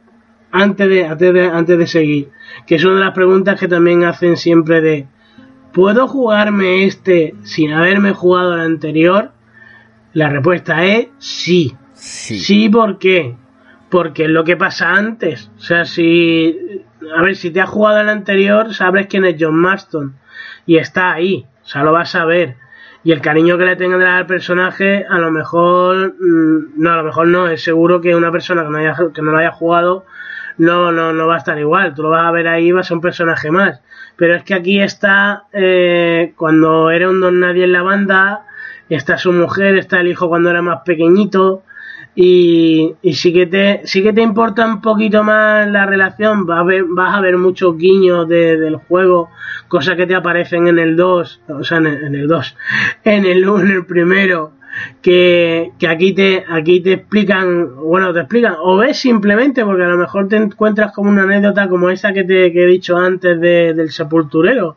[0.51, 2.29] antes de, antes de antes de seguir
[2.67, 5.07] que es una de las preguntas que también hacen siempre de
[5.79, 9.31] ¿Puedo jugarme este sin haberme jugado el anterior?
[10.13, 11.77] La respuesta es sí.
[11.93, 13.37] Sí, sí ¿por qué?
[13.89, 15.53] Porque es lo que pasa antes.
[15.57, 16.83] O sea, si.
[17.17, 20.17] A ver, si te has jugado el anterior, sabes quién es John Marston.
[20.67, 21.47] Y está ahí.
[21.63, 22.57] O sea, lo vas a ver.
[23.05, 26.17] Y el cariño que le tendrá al personaje, a lo mejor.
[26.19, 27.47] Mm, no, a lo mejor no.
[27.47, 30.05] Es seguro que una persona que no, haya, que no lo haya jugado
[30.59, 31.95] no, no, no va a estar igual.
[31.95, 33.81] Tú lo vas a ver ahí, va a ser un personaje más.
[34.17, 38.47] Pero es que aquí está, eh, cuando era un don nadie en la banda,
[38.89, 41.63] está su mujer, está el hijo cuando era más pequeñito.
[42.15, 46.61] Y, y sí, que te, sí que te importa un poquito más la relación, vas
[46.61, 49.31] a ver, vas a ver muchos guiños del juego,
[49.69, 52.57] cosas que te aparecen en el 2, o sea, en el, en el 2,
[53.05, 54.58] en el 1, en el primero,
[55.03, 59.97] que, aquí te aquí te explican, bueno, te explican, o ves simplemente, porque a lo
[59.97, 64.77] mejor te encuentras como una anécdota como esa que te he dicho antes del sepulturero,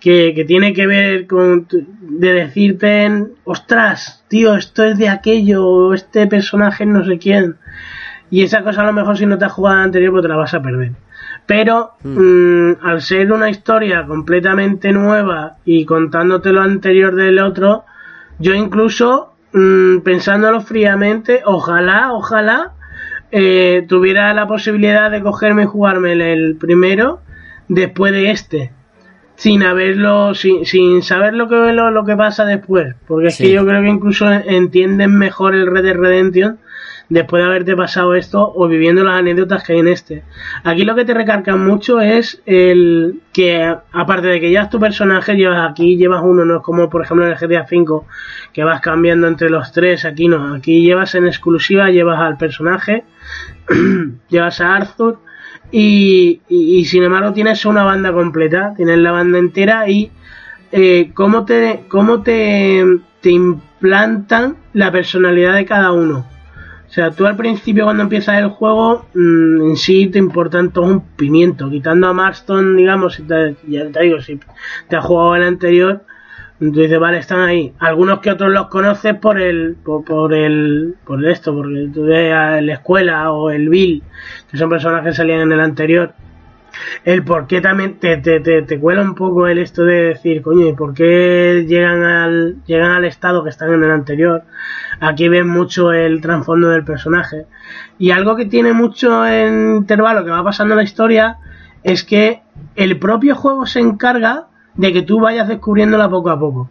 [0.00, 1.68] que, tiene que ver con
[2.00, 3.10] de decirte,
[3.44, 7.56] ostras, tío, esto es de aquello, este personaje no sé quién.
[8.30, 10.36] Y esa cosa a lo mejor si no te has jugado anterior, pues te la
[10.36, 10.92] vas a perder.
[11.46, 12.70] Pero hmm.
[12.70, 17.84] mm, al ser una historia completamente nueva y contándote lo anterior del otro,
[18.42, 22.72] yo incluso, mmm, pensándolo fríamente, ojalá, ojalá
[23.30, 27.20] eh, tuviera la posibilidad de cogerme y jugarme el, primero
[27.68, 28.72] después de este.
[29.36, 32.94] Sin haberlo, sin, sin saber lo que, lo, lo que pasa después.
[33.06, 36.58] Porque es que yo creo que incluso entienden mejor el Red Dead Redemption
[37.12, 40.22] después de haberte pasado esto o viviendo las anécdotas que hay en este.
[40.64, 44.80] Aquí lo que te recarga mucho es el que, aparte de que ya es tu
[44.80, 48.06] personaje, llevas aquí, llevas uno, no es como por ejemplo en el GTA V,
[48.54, 53.04] que vas cambiando entre los tres, aquí no, aquí llevas en exclusiva, llevas al personaje,
[54.30, 55.18] llevas a Arthur,
[55.70, 60.10] y, y, sin embargo tienes una banda completa, tienes la banda entera y
[60.70, 62.84] eh, cómo te, cómo te,
[63.20, 66.31] te implantan la personalidad de cada uno.
[66.92, 70.90] O sea, tú al principio cuando empiezas el juego, mm, en sí te importan todos
[70.90, 71.70] un pimiento.
[71.70, 74.38] Quitando a Marston, digamos, si te, ya te digo, si
[74.88, 76.02] te has jugado el anterior,
[76.58, 77.72] tú dices, vale, están ahí.
[77.78, 82.30] Algunos que otros los conoces por el, por, por el, por esto, porque tú ves
[82.30, 84.02] a la escuela o el Bill,
[84.50, 86.12] que son personas que salían en el anterior.
[87.04, 90.42] El por qué también te, te, te, te cuela un poco el esto de decir,
[90.42, 94.44] coño, ¿y por qué llegan al, llegan al estado que están en el anterior?
[95.00, 97.46] Aquí ves mucho el trasfondo del personaje.
[97.98, 101.38] Y algo que tiene mucho en intervalo que va pasando en la historia
[101.82, 102.42] es que
[102.76, 106.70] el propio juego se encarga de que tú vayas descubriéndola poco a poco.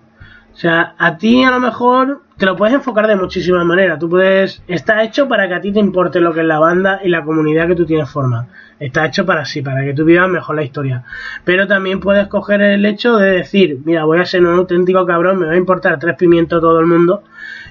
[0.61, 3.97] Sea, a ti a lo mejor te lo puedes enfocar de muchísimas maneras.
[3.97, 4.61] Tú puedes.
[4.67, 7.23] Está hecho para que a ti te importe lo que es la banda y la
[7.23, 8.47] comunidad que tú tienes forma.
[8.79, 11.03] Está hecho para sí, para que tú vivas mejor la historia.
[11.45, 15.39] Pero también puedes coger el hecho de decir, mira, voy a ser un auténtico cabrón,
[15.39, 17.23] me va a importar tres pimientos todo el mundo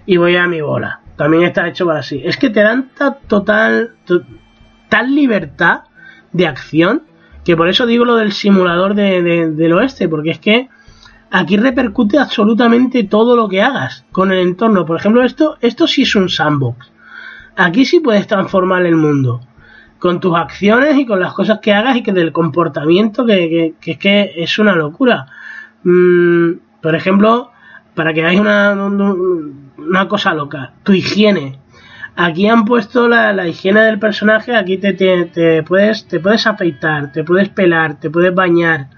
[0.04, 0.98] y voy a mi bola.
[1.14, 2.20] También está hecho para sí.
[2.24, 3.92] Es que te dan ta- total.
[4.04, 4.22] to-
[4.88, 5.82] tal libertad
[6.32, 7.02] de acción
[7.44, 10.68] que por eso digo lo del simulador de, de- del oeste, porque es que
[11.30, 14.84] aquí repercute absolutamente todo lo que hagas con el entorno.
[14.86, 16.90] Por ejemplo, esto, esto sí es un sandbox.
[17.56, 19.40] Aquí sí puedes transformar el mundo
[19.98, 23.98] con tus acciones y con las cosas que hagas y que del comportamiento que, que-
[23.98, 25.26] que es una locura.
[25.84, 27.50] Mm, por ejemplo,
[27.94, 31.58] para que hagáis una, un- una cosa loca, tu higiene.
[32.16, 36.46] Aquí han puesto la, la higiene del personaje, aquí te, te, te puedes, te puedes
[36.46, 38.88] afeitar, te puedes pelar, te puedes bañar.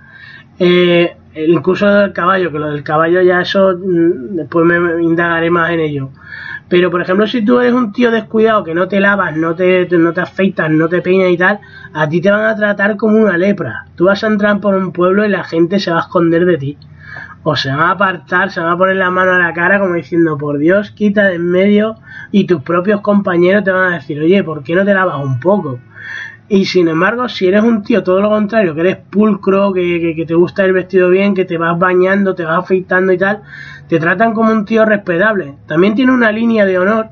[0.58, 5.70] Eh, incluso del caballo, que lo del caballo ya eso mm, después me indagaré más
[5.70, 6.10] en ello.
[6.68, 9.84] Pero por ejemplo, si tú eres un tío descuidado que no te lavas, no te,
[9.86, 11.60] te- no te afeitas, no te peinas y tal,
[11.92, 13.86] a ti te van a tratar como una lepra.
[13.96, 16.56] Tú vas a entrar por un pueblo y la gente se va a esconder de
[16.58, 16.78] ti.
[17.44, 19.94] O se van a apartar, se van a poner la mano a la cara como
[19.94, 21.96] diciendo, por Dios, quita de en medio.
[22.30, 25.40] Y tus propios compañeros te van a decir, oye, ¿por qué no te lavas un
[25.40, 25.78] poco?
[26.54, 30.14] Y sin embargo, si eres un tío todo lo contrario, que eres pulcro, que, que-
[30.14, 33.40] que te gusta ir vestido bien, que te vas bañando, te vas afeitando y tal,
[33.88, 35.54] te tratan como un tío respetable.
[35.66, 37.06] También tiene una línea de honor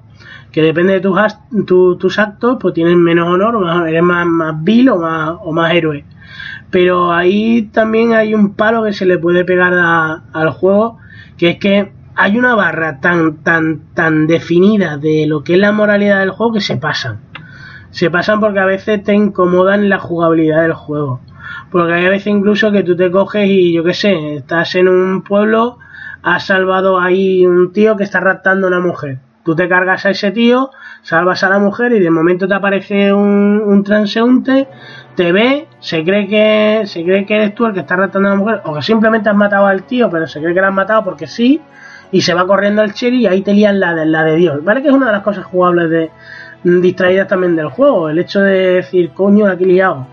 [0.53, 1.19] que depende de tus,
[1.67, 5.31] tu- tus actos, pues tienes menos honor, o más- eres más, más vil o más,
[5.43, 6.05] o más héroe.
[6.71, 9.73] Pero ahí también hay un palo que se le puede pegar
[10.35, 10.99] al juego,
[11.39, 15.73] que es que hay una barra tan, tan, tan definida de lo que es la
[15.73, 17.21] moralidad del juego que se pasan
[17.91, 21.21] se pasan porque a veces te incomodan la jugabilidad del juego.
[21.71, 25.23] Porque hay veces incluso que tú te coges y yo qué sé, estás en un
[25.23, 25.79] pueblo,
[26.23, 29.19] has salvado ahí un tío que está raptando a una mujer.
[29.43, 30.71] Tú te cargas a ese tío,
[31.03, 34.69] salvas a la mujer y de momento te aparece un, transeúnte,
[35.17, 38.33] te ve, se cree que se cree que eres tú el que está raptando a
[38.33, 40.75] la mujer, o que simplemente has matado al tío, pero se cree que lo has
[40.75, 41.61] matado porque sí,
[42.13, 44.65] y se va corriendo el cherry y ahí te lían la de, la de Dios.
[44.65, 44.83] ¿Vale?
[44.83, 46.11] Que es una de las cosas jugables de
[46.63, 50.07] distraídas también del juego, el hecho de decir, coño, aquí liado.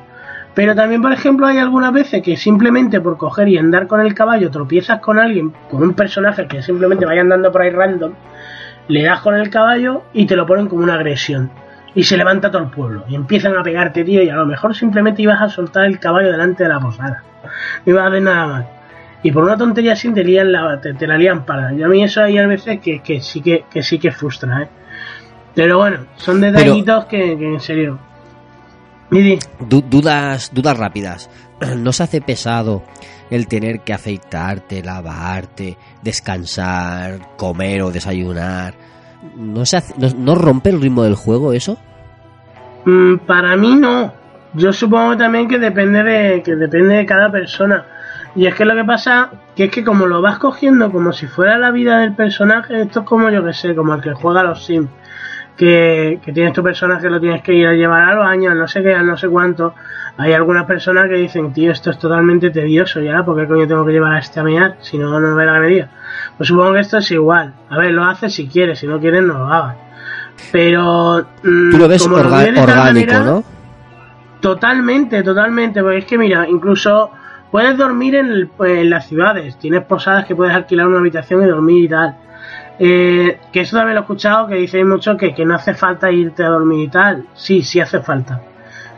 [0.53, 4.15] Pero también, por ejemplo, hay algunas veces que simplemente por coger y andar con el
[4.15, 8.13] caballo tropiezas con alguien, con un personaje que simplemente vaya andando por ahí random,
[8.87, 11.51] le das con el caballo y te lo ponen como una agresión.
[11.93, 13.03] Y se levanta todo el pueblo.
[13.07, 16.31] Y empiezan a pegarte, tío, y a lo mejor simplemente ibas a soltar el caballo
[16.31, 17.23] delante de la posada.
[17.85, 18.65] No ibas a hacer nada más.
[19.23, 21.73] Y por una tontería así te, lían la, te, te la lían para.
[21.73, 24.63] Y a mí eso hay a veces que, que sí que, que sí que frustra,
[24.63, 24.67] ¿eh?
[25.57, 27.97] Pero bueno, son detallitos que, que en serio.
[29.59, 31.29] Du- dudas, dudas rápidas.
[31.77, 32.83] ¿No se hace pesado
[33.29, 38.73] el tener que afeitarte, lavarte, descansar, comer o desayunar?
[39.35, 41.77] ¿No, se hace- no, no rompe el ritmo del juego eso?
[42.85, 44.13] Mm, para mí no.
[44.53, 47.85] Yo supongo también que depende de que depende de cada persona.
[48.35, 51.25] Y es que lo que pasa que es que como lo vas cogiendo como si
[51.25, 54.41] fuera la vida del personaje, esto es como yo que sé, como el que juega
[54.41, 54.89] a los Sims,
[55.57, 58.81] que, que tienes tu personaje lo tienes que ir a llevar al baño, no sé
[58.83, 59.73] qué, a no sé cuánto.
[60.19, 63.85] Hay algunas personas que dicen, tío, esto es totalmente tedioso ya, ¿por qué coño tengo
[63.85, 64.77] que llevar a este a mear?
[64.81, 65.89] Si no, no me la medida.
[66.37, 67.53] Pues supongo que esto es igual.
[67.69, 69.75] A ver, lo haces si quieres, si no quieres, no lo hagas.
[70.51, 71.25] Pero.
[71.43, 73.43] mm, Tú lo ves como orga- ves de tal orgánico, manera- ¿no?
[74.39, 75.81] Totalmente, totalmente.
[75.81, 77.11] Porque es que, mira, incluso
[77.51, 79.57] puedes dormir en, el- en las ciudades.
[79.57, 82.15] Tienes posadas que puedes alquilar una habitación y dormir y tal.
[82.79, 86.11] Eh, que eso también lo he escuchado, que dicen mucho que, que no hace falta
[86.11, 87.25] irte a dormir y tal.
[87.33, 88.41] Sí, sí hace falta.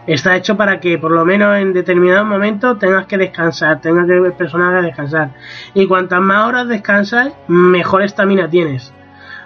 [0.07, 4.19] Está hecho para que por lo menos en determinados momentos tengas que descansar, tengas que
[4.19, 5.29] ver personas que descansar.
[5.73, 8.91] Y cuantas más horas descansas, mejor estamina tienes.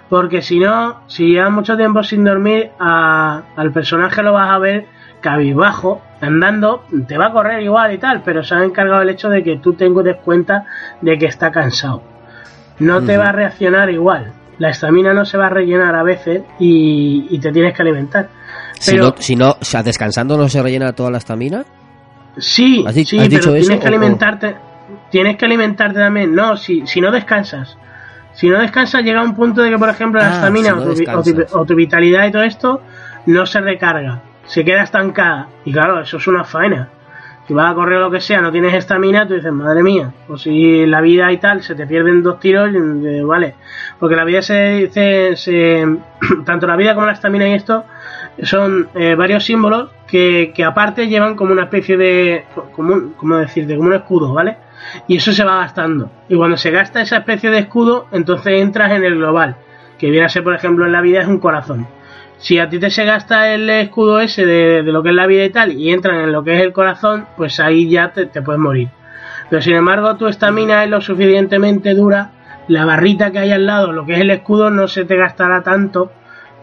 [0.08, 4.58] Porque si no, si llevas mucho tiempo sin dormir, a- al personaje lo vas a
[4.58, 4.86] ver
[5.20, 9.30] cabizbajo, andando, te va a correr igual y tal, pero se han encargado el hecho
[9.30, 10.66] de que tú te des cuenta
[11.00, 12.02] de que está cansado.
[12.78, 14.32] No te va a reaccionar igual.
[14.58, 18.28] La estamina no se va a rellenar a veces y, te tienes que alimentar.
[18.84, 21.64] Pero, si no, si no, descansando no se rellena toda la estamina.
[22.36, 24.56] Sí, sí, pero tienes que alimentarte.
[25.10, 26.34] Tienes que alimentarte también.
[26.34, 27.76] No, si, si no descansas.
[28.34, 31.74] Si no descansas, llega un punto de que, por ejemplo, la ah, estamina o, tu,
[31.76, 32.82] vitalidad y todo esto
[33.26, 34.22] no se recarga.
[34.46, 35.48] Se queda estancada.
[35.64, 36.88] Y claro, eso es una faena.
[37.46, 40.12] Si vas a correr o lo que sea, no tienes estamina, tú dices, madre mía.
[40.28, 42.70] O si la vida y tal, se te pierden dos tiros,
[43.24, 43.54] vale.
[43.98, 44.88] Porque la vida se.
[45.36, 45.86] se,
[46.46, 47.84] tanto la vida como la estamina y esto
[48.42, 52.44] son eh, varios símbolos que, que, aparte llevan como una especie de.
[52.72, 54.56] Como, como decirte, como un escudo, ¿vale?
[55.06, 56.10] y eso se va gastando.
[56.28, 59.56] Y cuando se gasta esa especie de escudo, entonces entras en el global,
[59.98, 61.86] que viene a ser, por ejemplo, en la vida es un corazón.
[62.44, 65.46] Si a ti te se gasta el escudo ese de, lo que es la vida
[65.46, 68.60] y tal, y entran en lo que es el corazón, pues ahí ya te, puedes
[68.60, 68.90] morir.
[69.48, 72.32] Pero sin embargo, tu estamina es lo suficientemente dura,
[72.68, 75.62] la barrita que hay al lado, lo que es el escudo, no se te gastará
[75.62, 76.12] tanto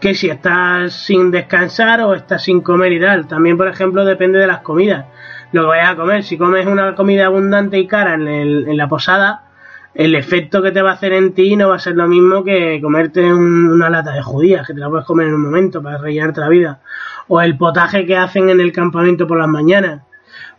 [0.00, 3.26] que si estás sin descansar o estás sin comer y tal.
[3.26, 5.06] También, por ejemplo, depende de las comidas
[5.50, 6.22] lo que vayas a comer.
[6.22, 9.46] Si comes una comida abundante y cara en, en la posada,
[9.94, 12.42] el efecto que te va a hacer en ti no va a ser lo mismo
[12.44, 15.98] que comerte una lata de judías, que te la puedes comer en un momento para
[15.98, 16.80] rellenarte la vida.
[17.28, 20.02] O el potaje que hacen en el campamento por las mañanas.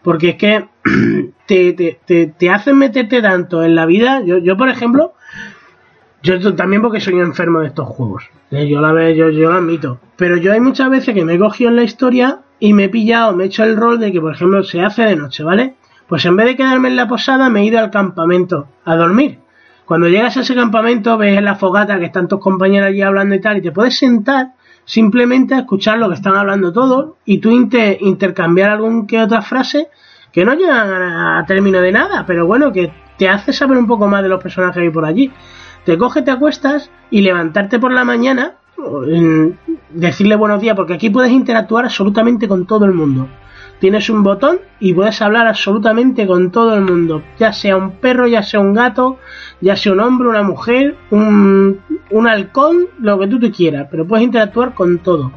[0.01, 0.67] Porque es que
[1.47, 4.21] te, te, te, te hacen meterte tanto en la vida.
[4.23, 5.13] Yo, yo por ejemplo,
[6.21, 8.23] yo también porque soy enfermo de estos juegos.
[8.51, 9.99] Eh, yo la yo, yo lo admito.
[10.15, 12.89] Pero yo hay muchas veces que me he cogido en la historia y me he
[12.89, 15.75] pillado, me he hecho el rol de que, por ejemplo, se hace de noche, ¿vale?
[16.13, 19.39] Pues en vez de quedarme en la posada, me he ido al campamento a dormir.
[19.83, 23.41] Cuando llegas a ese campamento, ves la fogata que están tus compañeros allí hablando y
[23.41, 24.49] tal, y te puedes sentar
[24.85, 29.87] simplemente a escuchar lo que están hablando todos y tú intercambiar algún que otra frase
[30.31, 33.87] que no llegan a, a, término de nada, pero bueno, que te hace saber un
[33.87, 35.31] poco más de los personajes que hay por allí.
[35.83, 38.57] Te coges, te acuestas y levantarte por la mañana
[39.89, 43.27] decirle buenos días, porque aquí puedes interactuar absolutamente con todo el mundo.
[43.79, 48.27] Tienes un botón y puedes hablar absolutamente con todo el mundo, ya sea un perro,
[48.27, 49.19] ya sea un gato,
[49.59, 51.79] ya sea un hombre, una mujer, un,
[52.09, 55.31] un halcón, lo que tú te quieras, pero puedes interactuar con todo.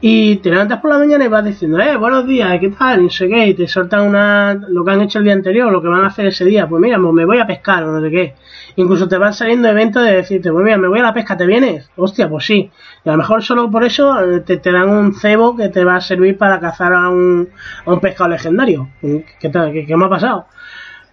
[0.00, 3.02] Y te levantas por la mañana y vas diciendo, eh, buenos días, ¿qué tal?
[3.02, 5.82] Y sé qué, y te soltan una, lo que han hecho el día anterior, lo
[5.82, 8.00] que van a hacer ese día, pues mira, pues me voy a pescar o no
[8.00, 8.34] sé qué.
[8.76, 11.46] Incluso te van saliendo eventos de decirte, pues mira, me voy a la pesca, ¿te
[11.46, 11.90] vienes?
[11.96, 12.70] Hostia, pues sí.
[13.04, 15.84] Y a lo mejor solo por eso eh, te, te dan un cebo que te
[15.84, 17.48] va a servir para cazar a un,
[17.84, 18.88] a un pescado legendario.
[19.00, 19.72] ¿Qué, tal?
[19.72, 20.46] ¿Qué, me ha pasado?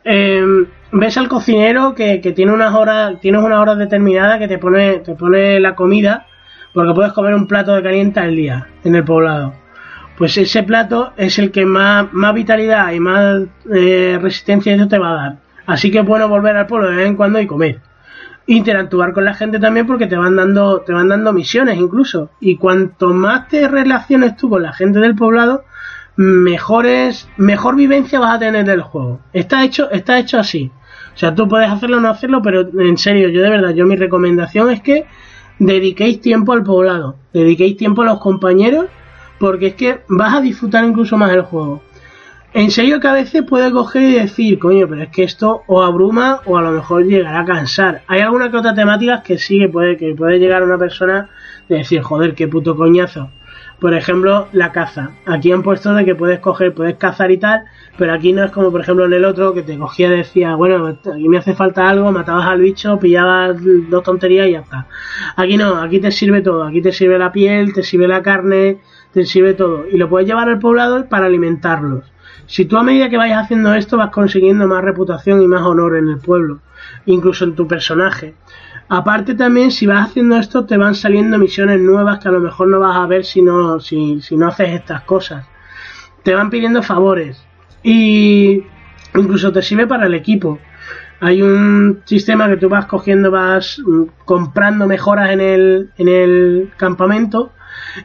[0.03, 4.60] Em, ves al cocinero que, que tiene unas horas, tienes unas horas determinadas que te
[4.60, 6.28] pone, te pone la comida
[6.76, 9.53] porque puedes comer un plato de caliente al día en el poblado.
[10.18, 13.43] Pues ese plato es el que más, más vitalidad y más
[13.73, 15.38] eh, resistencia te va a dar.
[15.65, 17.80] Así que es bueno volver al pueblo de vez en cuando y comer.
[18.47, 22.31] Interactuar con la gente también porque te van dando, te van dando misiones incluso.
[22.41, 25.64] Y cuanto más te relaciones tú con la gente del poblado,
[26.18, 29.22] mejores, mejor vivencia vas a tener del juego.
[29.31, 30.69] Está hecho, está hecho así.
[31.14, 33.85] O sea, tú puedes hacerlo o no hacerlo, pero en serio, yo de verdad, yo
[33.85, 35.06] mi recomendación es que
[35.60, 38.88] dediquéis tiempo al poblado, dediquéis tiempo a los compañeros,
[39.40, 41.82] porque es que vas a disfrutar incluso más el juego.
[42.53, 45.84] En serio que a veces puede coger y decir, coño, pero es que esto o
[45.84, 48.03] abruma o a lo mejor llegará a cansar.
[48.07, 51.30] Hay alguna que otra temática que sí que puede, que puede llegar una persona
[51.68, 53.30] de decir, joder, qué puto coñazo.
[53.80, 55.11] Por ejemplo, la caza.
[55.26, 57.65] Aquí han puesto de que puedes coger, puedes cazar y tal,
[57.97, 60.56] pero aquí no es como por ejemplo en el otro que te cogía y decía,
[60.56, 63.57] bueno, aquí me hace falta algo, matabas al bicho, pillabas
[63.89, 64.88] dos tonterías y ya está.
[65.35, 68.80] Aquí no, aquí te sirve todo, aquí te sirve la piel, te sirve la carne,
[69.11, 69.85] te sirve todo.
[69.91, 72.06] Y lo puedes llevar al poblado para alimentarlos.
[72.47, 75.97] Si tú a medida que vayas haciendo esto vas consiguiendo más reputación y más honor
[75.97, 76.60] en el pueblo,
[77.06, 78.35] incluso en tu personaje.
[78.88, 82.68] Aparte también, si vas haciendo esto, te van saliendo misiones nuevas que a lo mejor
[82.68, 85.45] no vas a ver si no, si, si no haces estas cosas.
[86.24, 87.44] Te van pidiendo favores
[87.84, 88.64] y
[89.16, 90.60] incluso te sirve para el equipo.
[91.20, 96.72] Hay un sistema que tú vas cogiendo, vas mm, comprando mejoras en el, en el
[96.78, 97.52] campamento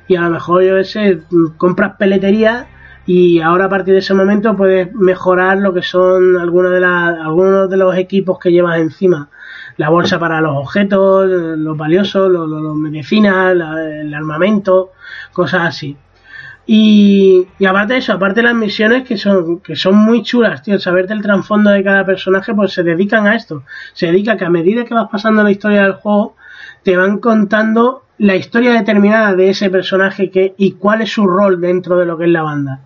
[0.09, 2.69] y a lo mejor yo sé, mm, compras peletería
[3.07, 7.77] y ahora a partir de ese momento puedes mejorar lo que son de, algunos de
[7.77, 9.29] los equipos que llevas encima.
[9.81, 14.91] La bolsa para los objetos, los valiosos, los, los, medicinas, el armamento,
[15.33, 15.97] cosas así.
[16.67, 20.79] Y, aparte de eso, aparte de las misiones que son, que son muy chulas, tío,
[20.79, 23.65] saberte el trasfondo de cada personaje, pues se dedican a esto.
[23.95, 26.37] Se dedica que a medida que vas pasando la historia del juego,
[26.83, 31.59] te van contando la historia determinada de ese personaje que, y cuál es su rol
[31.59, 32.81] dentro de lo que es la banda.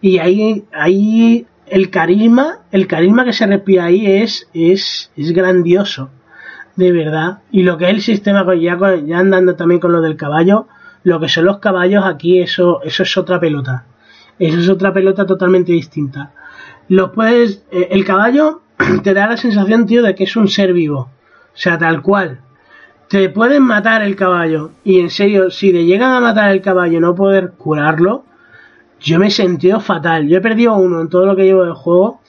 [0.00, 6.10] Y ahí, ahí el carisma, el carisma que se respira ahí es, es, es grandioso.
[6.76, 7.38] de verdad.
[7.50, 10.66] Y lo que es el sistema, pues ya, ya andando también con lo del caballo,
[11.04, 13.84] lo que son los caballos aquí, eso, eso es otra pelota.
[14.38, 16.32] Eso es otra pelota totalmente distinta.
[16.88, 18.62] Los puedes, eh, el caballo
[19.02, 20.98] te da la sensación, tío, de que es un ser vivo.
[20.98, 22.40] O sea, tal cual.
[23.08, 24.72] Te pueden matar el caballo.
[24.82, 28.24] Y en serio, si te llegan a matar el caballo y no poder curarlo,
[29.04, 30.26] yo me he sentido fatal.
[30.26, 32.20] Yo he perdido uno en todo lo que llevo del juego.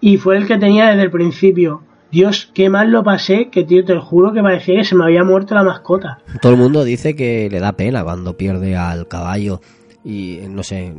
[0.00, 1.82] Y fue el que tenía desde el principio.
[2.10, 5.24] Dios, qué mal lo pasé, que tío, te juro que parecía que se me había
[5.24, 6.18] muerto la mascota.
[6.40, 9.60] Todo el mundo dice que le da pena cuando pierde al caballo
[10.04, 10.92] y no sé,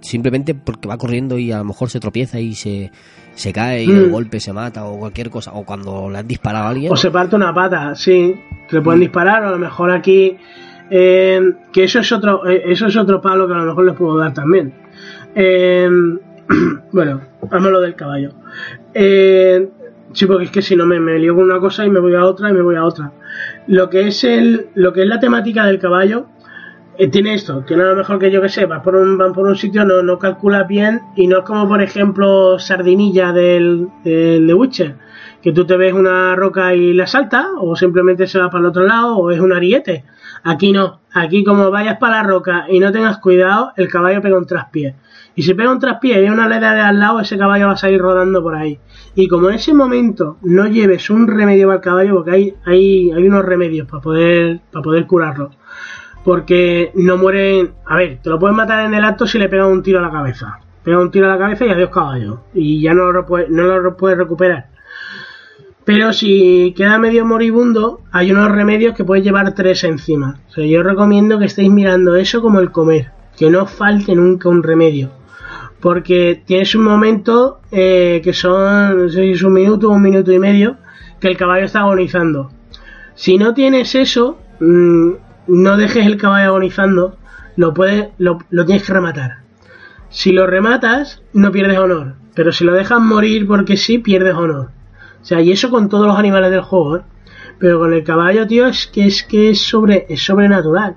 [0.00, 2.90] simplemente porque va corriendo y a lo mejor se tropieza y se,
[3.34, 4.10] se cae y el mm.
[4.10, 6.92] golpe se mata o cualquier cosa, o cuando le han disparado a alguien.
[6.92, 8.34] O se parte una pata, sí,
[8.70, 9.04] le pueden mm.
[9.04, 10.36] disparar, o a lo mejor aquí,
[10.90, 11.40] eh,
[11.72, 14.16] que eso es otro, eh, eso es otro palo que a lo mejor les puedo
[14.18, 14.72] dar también.
[15.34, 15.88] Eh,
[16.92, 18.30] bueno, vamos lo del caballo.
[18.94, 19.68] Eh,
[20.12, 22.14] Sí, porque es que si no me, me lío con una cosa y me voy
[22.14, 23.12] a otra y me voy a otra.
[23.66, 26.26] Lo que es el, lo que es la temática del caballo,
[26.96, 29.34] eh, tiene esto, tiene a lo mejor que yo que sé, vas por un, van
[29.34, 33.88] por un sitio, no, no calculas bien y no es como por ejemplo Sardinilla del,
[34.04, 34.94] del The Witcher,
[35.42, 38.66] que tú te ves una roca y la salta, o simplemente se va para el
[38.66, 40.04] otro lado, o es un ariete.
[40.42, 44.38] Aquí no, aquí como vayas para la roca y no tengas cuidado, el caballo pega
[44.38, 44.94] un traspié.
[45.34, 47.72] Y si pega un traspié y hay una leda de al lado, ese caballo va
[47.72, 48.78] a salir rodando por ahí.
[49.14, 53.12] Y como en ese momento no lleves un remedio para el caballo, porque hay, hay,
[53.12, 55.50] hay unos remedios para poder, para poder curarlo.
[56.24, 57.72] Porque no mueren.
[57.84, 60.02] A ver, te lo puedes matar en el acto si le pegas un tiro a
[60.02, 60.58] la cabeza.
[60.82, 62.40] Pega un tiro a la cabeza y adiós caballo.
[62.54, 64.75] Y ya no lo, no lo puedes recuperar.
[65.86, 70.40] Pero si queda medio moribundo, hay unos remedios que puedes llevar tres encima.
[70.50, 73.12] O sea, yo recomiendo que estéis mirando eso como el comer.
[73.38, 75.10] Que no falte nunca un remedio
[75.80, 80.02] porque tienes un momento eh, que son, no sé si es un minuto o un
[80.02, 80.78] minuto y medio,
[81.20, 82.50] que el caballo está agonizando.
[83.14, 85.10] Si no tienes eso, mm,
[85.48, 87.16] no dejes el caballo agonizando,
[87.56, 89.38] lo, puedes, lo, tienes que rematar.
[90.08, 94.70] Si lo rematas, no pierdes honor, pero si lo dejas morir porque sí, pierdes honor.
[95.20, 97.02] O sea, y eso con todos los animales del juego, ¿eh?
[97.58, 100.96] Pero con el caballo, tío, es que es que es sobre es sobrenatural.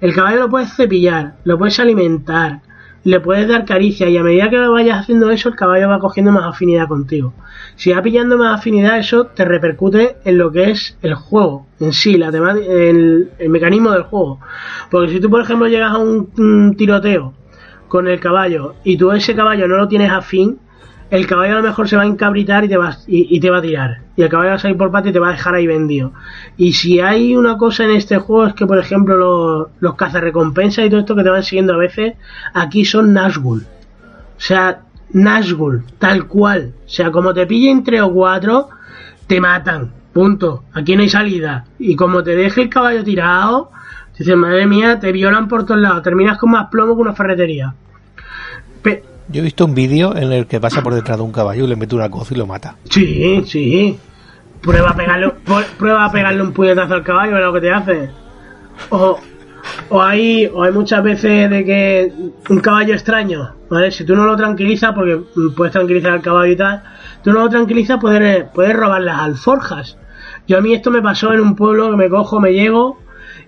[0.00, 2.60] El caballo lo puedes cepillar, lo puedes alimentar,
[3.04, 6.32] le puedes dar caricia y a medida que vayas haciendo eso el caballo va cogiendo
[6.32, 7.32] más afinidad contigo.
[7.76, 11.92] Si va pillando más afinidad eso te repercute en lo que es el juego en
[11.92, 14.40] sí, la el, el mecanismo del juego.
[14.90, 17.32] Porque si tú por ejemplo llegas a un, tiroteo
[17.88, 20.58] con el caballo y tú ese caballo no lo tienes afín,
[21.10, 23.58] el caballo a lo mejor se va a encabritar y te va, y, te va
[23.58, 23.98] a tirar.
[24.16, 26.12] Y el caballo va a salir por pata y te va a dejar ahí vendido.
[26.56, 30.86] Y si hay una cosa en este juego es que, por ejemplo, los, los cazarrecompensas
[30.86, 32.14] y todo esto que te van siguiendo a veces,
[32.54, 33.62] aquí son Nazgul.
[33.62, 34.82] O sea,
[35.12, 36.74] Nazgul, tal cual.
[36.86, 38.68] O sea, como te pillen tres o cuatro,
[39.26, 39.92] te matan.
[40.12, 40.64] Punto.
[40.72, 41.64] Aquí no hay salida.
[41.78, 43.72] Y como te deje el caballo tirado,
[44.16, 46.02] dices, madre mía, te violan por todos lados.
[46.04, 47.74] Terminas con más plomo que una ferretería.
[49.30, 51.68] Yo he visto un vídeo en el que pasa por detrás de un caballo y
[51.68, 52.76] le mete una coza y lo mata.
[52.88, 53.96] Sí, sí.
[54.60, 55.32] Prueba a pegarle,
[55.78, 58.10] prueba a pegarle un puñetazo al caballo, es lo que te hace.
[58.90, 59.20] O,
[59.88, 62.12] o hay, o hay muchas veces de que
[62.48, 63.92] un caballo extraño, ¿vale?
[63.92, 65.20] Si tú no lo tranquilizas, porque
[65.56, 66.82] puedes tranquilizar al caballo y tal,
[67.22, 69.96] tú no lo tranquilizas, puedes, puedes robar las alforjas.
[70.48, 72.98] Yo a mí esto me pasó en un pueblo que me cojo, me llego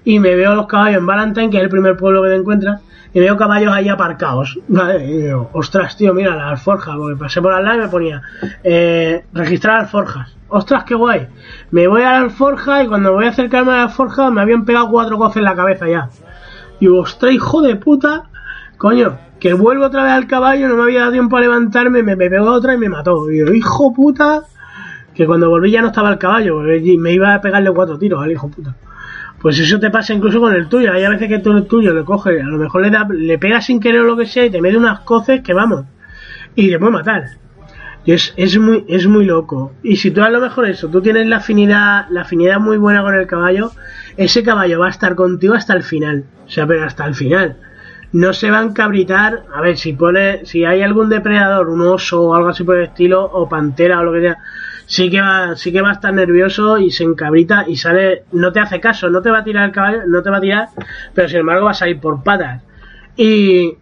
[0.04, 2.80] y me veo los caballos en Valentine, que es el primer pueblo que te encuentras,
[3.14, 4.58] y veo caballos ahí aparcados.
[4.68, 5.34] ¿vale?
[5.52, 8.22] Ostras, tío, mira la alforja, porque pasé por al lado y me ponía
[8.64, 10.36] eh, registrar alforjas.
[10.48, 11.28] Ostras, qué guay.
[11.70, 14.64] Me voy a la alforja y cuando voy a acercarme a la alforja me habían
[14.64, 16.10] pegado cuatro cosas en la cabeza ya.
[16.78, 18.24] Y digo, ostras, hijo de puta,
[18.76, 22.16] coño, que vuelvo otra vez al caballo, no me había dado tiempo a levantarme, me,
[22.16, 23.30] me pegó otra y me mató.
[23.30, 24.42] Y digo, hijo puta,
[25.14, 28.30] que cuando volví ya no estaba el caballo, me iba a pegarle cuatro tiros al
[28.30, 28.74] hijo puta.
[29.42, 30.92] Pues eso te pasa incluso con el tuyo.
[30.92, 33.38] Hay a veces que tú el tuyo le coges, a lo mejor le, da, le
[33.38, 35.84] pegas sin querer o lo que sea y te mete unas coces que vamos.
[36.54, 37.24] Y te puede matar.
[38.04, 39.72] Y es, es, muy, es muy loco.
[39.82, 43.02] Y si tú a lo mejor eso, tú tienes la afinidad, la afinidad muy buena
[43.02, 43.72] con el caballo,
[44.16, 46.24] ese caballo va a estar contigo hasta el final.
[46.46, 47.56] O sea, pero hasta el final.
[48.12, 49.42] No se va a encabritar.
[49.52, 52.84] A ver, si pone, si hay algún depredador, un oso o algo así por el
[52.84, 54.38] estilo, o pantera o lo que sea
[54.92, 58.52] sí que va, sí que va a estar nervioso y se encabrita y sale, no
[58.52, 60.68] te hace caso, no te va a tirar el caballo, no te va a tirar,
[61.14, 62.62] pero sin embargo vas a ir por patas.
[63.16, 63.78] Y,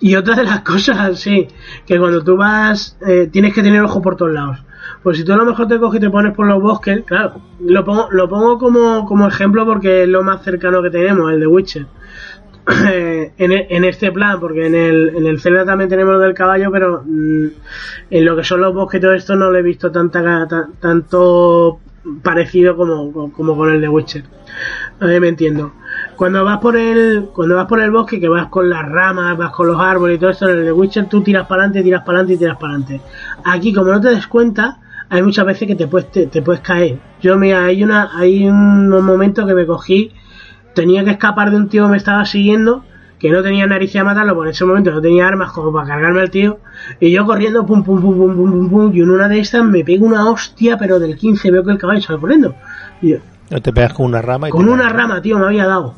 [0.00, 1.48] y otra de las cosas, sí,
[1.86, 4.62] que cuando tú vas, eh, tienes que tener ojo por todos lados.
[5.02, 7.40] Pues si tú a lo mejor te coges y te pones por los bosques, claro,
[7.58, 11.40] lo pongo, lo pongo como, como ejemplo porque es lo más cercano que tenemos, el
[11.40, 11.86] de Witcher.
[13.38, 16.34] en, e, en, este plan, porque en el, en el Zelda también tenemos lo del
[16.34, 17.46] caballo, pero mm,
[18.10, 20.46] en lo que son los bosques todo esto no le he visto tanta
[20.80, 21.80] tanto
[22.22, 24.24] parecido como, como con el de Witcher.
[25.00, 25.72] A ver, me entiendo.
[26.16, 29.50] Cuando vas por el cuando vas por el bosque, que vas con las ramas, vas
[29.50, 32.02] con los árboles y todo eso, en el de Witcher tú tiras para adelante, tiras
[32.04, 33.00] para adelante y tiras para adelante.
[33.44, 34.78] Aquí, como no te des cuenta,
[35.08, 36.98] hay muchas veces que te puedes, te, puedes caer.
[37.20, 40.12] Yo, mira, hay, una, hay un momento que me cogí,
[40.74, 42.84] tenía que escapar de un tío que me estaba siguiendo
[43.22, 45.86] que no tenía nariz a matarlo, porque en ese momento no tenía armas como para
[45.86, 46.58] cargarme al tío,
[46.98, 49.64] y yo corriendo, pum, pum, pum, pum, pum, pum, pum, y en una de estas
[49.64, 52.56] me pego una hostia, pero del 15 veo que el caballo sale corriendo.
[53.00, 53.18] Y yo,
[53.48, 54.48] no te pegas con una rama.
[54.48, 55.94] Y con una rama, tío, me había dado.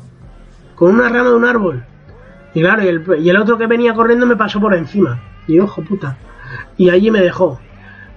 [0.75, 1.83] Con una rama de un árbol.
[2.53, 5.19] Y claro, y el, y el otro que venía corriendo me pasó por encima.
[5.47, 6.17] Y ojo, puta.
[6.77, 7.59] Y allí me dejó.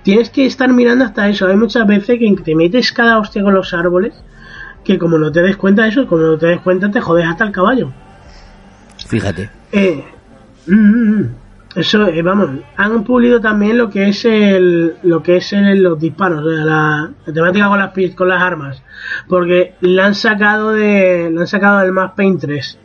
[0.03, 1.47] Tienes que estar mirando hasta eso.
[1.47, 4.13] Hay muchas veces que te metes cada hostia con los árboles,
[4.85, 7.27] que como no te des cuenta de eso, como no te des cuenta, te jodes
[7.27, 7.93] hasta el caballo.
[9.07, 9.51] Fíjate.
[9.73, 10.05] Eh,
[10.67, 11.35] mm, mm, mm.
[11.77, 15.99] eso, eh, vamos, han pulido también lo que es el, lo que es el, los
[15.99, 18.83] disparos, la, temática con las con las armas,
[19.29, 22.79] porque la han sacado de, la han sacado del Max Paint 3.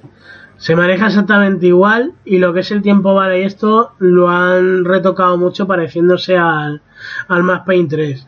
[0.58, 4.86] Se maneja exactamente igual y lo que es el tiempo vale y esto lo han
[4.86, 6.82] retocado mucho pareciéndose al,
[7.28, 8.28] al Max Paint 3.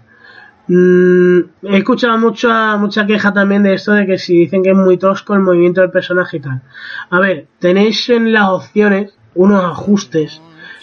[0.68, 4.76] Mm, he escuchado mucha, mucha queja también de esto de que si dicen que es
[4.76, 6.62] muy tosco el movimiento del personaje y tal.
[7.10, 10.42] A ver, tenéis en las opciones unos ajustes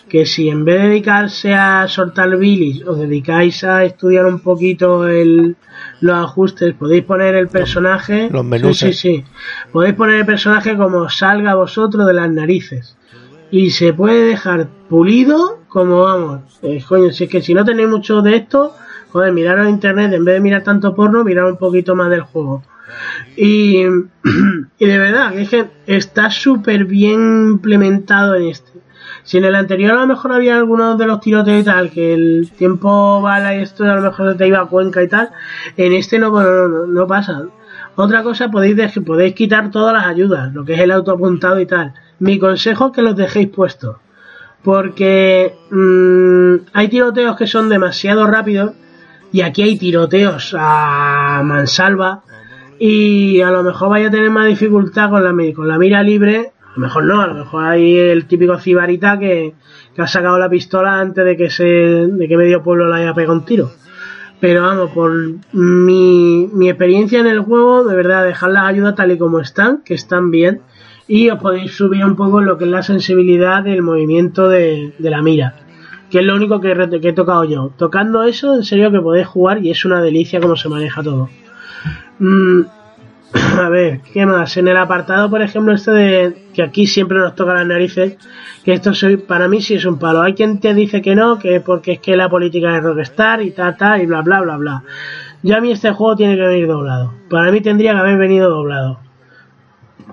[0.08, 5.08] que si en vez de dedicarse a soltar bilis os dedicáis a estudiar un poquito
[5.08, 5.56] el,
[6.00, 8.28] los ajustes, podéis poner el personaje.
[8.30, 8.78] Los menús.
[8.78, 9.24] Sí, sí, sí.
[9.72, 12.96] Podéis poner el personaje como salga a vosotros de las narices.
[13.50, 16.58] Y se puede dejar pulido como vamos.
[16.62, 18.74] Eh, coño, si es que si no tenéis mucho de esto,
[19.12, 22.22] joder, mirar en internet, en vez de mirar tanto porno, mirar un poquito más del
[22.22, 22.62] juego.
[23.36, 23.82] Y,
[24.78, 28.72] y de verdad, es que está súper bien implementado en este.
[29.24, 32.14] Si en el anterior a lo mejor había algunos de los tiroteos y tal, que
[32.14, 35.30] el tiempo bala y esto a lo mejor te iba a Cuenca y tal,
[35.76, 37.42] en este no, no, no, pasa.
[37.94, 41.94] Otra cosa, podéis, podéis quitar todas las ayudas, lo que es el autoapuntado y tal.
[42.18, 43.96] Mi consejo es que los dejéis puestos.
[44.64, 48.72] Porque mmm, hay tiroteos que son demasiado rápidos
[49.32, 52.22] y aquí hay tiroteos a mansalva.
[52.78, 56.52] Y a lo mejor vaya a tener más dificultad con la, con la mira libre,
[56.60, 59.54] a lo mejor no, a lo mejor hay el típico cibarita que,
[59.96, 63.34] ha sacado la pistola antes de que se de que medio pueblo la haya pegado
[63.34, 63.70] un tiro.
[64.40, 65.12] Pero vamos, por
[65.52, 69.82] mi, mi experiencia en el juego, de verdad, dejar las ayudas tal y como están,
[69.84, 70.62] que están bien,
[71.06, 75.10] y os podéis subir un poco lo que es la sensibilidad del movimiento de, de
[75.10, 75.54] la mira
[76.12, 77.70] que es lo único que, he tocado yo.
[77.78, 81.30] Tocando eso, en serio que podéis jugar y es una delicia cómo se maneja todo.
[82.18, 82.60] Mm,
[83.58, 84.54] a ver, ¿qué más?
[84.58, 88.18] En el apartado, por ejemplo, este de que aquí siempre nos toca las narices,
[88.62, 90.20] que esto soy, para mí sí es un palo.
[90.20, 93.52] Hay quien te dice que no, que porque es que la política es Rockstar y
[93.52, 94.82] ta, ta, y bla, bla, bla, bla.
[95.42, 97.14] Ya a mí este juego tiene que venir doblado.
[97.30, 99.00] Para mí tendría que haber venido doblado.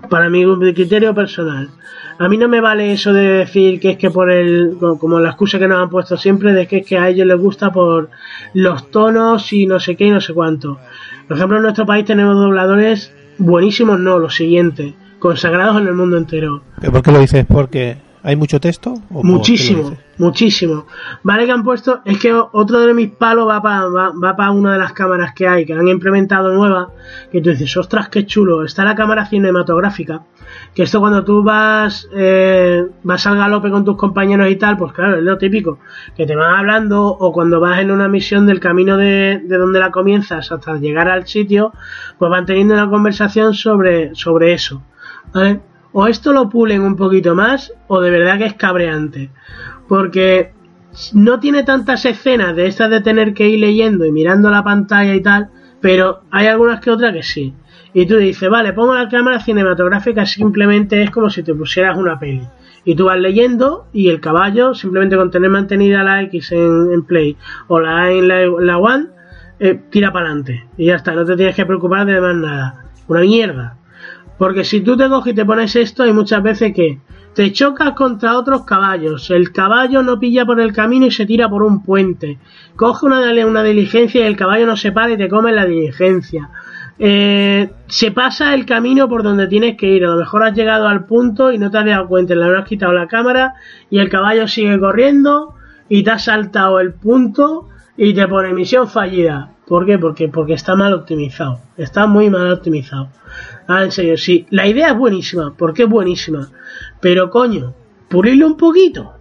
[0.10, 1.70] Para mi criterio personal.
[2.18, 5.30] A mí no me vale eso de decir que es que por el, como la
[5.30, 8.10] excusa que nos han puesto siempre, de que es que a ellos les gusta por
[8.54, 10.80] los tonos y no sé qué y no sé cuánto.
[11.28, 16.18] Por ejemplo, en nuestro país tenemos dobladores buenísimos, no, los siguientes, consagrados en el mundo
[16.18, 16.62] entero.
[16.92, 17.46] ¿Por qué lo dices?
[17.48, 18.96] Porque ¿Hay mucho texto?
[19.10, 20.86] muchísimo, muchísimo.
[21.24, 24.74] Vale que han puesto, es que otro de mis palos va para va, para una
[24.74, 26.92] de las cámaras que hay, que han implementado nueva,
[27.32, 30.24] que tú dices, ostras, qué chulo, está la cámara cinematográfica,
[30.76, 34.92] que esto cuando tú vas, eh, vas al galope con tus compañeros y tal, pues
[34.92, 35.80] claro, es lo típico,
[36.18, 39.80] que te van hablando o cuando vas en una misión del camino de, de donde
[39.80, 41.72] la comienzas hasta llegar al sitio,
[42.18, 44.84] pues van teniendo una conversación sobre, sobre eso.
[45.34, 45.62] ¿Vale?
[45.92, 49.30] O esto lo pulen un poquito más o de verdad que es cabreante.
[49.88, 50.54] Porque
[51.14, 55.14] no tiene tantas escenas de estas de tener que ir leyendo y mirando la pantalla
[55.14, 55.50] y tal,
[55.82, 57.54] pero hay algunas que otras que sí.
[57.94, 62.20] Y tú dices, vale, pongo la cámara cinematográfica, simplemente es como si te pusieras una
[62.20, 62.44] peli.
[62.86, 67.36] Y tú vas leyendo y el caballo, simplemente con tener mantenida la X en, Play
[67.68, 69.08] o la A en la, One,
[69.60, 70.68] eh, tira para adelante.
[70.78, 72.86] Y ya está, no te tienes que preocupar de más nada.
[73.08, 73.79] Una mierda.
[74.40, 76.98] Porque si tú te coges y te pones esto, hay muchas veces que
[77.36, 79.30] te chocas contra otros caballos.
[79.30, 82.40] El caballo no pilla por el camino y se tira por un puente.
[82.78, 86.50] Coge una, una diligencia y el caballo no se para y te come la diligencia.
[86.98, 90.06] Eh, se pasa el camino por donde tienes que ir.
[90.06, 92.34] A lo mejor has llegado al punto y no te has dado cuenta.
[92.34, 93.56] Le habrás quitado la cámara
[93.90, 95.54] y el caballo sigue corriendo
[95.90, 97.68] y te has saltado el punto
[98.02, 99.52] y te pone misión fallida.
[99.68, 100.00] ¿Por qué?
[100.00, 101.60] Porque, porque está mal optimizado.
[101.76, 103.10] Está muy mal optimizado.
[103.68, 104.48] Ah, en serio, sí.
[104.52, 106.50] La idea es buenísima, porque es buenísima.
[107.02, 107.74] Pero coño,
[108.08, 109.16] pulirlo un poquito.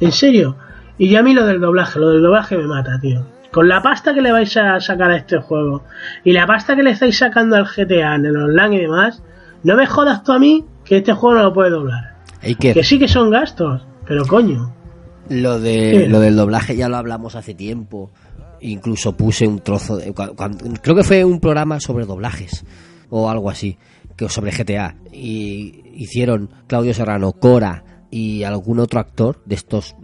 [0.00, 0.56] En serio.
[0.98, 3.24] Y ya a mí lo del doblaje, lo del doblaje me mata, tío.
[3.52, 5.84] con la pasta que le vais a sacar a este juego
[6.24, 9.22] y la pasta que le estáis sacando al GTA en el online y demás,
[9.62, 12.16] no me jodas tú a mí que este juego no lo puede doblar.
[12.58, 12.82] que...
[12.82, 14.74] sí que son gastos, pero coño.
[15.28, 18.10] Lo, de, lo del doblaje ya lo hablamos hace tiempo.
[18.66, 20.14] Incluso puse un trozo de...
[20.14, 22.64] creo que fue un programa sobre doblajes
[23.10, 23.76] o algo así,
[24.16, 24.96] que sobre GTA.
[25.12, 29.94] Y hicieron Claudio Serrano, Cora y algún otro actor de estos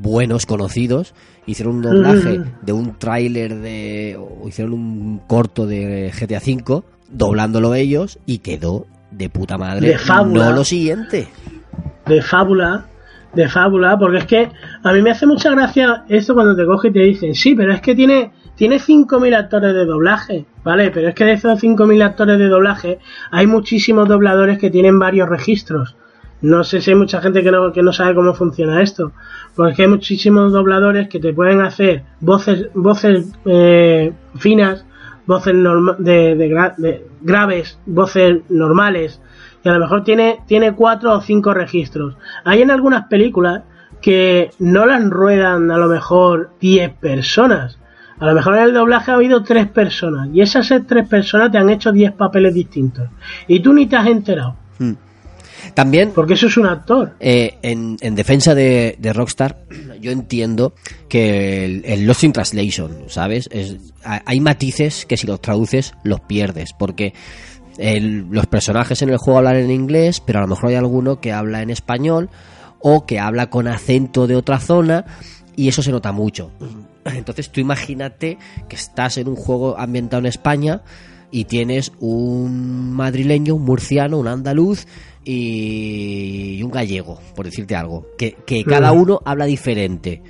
[0.00, 1.14] buenos conocidos
[1.46, 7.74] hicieron un doblaje de un tráiler de o hicieron un corto de GTA V doblándolo
[7.74, 9.88] ellos y quedó de puta madre.
[9.88, 10.50] De fábula.
[10.50, 11.26] No lo siguiente.
[12.06, 12.86] De fábula.
[13.34, 14.50] De fábula, porque es que
[14.82, 17.72] a mí me hace mucha gracia esto cuando te coge y te dicen, sí, pero
[17.72, 20.90] es que tiene, tiene 5.000 actores de doblaje, ¿vale?
[20.90, 22.98] Pero es que de esos 5.000 actores de doblaje
[23.30, 25.94] hay muchísimos dobladores que tienen varios registros.
[26.40, 29.12] No sé si hay mucha gente que no, que no sabe cómo funciona esto.
[29.54, 34.86] Porque hay muchísimos dobladores que te pueden hacer voces, voces eh, finas
[35.28, 35.54] voces
[35.98, 39.20] de, de, graves, voces normales,
[39.64, 42.16] y a lo mejor tiene, tiene cuatro o cinco registros.
[42.44, 43.62] Hay en algunas películas
[44.00, 47.78] que no las ruedan a lo mejor 10 personas.
[48.18, 51.58] A lo mejor en el doblaje ha habido tres personas y esas tres personas te
[51.58, 53.08] han hecho 10 papeles distintos.
[53.46, 54.56] Y tú ni te has enterado.
[54.78, 54.94] Hmm.
[55.74, 56.12] También.
[56.14, 57.14] Porque eso es un actor.
[57.20, 59.58] Eh, en, defensa de, Rockstar,
[60.00, 60.74] yo entiendo
[61.08, 63.48] que el, Lost in Translation, ¿sabes?
[64.04, 66.72] hay matices que si los traduces los pierdes.
[66.72, 67.12] Porque
[67.78, 71.32] los personajes en el juego hablan en inglés, pero a lo mejor hay alguno que
[71.32, 72.28] habla en español
[72.80, 75.04] o que habla con acento de otra zona
[75.56, 76.50] y eso se nota mucho.
[77.04, 78.38] Entonces tú imagínate
[78.68, 80.82] que estás en un juego ambientado en España
[81.30, 84.86] y tienes un madrileño, un murciano, un andaluz
[85.24, 88.34] y, un gallego, por decirte algo, que,
[88.64, 90.22] cada uno habla diferente.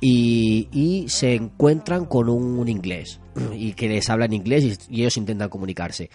[0.00, 3.20] Y, se encuentran con un, inglés
[3.56, 6.10] y que les habla en inglés y, ellos intentan comunicarse.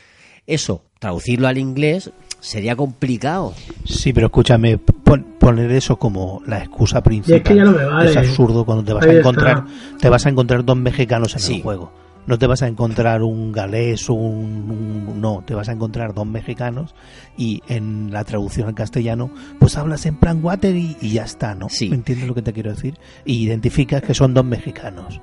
[0.47, 3.53] Eso, traducirlo al inglés sería complicado.
[3.85, 9.13] Sí, pero escúchame, poner eso como la excusa principal es, absurdo cuando te vas a
[9.13, 9.65] encontrar
[9.99, 11.91] te vas a encontrar dos mexicanos en el juego
[12.27, 16.27] no te vas a encontrar un galés, un, un, no, te vas a encontrar dos
[16.27, 16.93] mexicanos
[17.37, 21.69] y en la traducción al castellano, pues hablas en plan water y, ya está, ¿no?
[21.69, 21.89] Sí.
[21.91, 22.99] ¿Entiendes lo que te quiero decir?
[23.23, 25.21] Y identificas que son dos mexicanos.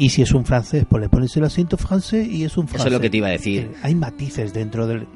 [0.00, 2.86] Y si es un francés, pues le pones el acento francés y es un francés.
[2.86, 3.64] Eso es lo que te iba a decir.
[3.64, 5.06] Eh, hay matices dentro del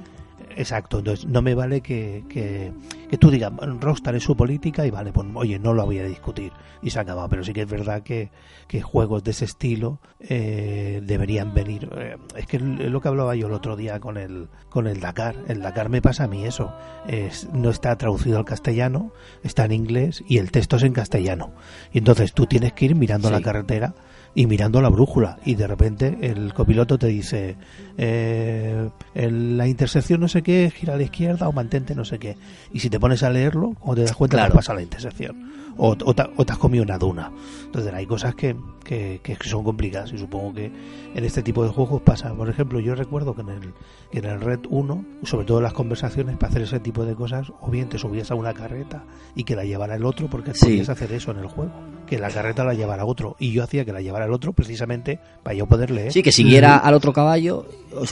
[0.57, 5.13] Exacto, entonces no me vale que, que, tú digas, Rockstar es su política y vale,
[5.13, 6.53] pues oye, no lo voy a discutir
[6.83, 8.31] y se acaba, pero sí que es verdad que,
[8.69, 11.89] que juegos de ese estilo eh, deberían venir.
[11.97, 15.01] Eh, es que es lo que hablaba yo el otro día con el, con el
[15.01, 16.73] Dakar, el Dakar me pasa a mí eso,
[17.09, 19.13] es, no está traducido al castellano,
[19.43, 21.53] está en inglés y el texto es en castellano.
[21.93, 23.95] Y entonces tú tienes que ir mirando la carretera
[24.35, 25.39] y mirando la brújula.
[25.45, 27.57] Y de repente el copiloto te dice
[27.97, 32.19] eh, en la intersección no sé qué gira a la izquierda o mantente no sé
[32.19, 32.37] qué.
[32.73, 34.53] Y si te pones a leerlo o te das cuenta claro.
[34.53, 35.55] que pasa la intersección.
[35.77, 37.33] O, o, te, has comido una duna.
[37.65, 38.55] Entonces hay cosas que,
[38.85, 40.71] que, que, son complicadas y supongo que
[41.15, 42.33] en este tipo de juegos pasa.
[42.33, 43.75] Por ejemplo yo recuerdo que en el,
[44.13, 47.53] que en el Red 1 sobre todo las conversaciones para hacer ese tipo de cosas
[47.61, 49.03] o bien te subías a una carreta
[49.35, 51.73] y que la llevara el otro porque podías hacer eso en el juego
[52.07, 55.19] que la carreta la llevara otro y yo hacía que la llevara el otro precisamente
[55.43, 56.13] para yo poder leer.
[56.13, 57.67] Sí, que siguiera al otro caballo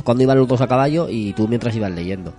[0.05, 2.32] cuando iban los dos a caballo y tú mientras ibas leyendo.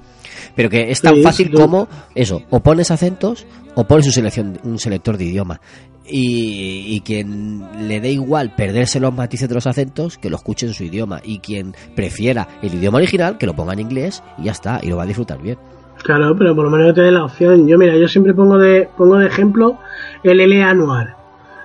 [0.55, 4.79] Pero que es tan fácil como eso, o pones acentos o pones un, selección, un
[4.79, 5.59] selector de idioma.
[6.05, 10.73] Y, quien le dé igual perderse los matices de los acentos, que lo escuche en
[10.73, 11.21] su idioma.
[11.23, 14.87] Y quien prefiera el idioma original, que lo ponga en inglés y ya está, y
[14.87, 15.57] lo va a disfrutar bien.
[16.03, 17.67] Claro, pero por lo menos te dé la opción.
[17.67, 19.77] Yo, mira, yo siempre pongo de, pongo de ejemplo
[20.23, 21.22] el LA Noir.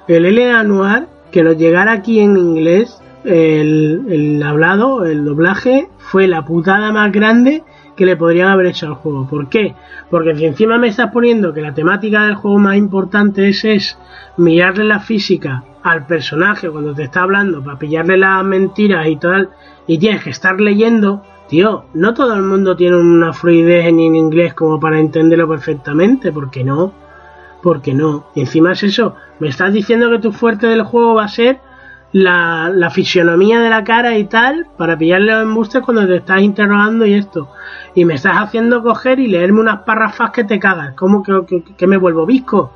[0.09, 6.45] El LA Noir que nos llegara aquí en inglés el, hablado, el doblaje, fue la
[6.45, 7.63] putada más grande
[7.97, 9.29] que le podrían haber hecho al juego.
[9.29, 9.75] ¿Por qué?
[10.11, 13.99] Porque si encima me estás poniendo que la temática del juego más importante es, es
[14.37, 19.51] mirarle la física al personaje cuando te está hablando para pillarle las mentiras y tal,
[19.87, 24.55] y tienes que estar leyendo, tío, no todo el mundo tiene una fluidez en inglés
[24.55, 26.93] como para entenderlo perfectamente, ¿por qué no?
[27.63, 28.27] Porque no.
[28.35, 31.61] Encima es eso, me estás diciendo que tu fuerte del juego va a ser
[32.13, 36.41] la, la fisionomía de la cara y tal, para pillarle los embustes cuando te estás
[36.41, 37.49] interrogando y esto.
[37.95, 40.95] Y me estás haciendo coger y leerme unas párrafas que te cagas.
[40.95, 42.73] ¿Cómo que, que, me vuelvo visco?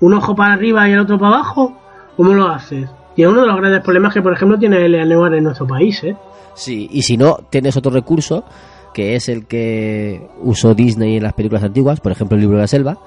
[0.00, 1.76] ¿Un ojo para arriba y el otro para abajo?
[2.16, 2.88] ¿Cómo lo haces?
[3.16, 6.04] Y es uno de los grandes problemas que, por ejemplo, tiene el en nuestro país,
[6.04, 6.16] ¿eh?
[6.54, 8.44] Sí, y si no, tienes otro recurso,
[8.92, 12.62] que es el que usó Disney en las películas antiguas, por ejemplo, el libro de
[12.62, 12.98] la selva,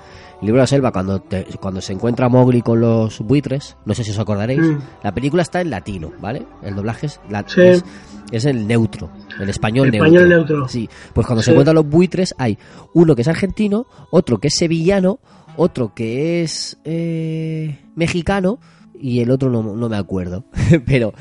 [0.41, 3.93] El libro de la selva, cuando, te- cuando se encuentra Mowgli con los buitres, no
[3.93, 4.77] sé si os acordaréis, Mm.
[5.03, 6.45] la película está en latino, ¿vale?
[6.63, 7.59] El doblaje es, la- Sí.
[7.61, 7.83] es,
[8.31, 9.09] es el neutro,
[9.39, 10.07] el español, El neutro.
[10.07, 10.67] español neutro.
[10.69, 12.57] Sí, pues cuando se encuentran los buitres hay
[12.93, 15.19] uno que es argentino, otro que es sevillano,
[15.57, 18.59] otro que es eh, mexicano
[18.97, 20.45] y el otro no, no me acuerdo.
[20.85, 21.13] Pero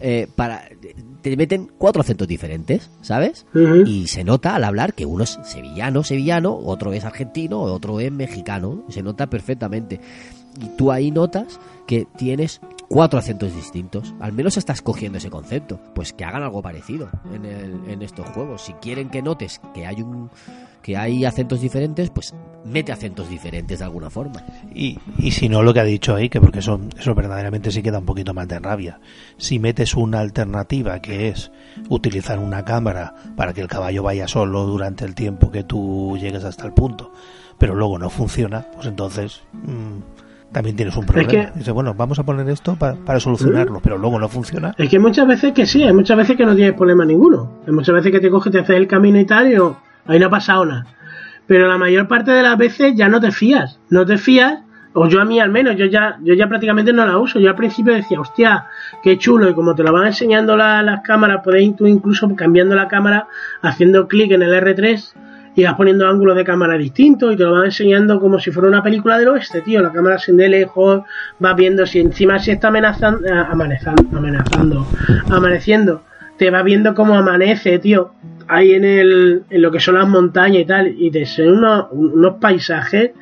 [0.00, 0.62] eh, para
[1.30, 3.46] te meten cuatro acentos diferentes, ¿sabes?
[3.86, 8.12] Y se nota al hablar que uno es sevillano, sevillano, otro es argentino, otro es
[8.12, 8.84] mexicano.
[8.90, 10.00] Se nota perfectamente.
[10.60, 14.14] Y tú ahí notas que tienes cuatro acentos distintos.
[14.20, 15.78] Al menos estás cogiendo ese concepto.
[15.94, 18.62] Pues que hagan algo parecido en, el- en estos juegos.
[18.62, 20.30] Si quieren que notes que hay un
[20.82, 22.34] que hay acentos diferentes, pues
[22.66, 24.44] mete acentos diferentes de alguna forma.
[24.74, 27.82] Y, y si no, lo que ha dicho ahí, que porque eso, eso verdaderamente sí
[27.82, 29.00] queda un poquito más de rabia.
[29.38, 31.50] Si metes una alternativa que es
[31.88, 36.44] utilizar una cámara para que el caballo vaya solo durante el tiempo que tú llegues
[36.44, 37.12] hasta el punto,
[37.56, 40.13] pero luego no funciona, pues entonces mm,
[40.54, 41.28] también tienes un problema.
[41.30, 44.74] que- Dice, bueno, vamos a poner esto pa- para solucionarlo, pero luego no funciona.
[44.78, 47.58] Es que muchas veces que sí, hay muchas veces que no tienes problema ninguno.
[47.66, 50.18] Hay muchas veces que te coges, te haces el camino y tal, y no, ahí
[50.18, 50.86] no ha pasado nada.
[51.46, 53.78] Pero la mayor parte de las veces ya no te fías.
[53.90, 54.60] No te fías,
[54.94, 57.38] o yo a mí al menos, yo ya, yo ya prácticamente no la uso.
[57.40, 58.66] Yo al principio decía, hostia,
[59.02, 62.74] qué chulo, y como te lo van enseñando la- las cámaras, puedes tú incluso cambiando
[62.76, 63.26] la cámara,
[63.60, 65.12] haciendo clic en el R3
[65.56, 68.68] y vas poniendo ángulos de cámara distintos y te lo van enseñando como si fuera
[68.68, 69.82] una película del oeste, tío.
[69.82, 71.02] La cámara sin de lejos,
[71.38, 74.86] vas viendo si encima si está amenazando, amenazando, amenazando,
[75.30, 76.02] amaneciendo,
[76.38, 78.12] te vas viendo cómo amanece, tío.
[78.46, 81.86] Ahí en, el, en lo que son las montañas y tal, y te son unos,
[81.92, 83.12] unos paisajes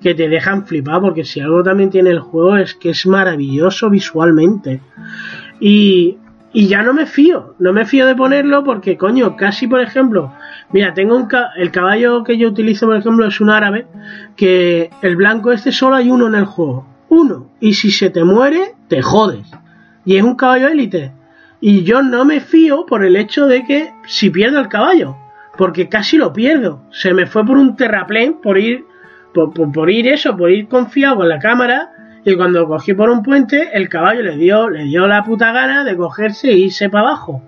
[0.00, 3.90] que te dejan flipar, porque si algo también tiene el juego es que es maravilloso
[3.90, 4.80] visualmente.
[5.60, 6.16] Y,
[6.52, 10.32] y ya no me fío, no me fío de ponerlo porque, coño, casi por ejemplo,
[10.72, 13.86] mira, tengo un ca- el caballo que yo utilizo, por ejemplo, es un árabe,
[14.36, 18.24] que el blanco este solo hay uno en el juego, uno, y si se te
[18.24, 19.46] muere, te jodes.
[20.04, 21.12] Y es un caballo élite.
[21.60, 25.16] Y yo no me fío por el hecho de que si pierdo el caballo,
[25.58, 26.82] porque casi lo pierdo.
[26.90, 28.86] Se me fue por un terraplén, por ir,
[29.34, 31.90] por, por- por ir eso, por ir confiado con la cámara.
[32.24, 35.84] Y cuando cogí por un puente, el caballo le dio, le dio la puta gana
[35.84, 37.42] de cogerse e irse para abajo.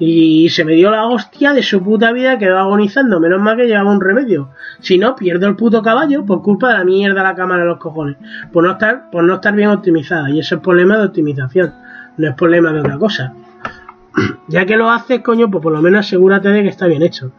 [0.00, 3.18] Y se me dio la hostia de su puta vida, quedó agonizando.
[3.18, 4.50] Menos mal que llevaba un remedio.
[4.80, 7.78] Si no, pierdo el puto caballo por culpa de la mierda la cámara de los
[7.78, 8.16] cojones.
[8.52, 10.30] Por no estar, por no estar bien optimizada.
[10.30, 11.74] Y eso es problema de optimización.
[12.16, 13.34] No es problema de otra cosa.
[14.48, 17.32] Ya que lo haces, coño, pues por lo menos asegúrate de que está bien hecho.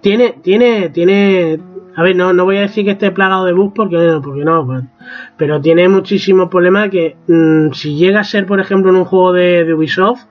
[0.00, 1.60] Tiene, tiene, tiene.
[1.94, 4.44] A ver, no, no voy a decir que esté plagado de bugs porque no, porque
[4.44, 4.84] no, pues,
[5.36, 9.32] pero tiene muchísimos problemas que mm, si llega a ser, por ejemplo, en un juego
[9.32, 10.24] de, de Ubisoft,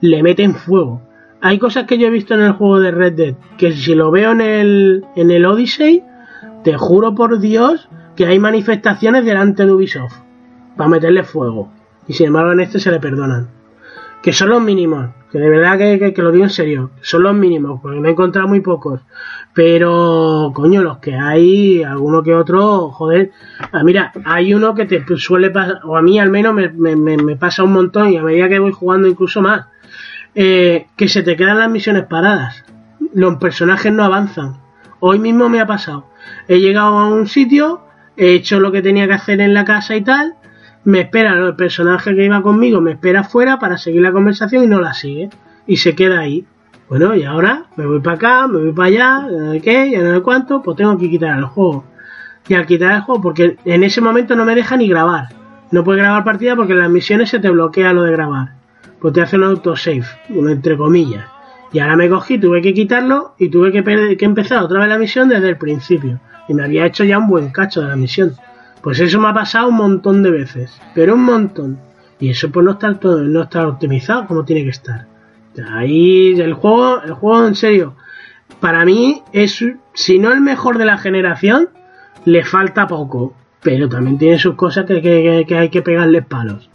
[0.00, 1.02] le meten fuego.
[1.40, 4.12] Hay cosas que yo he visto en el juego de Red Dead que si lo
[4.12, 6.04] veo en el, en el Odyssey,
[6.62, 10.14] te juro por Dios que hay manifestaciones delante de Ubisoft
[10.76, 11.72] para meterle fuego.
[12.06, 13.61] Y sin embargo en este se le perdonan.
[14.22, 15.10] Que son los mínimos.
[15.30, 16.90] Que de verdad que, que- lo digo en serio.
[17.00, 19.00] Son los mínimos, porque me he encontrado muy pocos.
[19.54, 23.32] Pero, coño, los que hay, alguno que otro, joder.
[23.72, 26.96] Ah, mira, hay uno que te suele pasar, o a mí al menos me, me-
[26.96, 29.66] me- me pasa un montón y a medida que voy jugando incluso más.
[30.34, 32.64] eh, que se te quedan las misiones paradas.
[33.12, 34.56] Los personajes no avanzan.
[35.00, 36.06] Hoy mismo me ha pasado.
[36.48, 37.82] He llegado a un sitio,
[38.16, 40.36] he hecho lo que tenía que hacer en la casa y tal.
[40.84, 44.66] Me espera el personaje que iba conmigo, me espera afuera para seguir la conversación y
[44.66, 45.30] no la sigue.
[45.66, 46.44] Y se queda ahí.
[46.88, 50.02] Bueno, y ahora me voy para acá, me voy para allá, no sé qué, ya
[50.02, 51.84] no sé cuánto, pues tengo que quitar el juego.
[52.48, 55.28] Y al quitar el juego, porque en ese momento no me deja ni grabar.
[55.70, 58.52] No puedes grabar partida porque en las misiones se te bloquea lo de grabar.
[59.00, 61.24] Pues te hace un autosave, entre comillas.
[61.72, 64.98] Y ahora me cogí, tuve que quitarlo y tuve que, que empezar otra vez la
[64.98, 66.20] misión desde el principio.
[66.46, 68.34] Y me había hecho ya un buen cacho de la misión.
[68.82, 71.78] Pues eso me ha pasado un montón de veces, pero un montón.
[72.18, 75.06] Y eso pues no está todo, no está optimizado como tiene que estar.
[75.72, 77.94] Ahí el juego, el juego en serio,
[78.60, 79.64] para mí es,
[79.94, 81.68] si no el mejor de la generación,
[82.24, 83.34] le falta poco.
[83.60, 85.00] Pero también tiene sus cosas que,
[85.46, 86.68] que- hay que pegarles palos.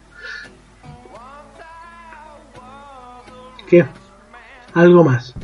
[3.68, 3.84] ¿Qué?
[4.74, 5.34] Algo más.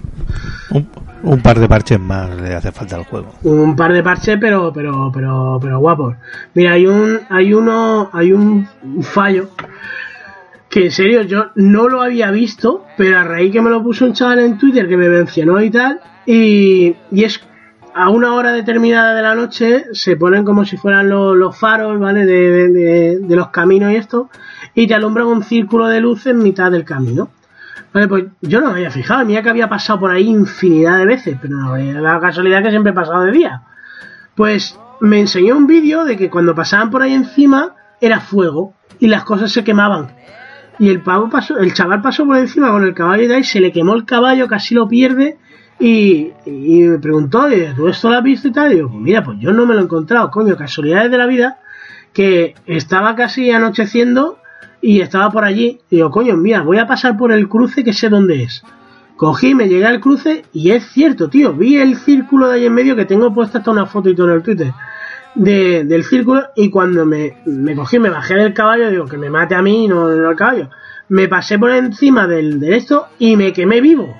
[0.71, 0.89] Un,
[1.25, 3.33] un par de parches más le hace falta al juego.
[3.43, 6.15] un par de parches pero pero pero pero guapos.
[6.55, 8.67] Mira hay un hay uno hay un
[9.03, 9.49] fallo
[10.69, 14.05] que en serio yo no lo había visto pero a raíz que me lo puso
[14.05, 17.41] un chaval en Twitter que me mencionó y tal y, y es
[17.95, 22.27] a una hora determinada de la noche se ponen como si fueran los, faros vale
[22.27, 24.31] de, de- de- de los caminos y esto
[24.75, 27.29] y te alumbran un círculo de luz en mitad del camino
[27.95, 31.39] Pues yo no me había fijado, mira que había pasado por ahí infinidad de veces,
[31.41, 33.63] pero no, eh, la casualidad que siempre he pasado de día.
[34.35, 39.07] Pues me enseñó un vídeo de que cuando pasaban por ahí encima era fuego y
[39.07, 40.09] las cosas se quemaban.
[40.81, 43.45] Y el pavo pasó, el chaval pasó por encima con el caballo y de ahí
[43.45, 45.39] se le quemó el caballo, casi lo pierde.
[45.79, 47.47] Y, me preguntó,
[47.77, 48.73] ¿tú esto lo has visto y tal?
[48.73, 51.59] Y digo, mira, pues yo no me lo he encontrado, coño, casualidades de la vida,
[52.13, 54.39] que estaba casi anocheciendo
[54.85, 55.81] y estaba por allí.
[55.91, 58.63] Y digo, coño, mira, voy a pasar por el cruce que sé dónde es.
[59.17, 62.75] Cogí, me llegué al cruce y es cierto, tío, vi el círculo de ahí en
[62.75, 64.73] medio que tengo puesta hasta una foto y todo en el Twitter
[65.35, 69.31] de, del círculo y cuando me, me, cogí, me bajé del caballo, digo que me
[69.31, 70.71] mate a mí, no, no al caballo,
[71.09, 74.15] me pasé por encima del, de esto y me quemé vivo.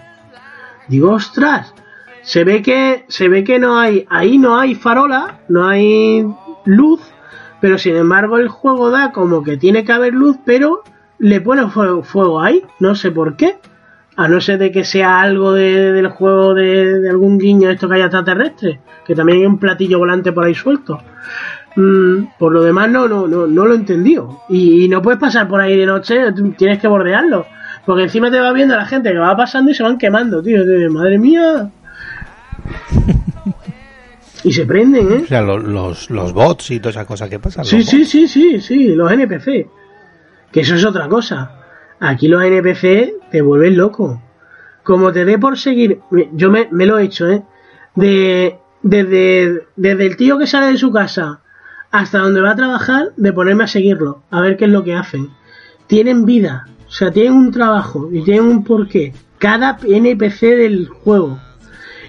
[0.89, 1.75] Digo, ostras,
[2.23, 6.27] se ve que, se ve que no hay, ahí no hay farola, no hay
[6.65, 7.01] luz,
[7.65, 10.83] pero sin embargo el juego da como que tiene que haber luz, pero
[11.19, 13.57] le pone fuego, ahí, no sé por qué.
[14.17, 17.95] A no ser de que sea algo de, del juego de, algún guiño esto que
[17.95, 21.01] haya extraterrestre, que también hay un platillo volante por ahí suelto.
[21.75, 24.43] Mm, por lo demás no, no, no, no lo he entendido.
[24.51, 26.21] Y, no puedes pasar por ahí de noche,
[26.59, 27.47] tienes que bordearlo.
[27.87, 30.61] Porque encima te va viendo la gente que va pasando y se van quemando, tío.
[30.91, 31.71] Madre mía.
[34.45, 35.21] y se prenden, ¿eh?
[35.25, 37.65] O sea, los, los, los bots y toda esa cosa que pasa.
[37.65, 39.67] Sí, sí, sí, sí, sí, los NPC.
[40.53, 41.59] Que eso es otra cosa.
[41.99, 44.23] Aquí los NPC te vuelven loco.
[44.83, 46.01] Como te dé por seguir,
[46.33, 47.43] yo me, me lo he hecho, ¿eh?
[47.95, 51.41] De, desde, desde el tío que sale de su casa
[51.91, 54.95] hasta donde va a trabajar, de ponerme a seguirlo, a ver qué es lo que
[54.95, 55.31] hacen.
[55.87, 59.15] Tienen vida, o sea, tienen un trabajo y tienen un porqué.
[59.39, 61.39] Cada NPC del juego.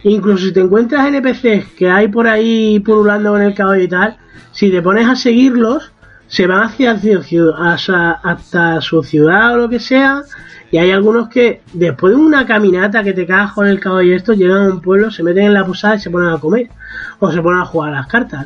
[0.06, 4.18] Incluso si te encuentras NPCs que hay por ahí pululando con el caballo y tal,
[4.52, 5.92] si te pones a seguirlos,
[6.28, 10.22] se van hacia, hacia, hasta su ciudad o lo que sea.
[10.70, 14.14] Y hay algunos que después de una caminata que te cagas con el caballo y
[14.14, 16.70] esto, llegan a un pueblo, se meten en la posada y se ponen a comer.
[17.18, 18.46] O se ponen a jugar las cartas.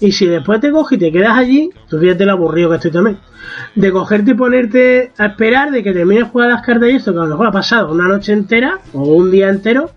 [0.00, 2.90] Y si después te coges y te quedas allí, tú fíjate lo aburrido que estoy
[2.90, 3.18] también.
[3.74, 7.14] De cogerte y ponerte a esperar de que termine de jugar las cartas y esto,
[7.14, 9.92] que a lo mejor ha pasado una noche entera o un día entero,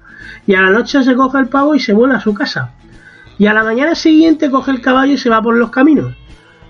[0.47, 2.71] y a la noche se coge el pavo y se vuelve a su casa.
[3.37, 6.15] Y a la mañana siguiente coge el caballo y se va por los caminos.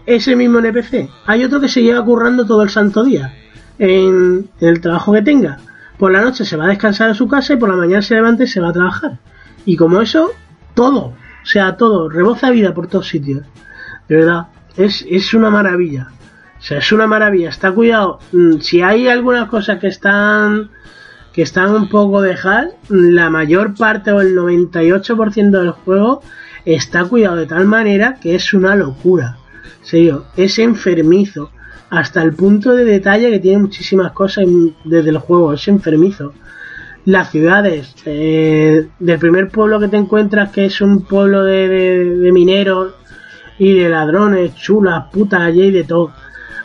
[0.06, 1.10] Ese mismo NPC.
[1.26, 3.34] Hay otro que se lleva currando todo el santo día.
[3.78, 5.58] En, el trabajo que tenga.
[5.98, 8.16] Por la noche se va a descansar a su casa y por la mañana se
[8.16, 9.20] levanta y se va a trabajar.
[9.66, 10.32] Y como eso,
[10.74, 11.08] todo.
[11.44, 13.46] O sea, todo, reboza vida por todos sitios.
[14.08, 14.48] De verdad,
[14.78, 16.08] es, es una maravilla.
[16.60, 17.50] O sea, es una maravilla.
[17.50, 18.20] Está cuidado.
[18.62, 20.70] Si hay algunas cosas que están
[21.34, 26.22] que están un poco dejar, la mayor parte o el 98% del juego
[26.66, 29.38] está cuidado de tal manera que es una locura.
[29.82, 31.52] Serio, es enfermizo.
[31.90, 34.46] Hasta el punto de detalle que tiene muchísimas cosas
[34.86, 35.54] desde el juego.
[35.54, 36.34] Es enfermizo
[37.04, 42.06] las ciudades eh, del primer pueblo que te encuentras que es un pueblo de, de,
[42.18, 42.94] de mineros
[43.58, 46.14] y de ladrones chulas putas allí y de todo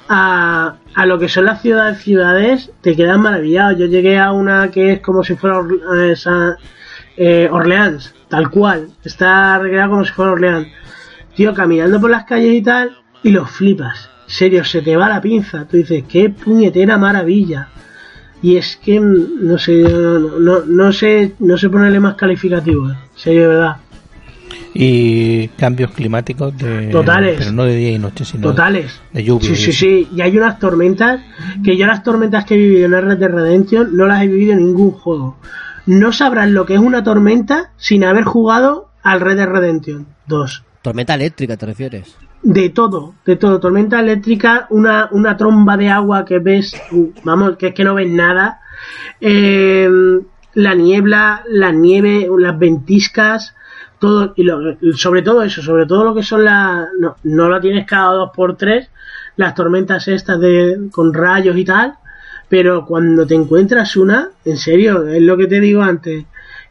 [0.08, 4.70] a, a, lo que son las ciudades ciudades te quedan maravillados yo llegué a una
[4.70, 5.60] que es como si fuera
[6.10, 6.56] esa,
[7.16, 8.88] eh, Orleans tal cual.
[9.04, 10.68] Está recreada como si fuera Orleans.
[11.34, 14.10] Tío caminando por las calles y tal y los flipas.
[14.26, 15.66] En serio se te va la pinza.
[15.66, 17.68] Tú dices qué puñetera maravilla
[18.42, 22.96] y es que no sé no, no, sé no sé ponerle más calificativo ¿eh?
[23.14, 23.76] serio de verdad
[24.74, 27.36] y cambios climáticos de totales.
[27.38, 29.00] pero no de día y noche sino totales.
[29.12, 30.08] de lluvia sí sí sí.
[30.14, 31.20] Y hay unas tormentas
[31.64, 34.52] que yo las tormentas que he vivido en Red de Redemption no las he vivido
[34.52, 35.38] en ningún juego.
[35.86, 40.62] No sabrán lo que es una tormenta sin haber jugado al Red de Redemption 2
[40.82, 42.16] tormenta eléctrica te refieres
[42.46, 46.80] de todo, de todo, tormenta eléctrica, una, una tromba de agua que ves,
[47.24, 48.60] vamos, que es que no ves nada,
[49.20, 49.88] eh,
[50.54, 53.56] la niebla, la nieve, las ventiscas,
[53.98, 57.60] todo, y lo, sobre todo eso, sobre todo lo que son las, no, no lo
[57.60, 58.88] tienes cada dos por tres,
[59.36, 61.94] las tormentas estas de, con rayos y tal,
[62.48, 66.24] pero cuando te encuentras una, en serio, es lo que te digo antes,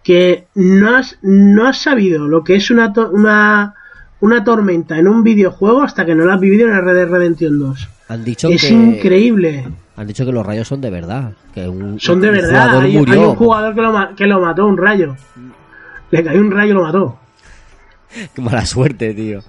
[0.03, 3.73] que no has, no has sabido lo que es una, una,
[4.19, 7.59] una tormenta en un videojuego hasta que no la has vivido en Red Dead Redemption
[7.59, 7.89] 2.
[8.07, 9.67] Han dicho es que, increíble.
[9.95, 11.31] Han dicho que los rayos son de verdad.
[11.53, 12.79] Que un, son de un verdad.
[12.81, 15.15] Hay, hay, un jugador que lo, que lo mató, un rayo.
[16.11, 17.19] Le cayó un rayo y lo mató.
[18.33, 19.41] Qué mala suerte, tío.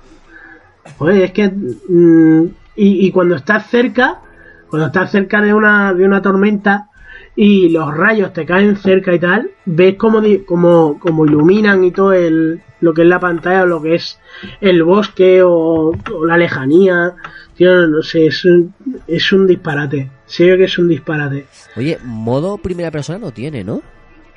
[0.99, 1.49] Pues es que.
[1.49, 2.45] Mmm,
[2.77, 4.21] y, y, cuando estás cerca,
[4.69, 6.91] cuando estás cerca de una, de una tormenta
[7.35, 12.13] y los rayos te caen cerca y tal, ves como, como, como iluminan y todo
[12.13, 14.19] el, lo que es la pantalla o lo que es
[14.61, 17.15] el bosque o, o la lejanía.
[17.57, 18.75] Tío, no sé, es un,
[19.07, 20.11] es un disparate.
[20.27, 21.47] Sé que es un disparate.
[21.77, 23.81] Oye, modo primera persona no tiene, ¿no?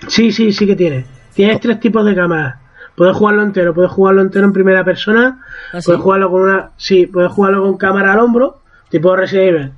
[0.07, 1.05] Sí, sí, sí que tiene.
[1.39, 2.57] Tienes tres tipos de cámaras.
[2.97, 5.39] Puedes jugarlo entero, puedes jugarlo entero en primera persona,
[5.71, 5.85] ¿Ah, sí?
[5.85, 8.59] puedes jugarlo con una, sí, puedes jugarlo con cámara al hombro,
[8.89, 9.71] tipo Resident Evil,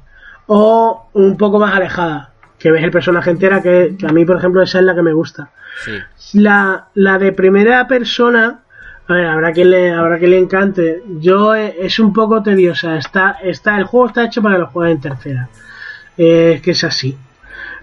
[0.48, 4.38] o un poco más alejada, que ves el personaje entera, que, que a mí, por
[4.38, 5.52] ejemplo, esa es la que me gusta.
[5.86, 6.40] Sí.
[6.40, 8.62] La, la de primera persona,
[9.08, 11.04] a ver, habrá quien le, habrá quien le encante.
[11.20, 12.98] Yo eh, es un poco tediosa.
[12.98, 15.50] Está, está, el juego está hecho para que lo juegues en tercera.
[16.18, 17.16] Eh, es que es así.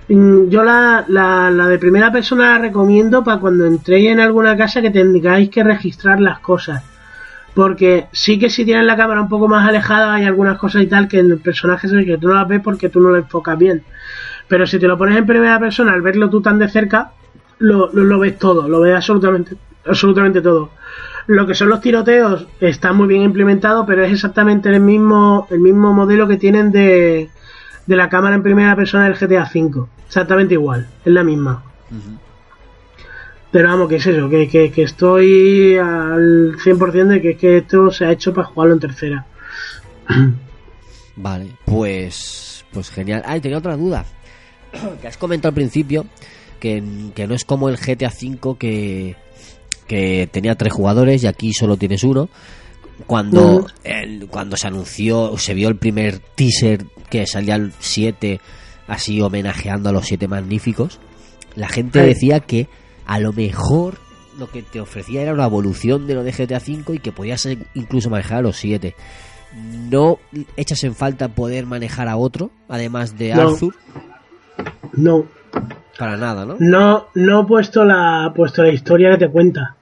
[0.09, 4.57] Mm, Yo la, la, la de primera persona la recomiendo para cuando entréis en alguna
[4.57, 6.83] casa que tengáis que registrar las cosas.
[7.55, 10.87] Porque sí que si tienes la cámara un poco más alejada hay algunas cosas y
[10.87, 13.11] tal que en el personaje se ve que tú no las ves porque tú no
[13.11, 13.83] lo enfocas bien.
[14.49, 17.13] Pero si te lo pones en primera persona, al verlo tú tan de cerca,
[17.59, 19.57] lo, lo, lo ves todo, lo ves absolutamente,
[19.87, 20.71] absolutamente todo.
[21.27, 25.61] Lo que son los tiroteos está muy bien implementado, pero es exactamente el mismo, el
[25.61, 27.29] mismo modelo que tienen de,
[27.89, 29.87] de la cámara en primera persona del GTA V.
[30.07, 31.65] Exactamente igual, es la misma.
[33.51, 37.91] Pero vamos, que es eso, que, que, que estoy al 100% de que, que esto
[37.91, 39.27] se ha hecho para jugarlo en tercera.
[41.17, 43.23] Vale, pues, pues genial.
[43.25, 44.05] Ah, y tenía otra duda.
[45.01, 46.05] Que has comentado al principio
[46.61, 46.83] que,
[47.15, 49.17] que no es como el GTA V que,
[49.87, 52.29] que tenía tres jugadores y aquí solo tienes uno.
[53.07, 58.41] Cuando, el- cuando se anunció, se vio el primer teaser que salía el 7,
[58.87, 61.01] así homenajeando a los siete magníficos,
[61.55, 62.69] la gente decía que
[63.07, 63.95] a lo mejor
[64.39, 67.49] lo que te ofrecía era una evolución de lo de GTA V y que podías
[67.75, 68.95] incluso manejar a los siete.
[69.91, 70.19] ¿No
[70.57, 73.49] echas en falta poder manejar a otro, además de No.
[73.49, 73.75] Arthur?
[74.93, 75.27] No,
[75.99, 76.57] Para nada, ¿no?
[76.59, 79.77] no, no he puesto la, puesto la historia que te cuenta.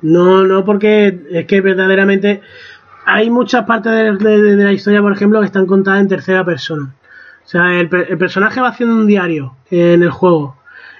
[0.00, 2.40] No, no, porque es que verdaderamente
[3.06, 6.44] hay muchas partes de, de- de la historia, por ejemplo, que están contadas en tercera
[6.44, 6.94] persona.
[7.44, 10.56] O sea, el, el personaje va haciendo un diario en el juego.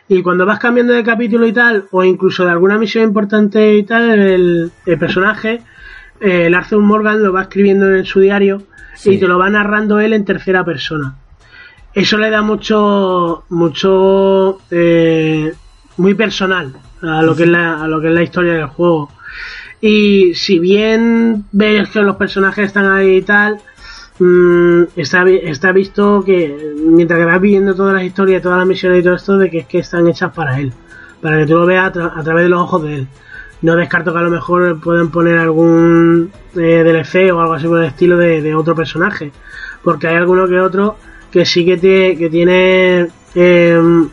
[0.08, 3.82] Y cuando vas cambiando de capítulo y tal, o incluso de alguna misión importante y
[3.82, 5.60] tal, el, el personaje,
[6.20, 8.62] eh, el Arthur Morgan, lo va escribiendo en su diario
[8.94, 9.10] Sí.
[9.12, 11.14] y te lo va narrando él en tercera persona.
[11.94, 15.52] Eso le da mucho, mucho, eh,
[15.98, 16.72] muy personal
[17.02, 19.10] a lo que es la, a lo que es la historia del juego.
[19.80, 23.58] Y si bien ves que los personajes están ahí y tal,
[24.18, 29.00] mm, está, está visto que mientras que vas viviendo todas las historias, todas las misiones
[29.00, 30.72] y todo esto, de que es que están hechas para él,
[31.22, 33.06] para que tú lo veas a, tra- a través de los ojos de él.
[33.62, 37.78] No descarto que a lo mejor pueden poner algún eh, DLC o algo así por
[37.80, 39.32] el estilo de, otro personaje,
[39.82, 40.96] porque hay alguno que otro
[41.30, 44.08] que sí que, te, que tiene em,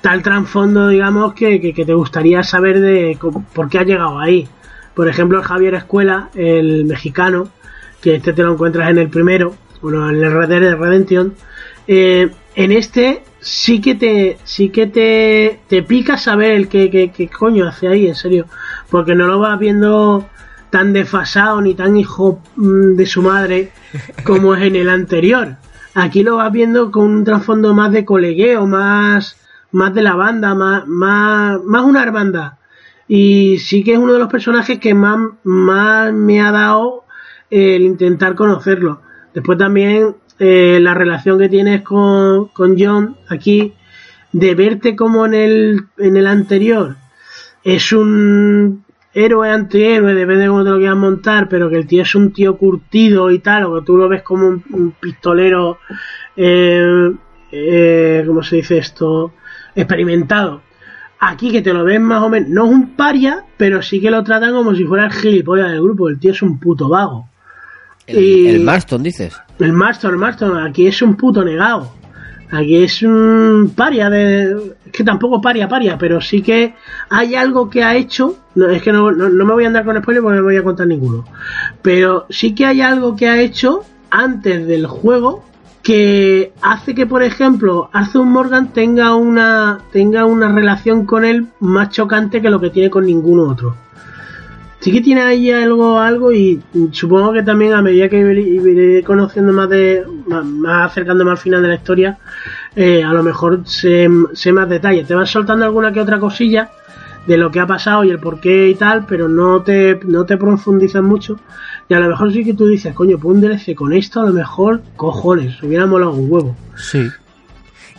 [0.00, 3.18] tal trasfondo, digamos, que, que, que te gustaría saber de
[3.54, 4.48] por qué ha llegado ahí.
[4.94, 7.48] Por ejemplo, el Javier Escuela, el mexicano,
[8.00, 11.34] que este te lo encuentras en el primero, bueno, en el Red Dead Redemption.
[11.86, 17.10] eh, en este sí que te sí que te, te pica saber el que, que,
[17.10, 18.46] que coño hace ahí, en serio.
[18.90, 20.28] Porque no lo vas viendo
[20.70, 23.72] tan desfasado ni tan hijo mm, de su madre
[24.24, 25.56] como es en el anterior.
[25.94, 29.36] Aquí lo vas viendo con un trasfondo más de colegueo, más,
[29.70, 32.54] más de la banda, más, más, más una hermandad.
[33.08, 37.04] Y sí que es uno de los personajes que más, más me ha dado
[37.50, 39.00] el intentar conocerlo.
[39.34, 43.74] Después también eh, la relación que tienes con, con John aquí,
[44.32, 46.96] de verte como en el, en el anterior,
[47.62, 52.02] es un héroe antihéroe, depende de cómo te lo quieras montar, pero que el tío
[52.02, 55.78] es un tío curtido y tal, o que tú lo ves como un, pistolero,
[56.36, 57.12] eh,
[57.52, 59.32] eh, ¿cómo se dice esto?
[59.74, 60.62] Experimentado.
[61.26, 64.10] Aquí que te lo ves más o menos, no es un paria, pero sí que
[64.10, 67.26] lo tratan como si fuera el gilipollas del grupo, el tío es un puto vago.
[68.06, 69.34] El, Y- el Marston, dices.
[69.58, 71.92] El Marston, el Marston, aquí es un puto negado.
[72.50, 74.52] Aquí es un paria de.
[74.84, 76.74] Es que tampoco paria, paria, pero sí que
[77.08, 78.36] hay algo que ha hecho.
[78.54, 80.56] No, es que no, no, no me voy a andar con spoiler porque no voy
[80.56, 81.24] a contar ninguno.
[81.82, 83.80] Pero sí que hay algo que ha hecho
[84.10, 85.44] antes del juego
[85.84, 91.90] que hace que, por ejemplo, Arthur Morgan tenga una, tenga una relación con él más
[91.90, 93.76] chocante que lo que tiene con ninguno otro.
[94.80, 99.52] Sí que tiene ahí algo algo y supongo que también a medida que iré, conociendo
[99.52, 102.18] más de más, más acercándome al final de la historia
[102.76, 105.06] eh, a lo mejor sé, sé más detalles.
[105.06, 106.70] Te van soltando alguna que otra cosilla
[107.26, 110.24] de lo que ha pasado y el por qué y tal pero no te no
[110.26, 111.38] te profundizan mucho
[111.88, 114.26] y a lo mejor sí que tú dices coño pues un DLC con esto a
[114.26, 117.08] lo mejor cojones hubiera molado un huevo Sí.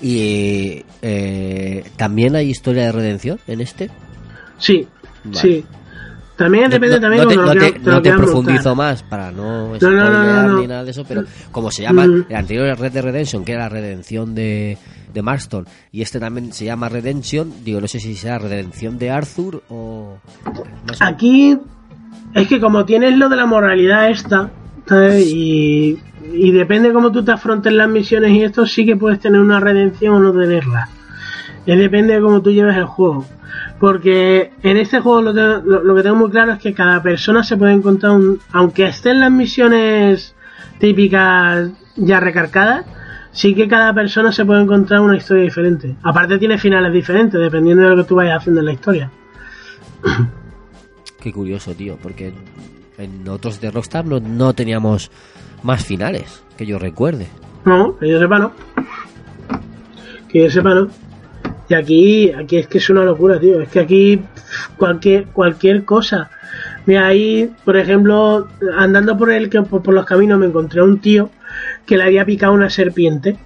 [0.02, 3.90] Y eh, también hay historia de redención en este.
[4.58, 4.88] Sí,
[5.24, 5.40] Vale.
[5.40, 5.66] sí.
[6.36, 10.10] También depende también no te, no te- no te profundizo más para no No, no,
[10.10, 10.60] no, no, no.
[10.62, 12.26] ni nada de eso, pero como se llama Mm.
[12.30, 14.78] el anterior Red Dead Redemption, que era la redención de,
[15.16, 19.10] de Marston, y este también se llama Redemption, digo, no sé si será redención de
[19.10, 20.18] Arthur o...
[20.88, 21.04] no sé.
[21.04, 21.58] Aquí
[22.36, 24.52] es que como tienes lo de la moralidad esta,
[24.86, 25.26] ¿sabes?
[25.26, 25.98] Y,
[26.34, 29.60] y depende cómo tú te afrontes las misiones y esto, sí que puedes tener una
[29.60, 30.90] redención o no tenerla.
[31.66, 33.26] Es depende de cómo tú lleves el juego.
[33.80, 37.02] Porque en este juego lo, tengo- lo- lo que tengo muy claro es que cada
[37.02, 38.40] persona se puede encontrar un...
[38.52, 40.36] Aunque estén las misiones
[40.80, 42.86] típicas ya recargadas,
[43.36, 45.96] sí que cada persona se puede encontrar una historia diferente.
[46.02, 49.12] Aparte tiene finales diferentes, dependiendo de lo que tú vayas haciendo en la historia.
[51.20, 52.34] Qué curioso, tío, porque
[52.98, 55.12] en otros de Rockstar no, no teníamos
[55.64, 57.28] más finales, que yo recuerde.
[57.66, 58.54] No, que yo sepa no.
[60.30, 60.88] Que yo sepa no.
[61.68, 63.60] Y aquí, aquí es que es una locura, tío.
[63.60, 64.22] Es que aquí
[64.78, 66.30] cualquier, cualquier cosa.
[66.86, 68.48] Mira, ahí, por ejemplo,
[68.78, 71.32] andando por el que por, por los caminos me encontré a un tío
[71.86, 73.38] que le había picado una serpiente.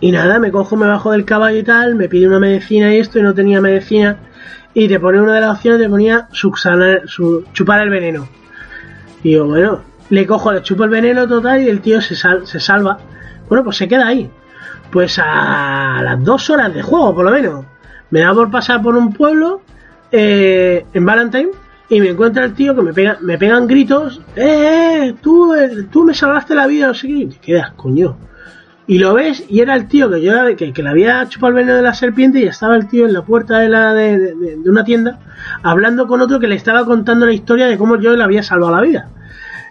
[0.00, 2.98] Y nada, me cojo, me bajo del caballo y tal, me pide una medicina y
[2.98, 4.16] esto, y no tenía medicina.
[4.74, 8.28] Y te pone una de las opciones, te ponía su, chupar el veneno.
[9.24, 12.46] Y yo, bueno, le cojo, le chupo el veneno total y el tío se, sal-
[12.46, 12.98] se salva.
[13.48, 14.30] Bueno, pues se queda ahí.
[14.92, 17.64] Pues a las dos horas de juego, por lo menos.
[18.10, 19.62] Me da por pasar por un pueblo
[20.12, 21.50] eh, en Valentine
[21.88, 24.20] y me encuentra el tío que me pega, me pegan gritos.
[24.36, 25.14] ¡Eh, eh!
[25.22, 27.14] Tú, eh, tú me salvaste la vida, no sé qué.
[27.14, 28.16] Y quedas, coño.
[28.86, 31.56] Y lo ves y era el tío que yo que, que le había chupado el
[31.56, 34.70] veneno de la serpiente y estaba el tío en la puerta de, la, de, de-
[34.70, 35.18] una tienda
[35.62, 38.74] hablando con otro que le estaba contando la historia de cómo yo le había salvado
[38.74, 39.10] la vida.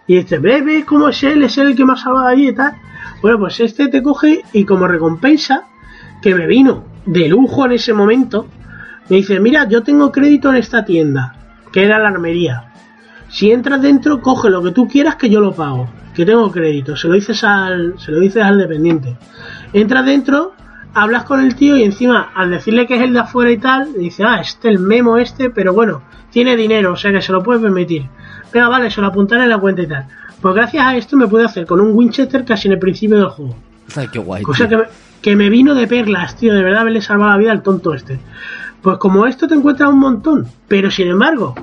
[0.06, 2.50] Y este, ve, ve cómo es él, es él el que me ha salvado allí
[2.50, 2.74] y tal.
[3.24, 5.64] Bueno, pues este te coge y como recompensa,
[6.22, 8.48] que me vino de lujo en ese momento,
[9.10, 11.37] me dice, mira, yo tengo crédito en esta tienda,
[11.72, 12.72] que era la armería.
[13.30, 16.96] Si entras dentro, coge lo que tú quieras que yo lo pago, que tengo crédito.
[16.96, 19.18] Se lo dices al, se lo dices al dependiente.
[19.74, 20.54] Entras dentro,
[20.94, 23.94] hablas con el tío y encima, al decirle que es el de afuera y tal,
[23.94, 27.44] dice, ah, este el memo este, pero bueno, tiene dinero, o sea que se lo
[27.44, 28.08] puede permitir.
[28.54, 30.06] Venga, vale, se lo apuntaré en la cuenta y tal.
[30.42, 33.30] Pues gracias a esto me puede hacer con un Winchester casi en el principio del
[33.30, 33.56] juego.
[33.96, 34.44] Ay, qué guay.
[34.44, 34.84] Cosa que me,
[35.22, 38.20] que me vino de perlas, tío, de verdad haberle salvado la vida al tonto este.
[38.88, 41.54] Pues como esto te encuentras un montón, pero sin embargo,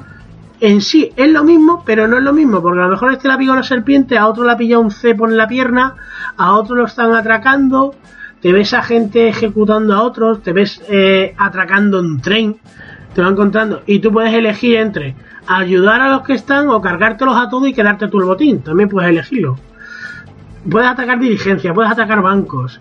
[0.61, 3.29] en sí es lo mismo, pero no es lo mismo, porque a lo mejor este
[3.29, 5.95] le ha pillado una serpiente, a otro le ha pillado un cepo en la pierna,
[6.37, 7.95] a otro lo están atracando,
[8.43, 12.57] te ves a gente ejecutando a otros, te ves eh, atracando en tren,
[13.15, 17.39] te va encontrando, y tú puedes elegir entre ayudar a los que están o cargártelos
[17.39, 19.57] a todos y quedarte tú el botín, también puedes elegirlo.
[20.71, 22.79] Puedes atacar dirigencia, puedes atacar bancos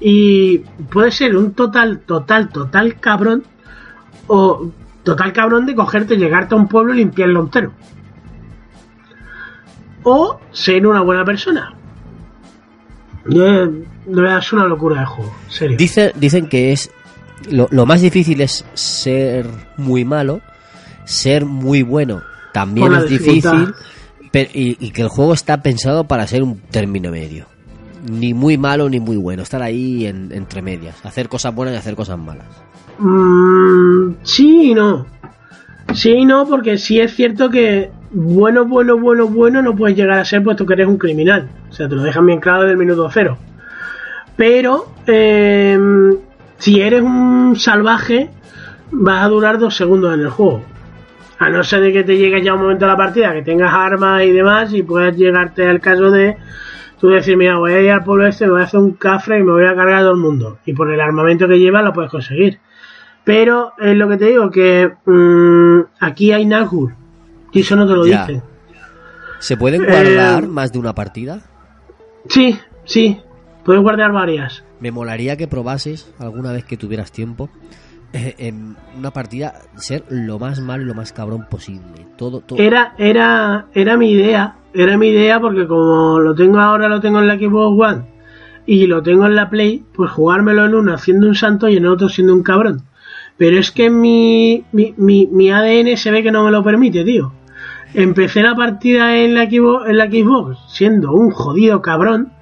[0.00, 0.58] y
[0.90, 3.44] puede ser un total, total, total cabrón
[4.26, 4.70] o
[5.02, 7.72] total cabrón de cogerte, llegarte a un pueblo y limpiarlo entero.
[10.02, 11.74] O ser una buena persona.
[14.06, 15.76] Verdad es una locura de juego, serio.
[15.78, 16.90] Dice- dicen que es
[17.50, 19.46] lo, lo más difícil es ser
[19.78, 20.40] muy malo,
[21.04, 22.22] ser muy bueno
[22.52, 23.74] también es difícil
[24.30, 27.46] pe- y, y que el juego está pensado para ser un término medio.
[28.08, 31.78] Ni muy malo ni muy bueno, estar ahí en- entre medias, hacer cosas buenas y
[31.78, 32.46] hacer cosas malas.
[32.98, 35.06] Mm, sí y no.
[35.92, 40.18] Sí y no, porque sí es cierto que bueno, bueno, bueno, bueno no puedes llegar
[40.18, 41.48] a ser puesto que eres un criminal.
[41.68, 43.36] O sea, te lo dejan bien claro desde el minuto cero.
[44.36, 45.78] Pero eh,
[46.58, 48.30] si eres un salvaje,
[48.90, 50.62] vas a durar dos segundos en el juego.
[51.38, 53.72] A no ser de que te llegue ya un momento de la partida, que tengas
[53.74, 56.36] armas y demás, y puedas llegarte al caso de
[57.00, 59.40] tú decir, mira, voy a ir al pueblo este, me voy a hacer un cafre
[59.40, 60.58] y me voy a cargar a todo el mundo.
[60.64, 62.60] Y por el armamento que lleva lo puedes conseguir.
[63.24, 66.94] Pero es lo que te digo, que mm, aquí hay Nazgûl.
[67.52, 68.26] Y eso no te lo Ya.
[68.26, 68.42] dicen.
[69.38, 71.40] ¿Se pueden Eh, guardar más de una partida?
[72.28, 73.20] Sí, sí.
[73.64, 74.62] Puedes guardar varias.
[74.80, 77.48] Me molaría que probases alguna vez que tuvieras tiempo
[78.12, 82.06] eh, en una partida ser lo más malo y lo más cabrón posible.
[82.16, 82.58] Todo, todo.
[82.58, 84.56] Era, era, era mi idea.
[84.74, 88.04] Era mi idea porque como lo tengo ahora, lo tengo en la Xbox One
[88.66, 91.86] y lo tengo en la Play, pues jugármelo en uno haciendo un santo y en
[91.86, 92.82] otro siendo un cabrón.
[93.36, 97.04] Pero es que mi, mi, mi, mi ADN se ve que no me lo permite,
[97.04, 97.32] tío.
[97.92, 102.32] Empecé la partida en la, Xbox, en la Xbox siendo un jodido cabrón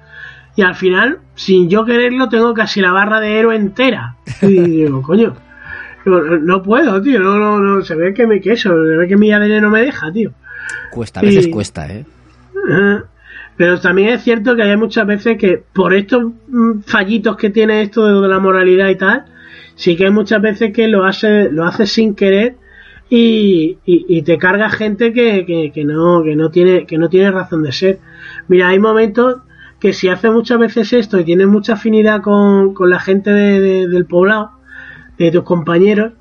[0.55, 4.15] y al final, sin yo quererlo, tengo casi la barra de héroe entera.
[4.41, 5.35] Y digo, coño,
[6.05, 9.17] no, no puedo, tío, no, no, no, se ve que me queso, se ve que
[9.17, 10.31] mi ADN no me deja, tío.
[10.91, 12.05] Cuesta, a veces y- cuesta, ¿eh?
[13.55, 17.81] Pero también es cierto que hay muchas veces que por estos mm, fallitos que tiene
[17.83, 19.25] esto de la moralidad y tal,
[19.75, 22.55] sí que hay muchas veces que lo hace, lo hace sin querer
[23.09, 27.61] y, y, te carga gente que, que, no, que, no tiene, que no tiene razón
[27.61, 27.99] de ser.
[28.47, 29.41] Mira, hay momentos
[29.79, 34.05] que si haces muchas veces esto y tienes mucha afinidad con, con la gente del
[34.05, 34.51] poblado,
[35.17, 36.13] de tus compañeros,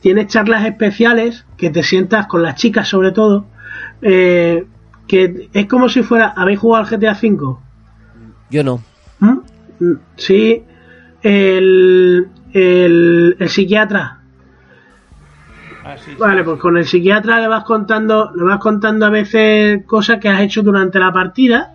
[0.00, 3.46] tienes charlas especiales que te sientas con las chicas sobre todo,
[4.02, 4.64] eh,
[5.06, 7.56] que es como si fuera, ¿habéis jugado al GTA V?
[8.50, 8.82] Yo no.
[9.20, 9.38] ¿Mm?
[10.16, 10.64] Sí,
[11.22, 14.20] el, el, el psiquiatra.
[15.84, 20.18] Ah, vale, pues con el psiquiatra le vas contando, le vas contando a veces cosas
[20.20, 21.74] que has hecho durante la partida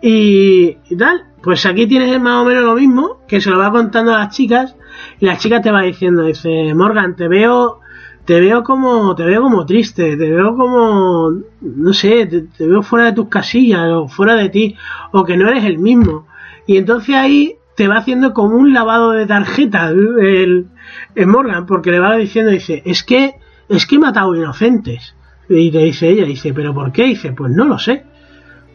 [0.00, 1.24] y, y tal.
[1.42, 4.34] Pues aquí tienes más o menos lo mismo, que se lo va contando a las
[4.34, 4.74] chicas
[5.20, 7.80] y la chica te va diciendo, dice, Morgan, te veo,
[8.24, 11.30] te veo como, te veo como triste, te veo como,
[11.60, 14.76] no sé, te, veo fuera de tus casillas o fuera de ti
[15.12, 16.26] o que no eres el mismo.
[16.66, 20.66] Y entonces ahí te va haciendo como un lavado de tarjeta el,
[21.26, 23.34] Morgan, porque le va diciendo, dice, es que,
[23.68, 25.14] es que he matado inocentes.
[25.48, 27.04] Y te dice ella, dice, ¿pero por qué?
[27.04, 28.04] Dice, pues no lo sé.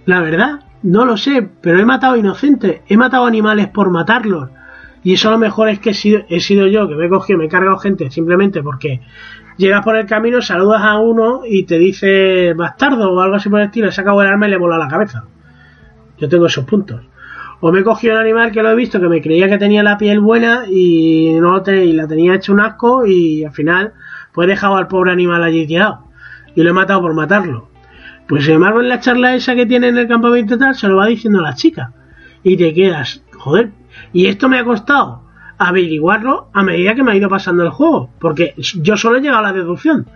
[0.06, 4.49] La verdad, no lo sé, pero he matado inocentes, he matado animales por matarlos.
[5.03, 7.40] Y eso lo mejor es que he sido, he sido yo, que me he cogido,
[7.40, 9.02] me he cargado gente simplemente porque
[9.57, 13.61] llegas por el camino, saludas a uno y te dice bastardo o algo así por
[13.61, 15.23] el estilo, he sacado el arma y le mola la cabeza.
[16.19, 17.02] Yo tengo esos puntos.
[17.63, 19.83] O me he cogido un animal que lo he visto, que me creía que tenía
[19.83, 23.93] la piel buena y no y la tenía hecho un asco y al final
[24.33, 26.05] pues he dejado al pobre animal allí tirado.
[26.55, 27.69] Y lo he matado por matarlo.
[28.27, 30.97] Pues sin embargo en la charla esa que tiene en el campamento tal se lo
[30.97, 31.93] va diciendo a la chica.
[32.43, 33.71] Y te quedas, joder.
[34.11, 35.21] Y esto me ha costado
[35.59, 38.09] averiguarlo a medida que me ha ido pasando el juego.
[38.19, 40.07] Porque yo solo he llegado a la deducción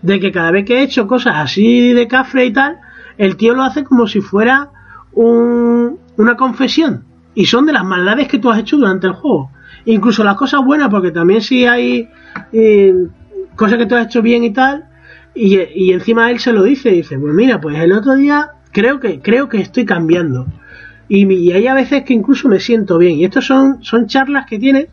[0.00, 2.78] de que cada vez que he hecho cosas así de cafre y tal,
[3.18, 4.70] el tío lo hace como si fuera
[5.14, 7.04] un, una confesión.
[7.34, 9.50] Y son de las maldades que tú has hecho durante el juego.
[9.86, 12.08] Incluso las cosas buenas, porque también si hay
[12.52, 12.94] eh,
[13.56, 14.84] cosas que tú has hecho bien y tal.
[15.34, 19.00] Y, y, encima él se lo dice, dice, pues mira, pues el otro día creo
[19.00, 20.46] que, creo que estoy cambiando.
[21.08, 23.18] Y, y hay a veces que incluso me siento bien.
[23.18, 24.88] Y estos son, son charlas que tiene.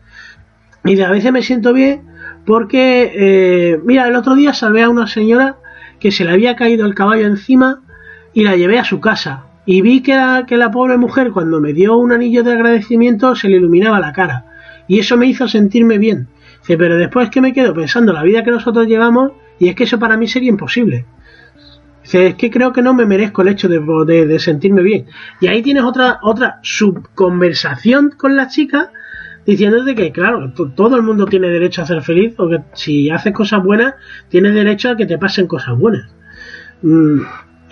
[0.84, 2.02] Y a veces me siento bien
[2.44, 5.58] porque, eh, mira, el otro día salvé a una señora
[6.00, 7.82] que se le había caído el caballo encima
[8.34, 11.60] y la llevé a su casa y vi que la, que la pobre mujer cuando
[11.60, 14.44] me dio un anillo de agradecimiento se le iluminaba la cara
[14.88, 16.28] y eso me hizo sentirme bien.
[16.60, 19.84] Dice, pero después que me quedo pensando la vida que nosotros llevamos y es que
[19.84, 21.06] eso para mí sería imposible.
[22.02, 23.78] Dice, es que creo que no me merezco el hecho de,
[24.26, 25.06] de, sentirme bien.
[25.40, 28.90] Y ahí tienes otra, otra subconversación con la chica
[29.46, 33.32] diciéndote que, claro, todo el mundo tiene derecho a ser feliz, o que si haces
[33.32, 33.94] cosas buenas,
[34.28, 36.10] tienes derecho a que te pasen cosas buenas.
[36.82, 37.22] Mm,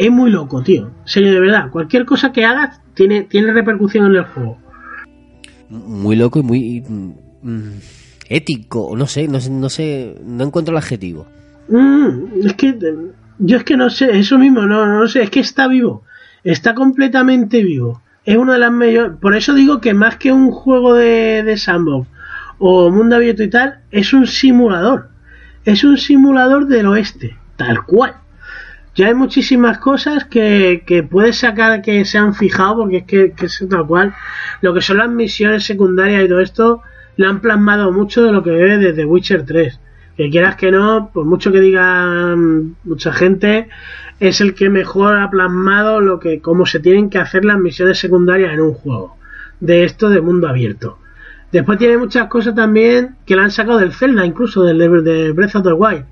[0.01, 0.91] es muy loco, tío.
[1.05, 1.69] Serio, de verdad.
[1.71, 4.57] Cualquier cosa que hagas tiene, tiene repercusión en el juego.
[5.69, 7.71] Muy loco y muy mm,
[8.27, 8.97] ético.
[8.97, 11.27] No sé, no sé, no sé, no encuentro el adjetivo.
[11.69, 12.79] Mm, es que
[13.41, 16.03] yo es que no sé, eso mismo, no, no sé, es que está vivo.
[16.45, 18.01] Está completamente vivo.
[18.25, 19.19] Es una de las mayores.
[19.21, 22.09] Por eso digo que más que un juego de, de sandbox
[22.59, 25.11] o mundo abierto y tal, es un simulador.
[25.67, 28.15] Es un simulador del oeste, tal cual
[28.95, 33.33] ya hay muchísimas cosas que, que puedes sacar que se han fijado, porque es que,
[33.39, 34.15] es tal cual.
[34.63, 36.83] Lo que son las misiones secundarias y todo esto,
[37.17, 39.81] le han plasmado mucho de lo que ve desde Witcher 3.
[40.17, 43.69] Que quieras que no, por mucho que digan mucha gente,
[44.19, 47.99] es el que mejor ha plasmado lo que, cómo se tienen que hacer las misiones
[47.99, 49.17] secundarias en un juego.
[49.61, 50.99] De esto de mundo abierto.
[51.53, 55.57] Después tiene muchas cosas también que le han sacado del Zelda, incluso del de Breath
[55.57, 56.05] of the Wild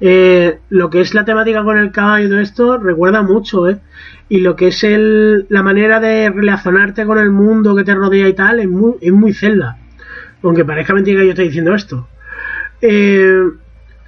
[0.00, 3.80] eh, lo que es la temática con el caballo y todo esto recuerda mucho, ¿eh?
[4.28, 8.28] Y lo que es el, la manera de relacionarte con el mundo que te rodea
[8.28, 9.78] y tal es muy, es muy celda.
[10.42, 12.08] Aunque parezca mentira yo estoy diciendo esto.
[12.80, 13.42] Eh,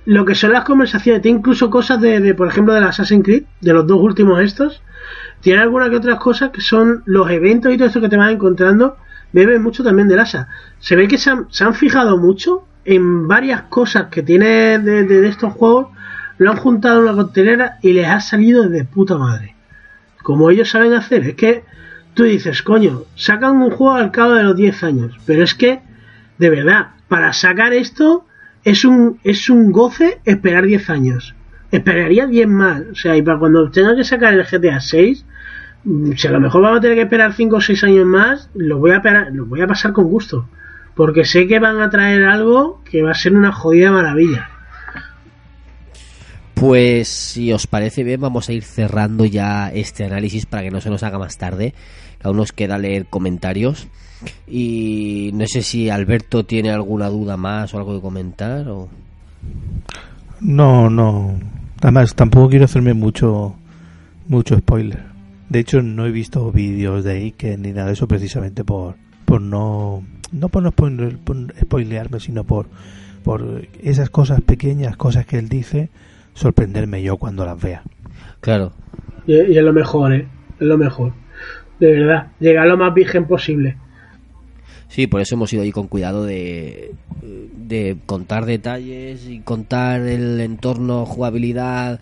[0.07, 3.73] lo que son las conversaciones, tiene incluso cosas de, por ejemplo, de Assassin's Creed, de
[3.73, 4.83] los dos últimos estos.
[5.41, 8.33] Tiene algunas que otras cosas que son los eventos y todo esto que te vas
[8.33, 8.97] encontrando.
[9.33, 10.49] Beben mucho también del Asa.
[10.79, 15.29] Se ve que se han, se han fijado mucho en varias cosas que tiene de,
[15.29, 15.89] estos juegos,
[16.39, 19.55] lo han juntado en una coctelera y les ha salido de puta madre.
[20.23, 21.65] Como ellos saben hacer, es que
[22.15, 25.81] tú dices, coño, sacan un juego al cabo de los 10 años, pero es que,
[26.39, 28.25] de verdad, para sacar esto
[28.65, 31.35] es un, es un goce esperar 10 años.
[31.73, 35.25] Esperaría 10 más, o sea, y para cuando tenga que sacar el GTA 6,
[35.85, 38.49] mm, si a lo mejor vamos a tener que esperar 5 o 6 años más,
[38.55, 39.03] lo voy a,
[39.33, 40.49] lo voy a pasar con gusto
[40.97, 44.49] porque sé que van a traer algo que va a ser una jodida maravilla.
[46.55, 50.81] Pues si os parece bien, vamos a ir cerrando ya este análisis para que no
[50.81, 51.75] se nos haga más tarde.
[52.23, 53.89] Aún nos queda leer comentarios.
[54.49, 58.67] Y no sé si Alberto tiene alguna duda más o algo que comentar.
[58.67, 58.89] O...
[60.41, 61.39] No, no.
[61.83, 63.55] Además, tampoco quiero hacerme mucho,
[64.29, 65.05] mucho spoiler.
[65.51, 68.97] De hecho, no he visto vídeos de Ike ni nada de eso precisamente por,
[69.27, 70.03] por no,
[70.37, 72.67] no por no por spoilearme, sino por,
[73.25, 75.89] por esas cosas pequeñas, cosas que él dice,
[76.35, 77.83] sorprenderme yo cuando las vea.
[78.41, 78.73] Claro.
[79.27, 80.29] Y, y es lo mejor, ¿eh?
[80.61, 81.13] Es lo mejor.
[81.81, 82.29] De verdad.
[82.41, 83.77] Llegar lo más virgen posible.
[84.89, 90.41] Sí, por eso hemos ido ahí con cuidado de, de contar detalles y contar el
[90.41, 92.01] entorno, jugabilidad,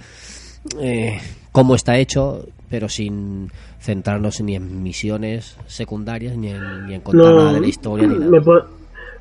[0.81, 1.19] eh,
[1.51, 3.51] cómo está hecho, pero sin
[3.85, 8.06] centrarnos ni en misiones secundarias ni en, ni en contar No, nada de la historia
[8.06, 8.31] ni nada.
[8.31, 8.66] me puedo,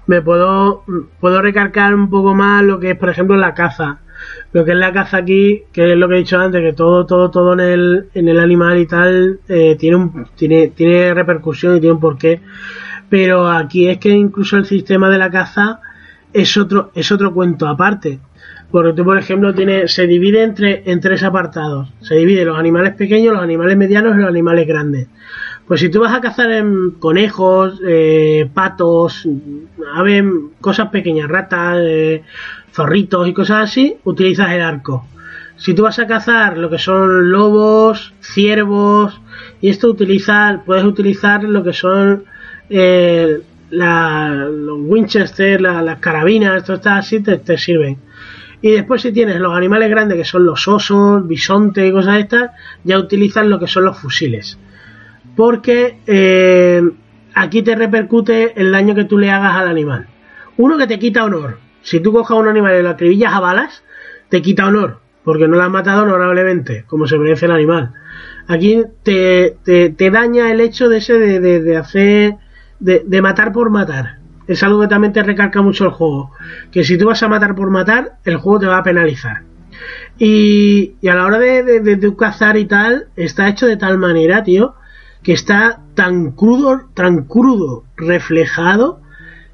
[0.07, 0.83] me puedo
[1.19, 3.99] puedo recargar un poco más lo que es por ejemplo la caza.
[4.53, 7.05] Lo que es la caza aquí que es lo que he dicho antes que todo
[7.05, 11.75] todo todo en el en el animal y tal eh, tiene un tiene tiene repercusión
[11.75, 12.39] y tiene un porqué.
[13.09, 15.81] Pero aquí es que incluso el sistema de la caza
[16.31, 18.19] es otro es otro cuento aparte
[18.73, 22.93] porque tú por ejemplo tiene se divide entre en tres apartados se divide los animales
[22.95, 25.07] pequeños los animales medianos y los animales grandes
[25.65, 29.25] pues si tú vas a cazar en conejos, eh, patos,
[29.95, 30.25] aves,
[30.59, 32.21] cosas pequeñas, ratas, eh,
[32.73, 35.07] zorritos y cosas así, utilizas el arco.
[35.55, 39.21] Si tú vas a cazar lo que son lobos, ciervos,
[39.61, 42.25] y esto utilizar, puedes utilizar lo que son
[42.69, 43.39] eh,
[43.69, 47.97] la- los Winchester, la- las carabinas, esto está así, te, te sirven.
[48.63, 52.49] Y después si tienes los animales grandes que son los osos, bisonte y cosas estas,
[52.83, 54.57] ya utilizas lo que son los fusiles
[55.35, 56.81] porque eh,
[57.33, 60.07] aquí te repercute el daño que tú le hagas al animal.
[60.57, 61.57] Uno que te quita honor.
[61.81, 63.83] Si tú cojas un animal y lo acribillas a balas,
[64.29, 67.93] te quita honor, porque no lo has matado honorablemente, como se merece el animal.
[68.47, 72.35] Aquí te, te, te daña el hecho de ese de, hacer,
[72.79, 74.19] de matar por matar.
[74.47, 76.31] Es algo que también te recarga mucho el juego.
[76.71, 79.43] Que si tú vas a matar por matar, el juego te va a penalizar.
[80.17, 84.75] Y, a la hora de, de, cazar y tal, está hecho de tal manera, tío,
[85.23, 89.01] que está tan crudo, tan crudo reflejado,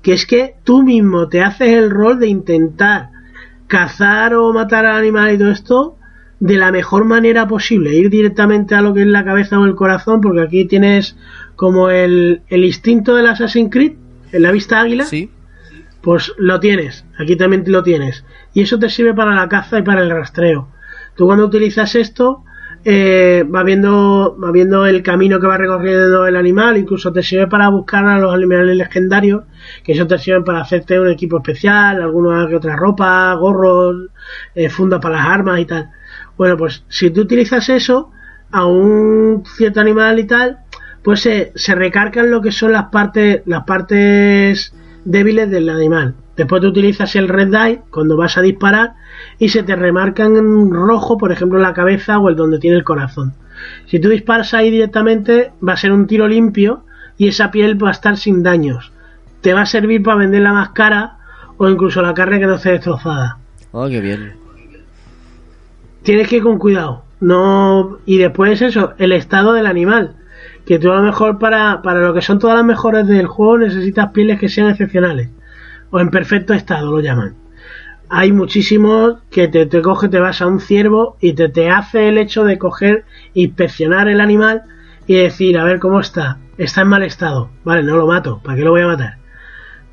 [0.01, 3.09] que es que tú mismo te haces el rol de intentar
[3.67, 5.95] cazar o matar al animal y todo esto
[6.39, 9.75] de la mejor manera posible, ir directamente a lo que es la cabeza o el
[9.75, 11.17] corazón, porque aquí tienes
[11.55, 13.93] como el, el instinto del Assassin's Creed,
[14.31, 15.05] en la vista águila,
[16.01, 19.83] pues lo tienes, aquí también lo tienes, y eso te sirve para la caza y
[19.83, 20.69] para el rastreo.
[21.15, 22.43] Tú cuando utilizas esto,
[22.85, 27.47] eh, va viendo va viendo el camino que va recorriendo el animal, incluso te sirve
[27.47, 29.43] para buscar a los animales legendarios,
[29.83, 34.07] que eso te sirve para hacerte un equipo especial, alguna que otra ropa, gorros,
[34.55, 35.89] eh, fundas para las armas y tal.
[36.37, 38.11] Bueno, pues si tú utilizas eso
[38.51, 40.59] a un cierto animal y tal,
[41.03, 44.73] pues se, se recargan lo que son las partes las partes
[45.05, 46.15] débiles del animal.
[46.35, 48.93] Después tú utilizas el red die cuando vas a disparar
[49.39, 52.83] y se te remarcan en rojo, por ejemplo, la cabeza o el donde tiene el
[52.83, 53.33] corazón.
[53.87, 56.83] Si tú disparas ahí directamente, va a ser un tiro limpio
[57.17, 58.93] y esa piel va a estar sin daños.
[59.41, 61.17] Te va a servir para venderla más cara
[61.57, 63.37] o incluso la carne que no esté destrozada.
[63.71, 64.33] Oh, qué bien.
[66.03, 67.03] Tienes que ir con cuidado.
[67.19, 70.15] No y después eso, el estado del animal.
[70.69, 73.57] Que tú a lo mejor para, para lo que son todas las mejores del juego
[73.57, 75.31] necesitas pieles que sean excepcionales.
[75.89, 77.33] O en perfecto estado lo llaman.
[78.07, 82.07] Hay muchísimos que te, te coge, te vas a un ciervo y te, te hace
[82.07, 84.61] el hecho de coger, inspeccionar el animal
[85.07, 86.37] y decir, a ver cómo está.
[86.59, 87.49] Está en mal estado.
[87.63, 88.39] Vale, no lo mato.
[88.43, 89.17] ¿Para qué lo voy a matar?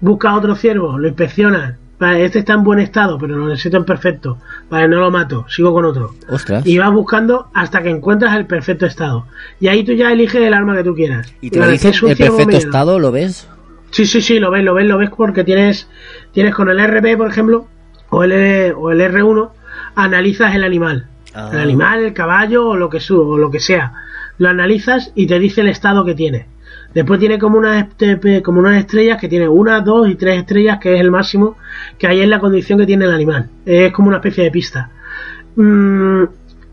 [0.03, 1.77] Busca otro ciervo, lo inspeccionas.
[1.99, 4.39] Vale, este está en buen estado, pero lo necesito en perfecto.
[4.69, 6.15] Vale, no lo mato, sigo con otro.
[6.29, 6.67] Ostras.
[6.67, 9.27] Y vas buscando hasta que encuentras el perfecto estado.
[9.61, 11.33] Y ahí tú ya eliges el arma que tú quieras.
[11.41, 12.99] ¿Y te lo ciervo perfecto estado?
[12.99, 13.49] ¿Lo ves?
[13.91, 15.89] Sí, sí, sí, lo ves, lo ves, lo ves porque tienes,
[16.33, 17.67] tienes con el RB, por ejemplo,
[18.11, 19.51] o el, o el R1,
[19.95, 21.07] analizas el animal.
[21.33, 21.51] Ah.
[21.53, 23.95] El animal, el caballo o lo que su, o lo que sea.
[24.37, 26.47] Lo analizas y te dice el estado que tiene.
[26.97, 30.79] Después tiene como unas, este- como unas estrellas que tiene una, dos y tres estrellas,
[30.81, 31.59] que es el máximo
[31.99, 33.51] que hay en la condición que tiene el animal.
[33.67, 34.89] Es como una especie de pista.
[35.57, 36.23] Mm,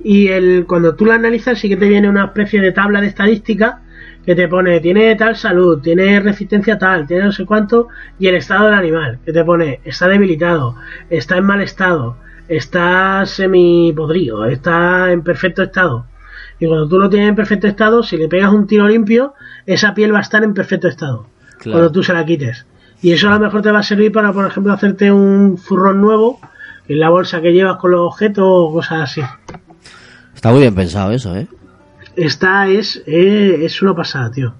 [0.01, 3.07] y el, cuando tú la analizas, sí que te viene una especie de tabla de
[3.07, 3.81] estadística
[4.25, 8.35] que te pone, tiene tal salud, tiene resistencia tal, tiene no sé cuánto, y el
[8.35, 10.77] estado del animal, que te pone, está debilitado,
[11.09, 12.15] está en mal estado,
[12.47, 16.05] está semipodrido, está en perfecto estado.
[16.59, 19.33] Y cuando tú lo tienes en perfecto estado, si le pegas un tiro limpio,
[19.65, 21.27] esa piel va a estar en perfecto estado.
[21.59, 21.79] Claro.
[21.79, 22.65] Cuando tú se la quites.
[23.01, 25.99] Y eso a lo mejor te va a servir para, por ejemplo, hacerte un zurrón
[25.99, 26.39] nuevo
[26.87, 29.21] en la bolsa que llevas con los objetos o cosas así.
[30.33, 31.47] Está muy bien pensado eso, ¿eh?
[32.15, 34.53] Esta es, eh, es una pasada, tío.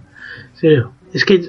[0.54, 0.92] Serio.
[1.14, 1.42] Es que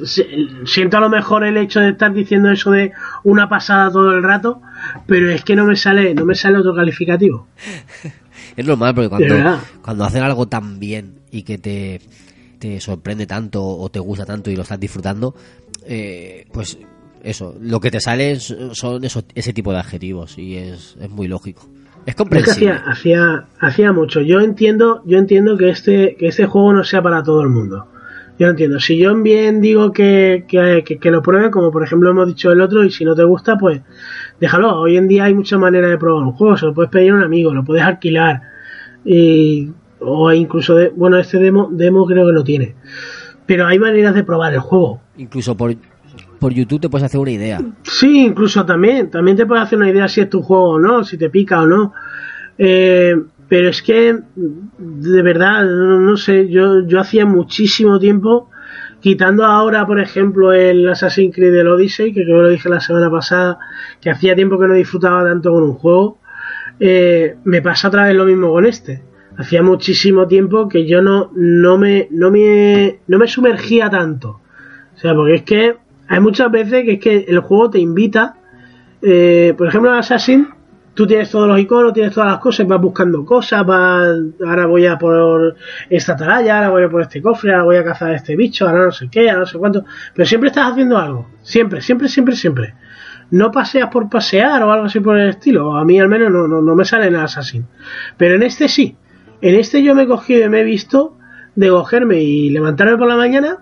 [0.66, 2.92] siento a lo mejor el hecho de estar diciendo eso de
[3.23, 4.60] una pasada todo el rato,
[5.06, 7.48] pero es que no me sale, no me sale otro calificativo.
[8.57, 12.00] es normal porque cuando, cuando hacen algo tan bien y que te,
[12.58, 15.34] te sorprende tanto o te gusta tanto y lo estás disfrutando,
[15.86, 16.78] eh, pues
[17.23, 21.68] eso, lo que te sale son ese tipo de adjetivos y es, es muy lógico.
[22.07, 22.73] Es comprensible.
[22.73, 24.20] hacía, hacía, hacía mucho.
[24.20, 27.86] Yo entiendo, yo entiendo que este, que este juego no sea para todo el mundo.
[28.39, 28.81] Yo entiendo.
[28.81, 32.84] Si yo bien digo que, que, lo pruebe, como por ejemplo hemos dicho el otro,
[32.84, 33.81] y si no te gusta, pues
[34.40, 34.80] déjalo.
[34.80, 36.56] Hoy en día hay muchas maneras de probar un juego.
[36.56, 38.42] Se lo puedes pedir a un amigo, lo puedes alquilar.
[39.04, 42.74] Y, o incluso, de, bueno, este demo, demo creo que no tiene.
[43.46, 45.00] Pero hay maneras de probar el juego.
[45.16, 45.74] Incluso por,
[46.38, 47.60] por YouTube te puedes hacer una idea.
[47.82, 49.10] Sí, incluso también.
[49.10, 51.62] También te puedes hacer una idea si es tu juego o no, si te pica
[51.62, 51.92] o no.
[52.58, 53.14] Eh,
[53.48, 54.18] pero es que,
[54.76, 58.50] de verdad, no, sé, yo, yo hacía muchísimo tiempo,
[59.05, 63.10] quitando ahora, por ejemplo, el Assassin's Creed del Odyssey, que que lo dije la semana
[63.10, 63.58] pasada,
[64.00, 66.16] que hacía tiempo que no disfrutaba tanto con un juego,
[66.81, 69.02] eh, me pasa otra vez lo mismo con este.
[69.36, 74.41] Hacía muchísimo tiempo que yo no, no, me, no, me, no me sumergía tanto.
[74.97, 75.76] O sea, porque es que
[76.08, 78.36] hay muchas veces que es que el juego te invita,
[79.02, 80.49] eh, por ejemplo, en Assassin,
[80.94, 84.08] tú tienes todos los iconos, tienes todas las cosas, vas buscando cosas, vas,
[84.47, 85.56] ahora voy a por
[85.90, 88.66] esta atalaya, ahora voy a por este cofre, ahora voy a cazar a este bicho,
[88.66, 92.08] ahora no sé qué, ahora no sé cuánto, pero siempre estás haciendo algo, siempre, siempre,
[92.08, 92.74] siempre, siempre.
[93.31, 96.47] No paseas por pasear o algo así por el estilo, a mí al menos no,
[96.47, 97.66] no, no me sale en Assassin,
[98.16, 98.97] pero en este sí,
[99.40, 101.18] en este yo me he cogido y me he visto
[101.56, 103.58] de cogerme y levantarme por la mañana,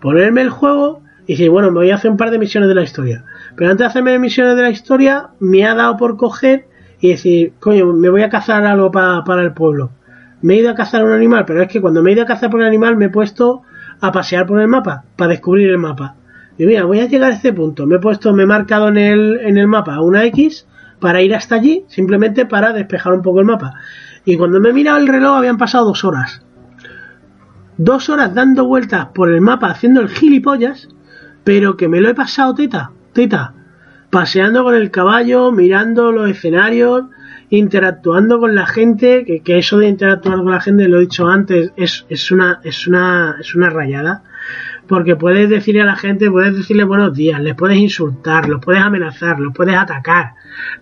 [0.00, 2.74] ponerme el juego y decir, bueno, me voy a hacer un par de misiones de
[2.74, 3.24] la historia
[3.56, 6.66] pero antes de hacerme misiones de la historia, me ha dado por coger
[7.00, 9.90] y decir, coño, me voy a cazar algo para el pueblo.
[10.42, 12.26] Me he ido a cazar un animal, pero es que cuando me he ido a
[12.26, 13.62] cazar por el animal me he puesto
[14.00, 16.16] a pasear por el mapa, para descubrir el mapa.
[16.58, 17.86] Y mira, voy a llegar a este punto.
[17.86, 20.66] Me he puesto, me he marcado en el, en el mapa una X
[21.00, 23.74] para ir hasta allí, simplemente para despejar un poco el mapa.
[24.24, 26.42] Y cuando me he mirado el reloj habían pasado dos horas.
[27.76, 30.88] Dos horas dando vueltas por el mapa haciendo el gilipollas,
[31.44, 32.92] pero que me lo he pasado teta
[34.10, 37.04] paseando con el caballo, mirando los escenarios,
[37.50, 41.72] interactuando con la gente, que, eso de interactuar con la gente, lo he dicho antes,
[41.76, 44.22] es, una, es, una, es una rayada.
[44.86, 48.82] Porque puedes decirle a la gente, puedes decirle buenos días, les puedes insultar, los puedes
[48.82, 50.34] amenazar, los puedes atacar,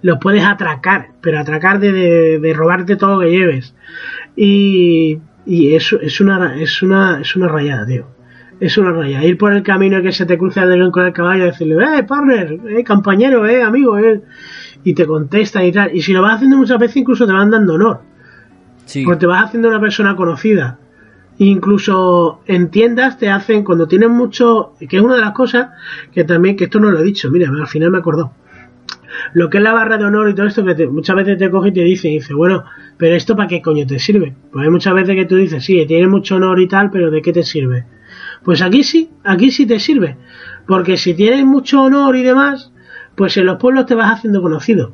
[0.03, 3.77] los puedes atracar, pero atracar de, de, robarte todo lo que lleves.
[4.35, 8.22] Y, y eso es una, es una, es una rayada, tío
[8.63, 9.25] es una raya.
[9.25, 12.05] Ir por el camino que se te cruza el con el caballo y decirle, eh,
[12.05, 14.23] partner, eh, compañero, eh, amigo, eh.
[14.85, 15.91] Y te contestan y tal.
[15.93, 18.03] Y si lo vas haciendo muchas veces, incluso te van dando honor.
[19.05, 20.79] Porque te vas haciendo una persona conocida.
[21.39, 25.71] Incluso en tiendas te hacen, cuando tienen mucho, que es una de las cosas
[26.13, 28.33] que también, que esto no lo he dicho, mira, al final me acordó.
[29.35, 31.71] Lo que es la barra de honor y todo esto, que muchas veces te coge
[31.71, 32.65] y te dice, y dice, bueno,
[32.97, 34.35] pero esto para qué coño te sirve.
[34.53, 37.23] Pues hay muchas veces que tú dices, sí, tiene mucho honor y tal, pero ¿de
[37.23, 37.87] qué te sirve?
[38.45, 40.17] Pues aquí sí, aquí sí te sirve.
[40.67, 42.73] Porque si tienes mucho honor y demás,
[43.17, 44.93] pues en los pueblos te vas haciendo conocido.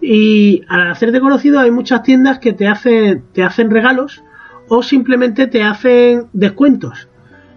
[0.00, 4.22] Y al hacerte conocido hay muchas tiendas que te hacen, te hacen regalos
[4.68, 7.08] o simplemente te hacen descuentos.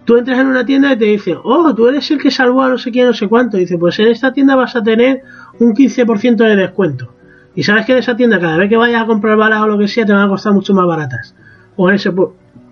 [0.04, 2.68] Tú entras en una tienda y te dicen, oh, tú eres el que salvó a
[2.68, 3.56] no sé quién, no sé cuánto.
[3.56, 5.22] dice, pues en esta tienda vas a tener
[5.58, 7.12] un 15% de descuento.
[7.54, 9.78] Y sabes que en esa tienda, cada vez que vayas a comprar balas o lo
[9.78, 11.34] que sea, te van a costar mucho más baratas.
[11.76, 12.12] O en ese,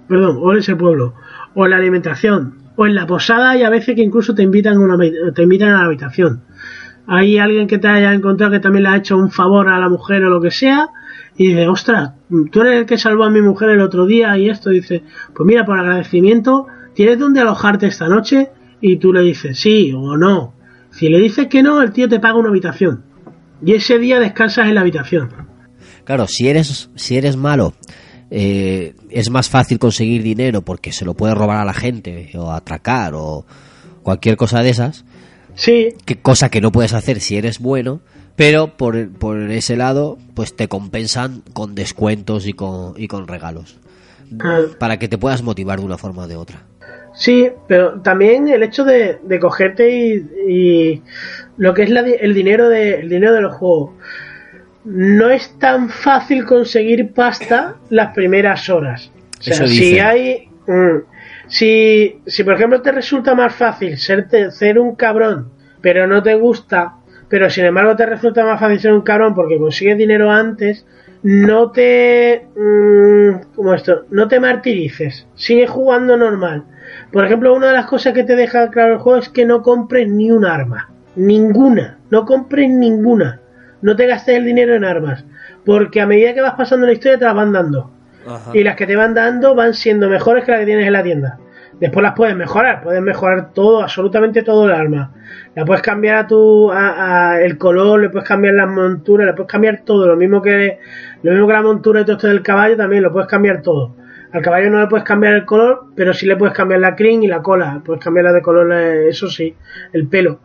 [0.09, 1.15] perdón, o en ese pueblo
[1.61, 4.79] o en la alimentación, o en la posada y a veces que incluso te invitan,
[4.79, 4.97] una,
[5.35, 6.43] te invitan a la habitación.
[7.09, 9.89] Hay alguien que te haya encontrado que también le ha hecho un favor a la
[9.89, 10.87] mujer o lo que sea,
[11.37, 12.13] y dice, ostras,
[12.53, 15.03] tú eres el que salvó a mi mujer el otro día y esto, dice,
[15.35, 18.51] pues mira, por agradecimiento, ¿tienes dónde alojarte esta noche?
[18.81, 20.55] Y tú le dices, sí o no.
[20.93, 23.03] Si le dices que no, el tío te paga una habitación.
[23.67, 25.31] Y ese día descansas en la habitación.
[26.05, 27.75] Claro, si eres, si eres malo
[28.31, 32.53] eh, es más fácil conseguir dinero porque se lo puede robar a la gente o
[32.53, 33.47] atracar o
[34.03, 35.05] cualquier cosa de esas.
[35.55, 35.89] Sí.
[36.05, 38.01] Que, cosa que no puedes hacer si eres bueno,
[38.37, 43.79] pero por, por ese lado, pues te compensan con descuentos y con, y con regalos.
[44.41, 44.61] Ah.
[44.79, 46.63] Para que te puedas motivar de una forma o de otra.
[47.15, 51.03] Sí, pero también el hecho de, cogerte y,
[51.57, 53.91] lo que es el dinero de, el dinero de los juegos
[54.89, 59.11] no es tan fácil conseguir pasta las primeras horas.
[59.39, 60.49] O sea, si hay.
[60.67, 61.03] Mm,
[61.47, 65.51] si, si, por ejemplo, te resulta más fácil ser, ser un cabrón,
[65.83, 66.95] pero no te gusta,
[67.29, 70.87] pero sin embargo te resulta más fácil ser un cabrón porque consigues dinero antes,
[71.23, 72.47] no te.
[72.57, 75.27] Mm, como esto, no te martirices.
[75.35, 76.65] Sigue jugando normal.
[77.13, 79.63] Por ejemplo, una de las cosas que te deja claro el juego es que no
[79.63, 80.91] compres ni un arma.
[81.15, 81.99] Ninguna.
[82.11, 83.41] No compres ninguna.
[83.83, 85.25] No te gastes el dinero en armas,
[85.65, 87.93] porque a medida que vas pasando la historia te las van dando.
[88.53, 91.03] Y las que te van dando van siendo mejores que las que tienes en la
[91.03, 91.39] tienda.
[91.81, 95.13] Después las puedes mejorar, puedes mejorar todo, absolutamente todo el arma.
[95.55, 99.51] La puedes cambiar a tu a, el color, le puedes cambiar las monturas, le puedes
[99.51, 100.79] cambiar todo, lo mismo que
[101.23, 103.95] lo mismo que la montura y todo esto del caballo también lo puedes cambiar todo.
[104.33, 107.23] Al caballo no le puedes cambiar el color, pero sí le puedes cambiar la crin
[107.23, 109.55] y la cola, puedes cambiarla de color, eh, eso sí,
[109.93, 110.41] el pelo.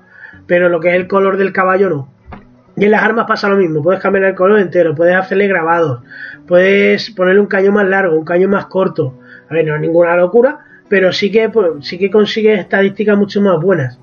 [0.45, 2.09] Pero lo que es el color del caballo no.
[2.75, 6.01] Y en las armas pasa lo mismo, puedes cambiar el color entero, puedes hacerle grabados,
[6.47, 9.19] puedes ponerle un cañón más largo, un cañón más corto.
[9.49, 13.41] A ver, no es ninguna locura, pero sí que, pues, sí que consigues estadísticas mucho
[13.41, 13.99] más buenas.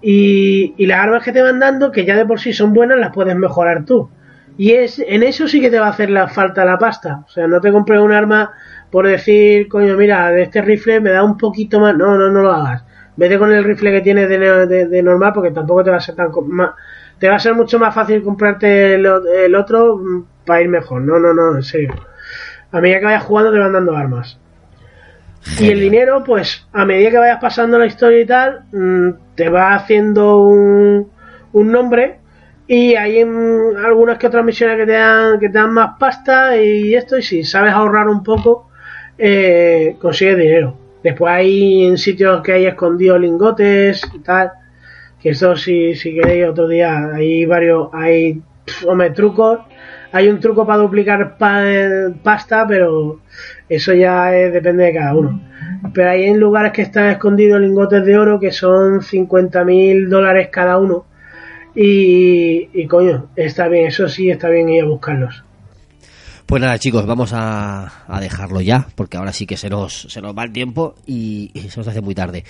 [0.00, 2.98] Y, y las armas que te van dando, que ya de por sí son buenas,
[2.98, 4.10] las puedes mejorar tú.
[4.56, 7.24] Y es, en eso sí que te va a hacer la falta la pasta.
[7.26, 8.52] O sea, no te compres un arma
[8.90, 11.96] por decir, coño, mira, de este rifle me da un poquito más.
[11.96, 12.84] No, no, no lo hagas.
[13.16, 16.30] Vete con el rifle que tienes de, normal porque tampoco te va a ser tan.
[17.18, 21.02] Te va a ser mucho más fácil comprarte el, el otro mm, para ir mejor.
[21.02, 21.94] No, no, no, en serio.
[22.72, 24.38] A medida que vayas jugando te van dando armas.
[25.60, 29.48] Y el dinero, pues a medida que vayas pasando la historia y tal, mm, te
[29.48, 31.10] va haciendo un,
[31.52, 32.18] un nombre
[32.66, 36.56] y hay en algunas que otras misiones que te dan, que te dan más pasta
[36.56, 38.70] y esto, y si sabes ahorrar un poco,
[39.18, 40.76] eh, consigues dinero.
[41.02, 44.52] Después hay en sitios que hay escondidos lingotes y tal,
[45.24, 48.42] que eso si, si queréis otro día, hay varios, hay,
[48.86, 49.60] hombre, trucos.
[50.12, 53.20] Hay un truco para duplicar pasta, pero
[53.66, 55.40] eso ya depende de cada uno.
[55.94, 60.50] Pero hay en lugares que están escondidos lingotes de oro que son 50 mil dólares
[60.52, 61.06] cada uno.
[61.74, 65.42] Y, coño, está bien, eso sí, está bien ir a buscarlos.
[66.44, 70.36] Pues nada, chicos, vamos a, dejarlo ya, porque ahora sí que se nos, se nos
[70.36, 72.44] va el tiempo y, se nos hace muy tarde.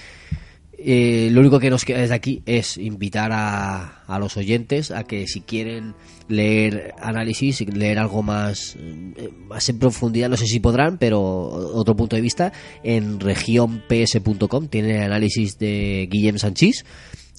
[0.86, 5.04] Eh, lo único que nos queda desde aquí es invitar a, a, los oyentes a
[5.04, 5.94] que si quieren
[6.28, 11.96] leer análisis, leer algo más, eh, más en profundidad, no sé si podrán, pero otro
[11.96, 16.84] punto de vista, en regionps.com tiene análisis de Guillem Sanchís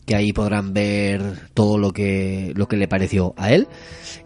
[0.05, 3.67] que ahí podrán ver todo lo que, lo que le pareció a él.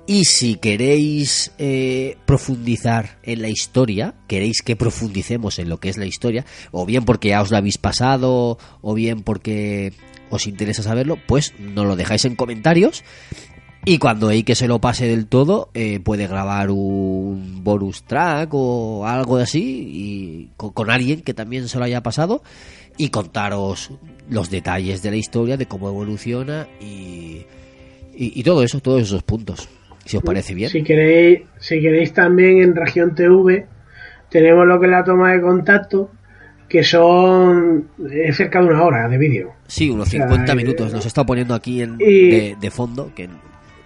[0.07, 5.97] Y si queréis eh, profundizar en la historia, queréis que profundicemos en lo que es
[5.97, 9.93] la historia, o bien porque ya os la habéis pasado, o bien porque
[10.29, 13.03] os interesa saberlo, pues nos lo dejáis en comentarios
[13.85, 19.05] y cuando que se lo pase del todo, eh, puede grabar un bonus track o
[19.07, 22.43] algo así y con, alguien que también se lo haya pasado
[22.99, 23.91] y contaros
[24.29, 27.45] los detalles de la historia, de cómo evoluciona y,
[28.13, 29.69] y, todo eso, todos esos puntos.
[30.05, 30.69] Si os parece bien.
[30.69, 33.65] Si queréis, si queréis también en región TV
[34.29, 36.11] tenemos lo que es la toma de contacto,
[36.67, 37.87] que son
[38.33, 39.53] cerca de una hora de vídeo.
[39.65, 40.91] Sí, unos 50 minutos.
[40.91, 43.29] Nos he estado poniendo aquí en, de, de, fondo, que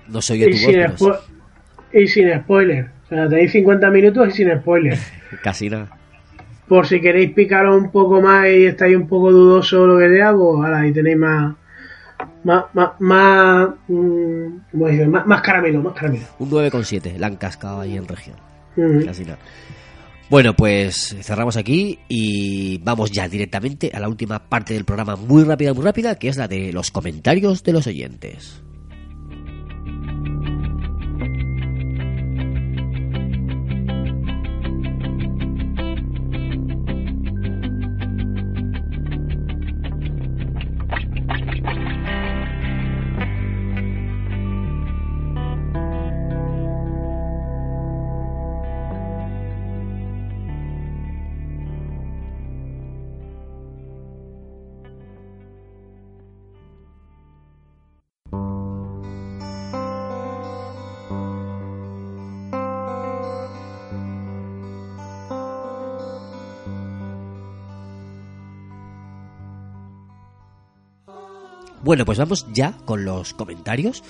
[0.08, 0.82] no soy yo y, sin
[1.94, 2.90] y sin spoiler.
[3.06, 4.98] O sea, tenéis 50 minutos y sin spoiler.
[5.44, 6.03] Casi nada.
[6.68, 10.32] Por si queréis picaros un poco más y estáis un poco dudoso lo que sea,
[10.34, 11.56] pues ahora ahí tenéis más.
[12.44, 14.48] Más, más, más, mm,
[15.10, 16.26] más, más, caramelo, más caramelo.
[16.40, 18.38] Un 9,7 la han cascado ahí en región.
[19.06, 19.40] Casi nada.
[20.30, 25.44] Bueno, pues cerramos aquí y vamos ya directamente a la última parte del programa, muy
[25.44, 28.62] rápida, muy rápida, que es la de los comentarios de los oyentes.
[71.84, 74.04] Bueno, pues vamos ya con los comentarios.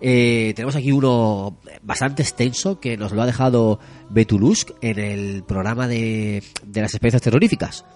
[0.00, 3.78] Eh, tenemos aquí uno bastante extenso que nos lo ha dejado
[4.10, 7.86] Betulusk en el programa de, de, las experiencias terroríficas.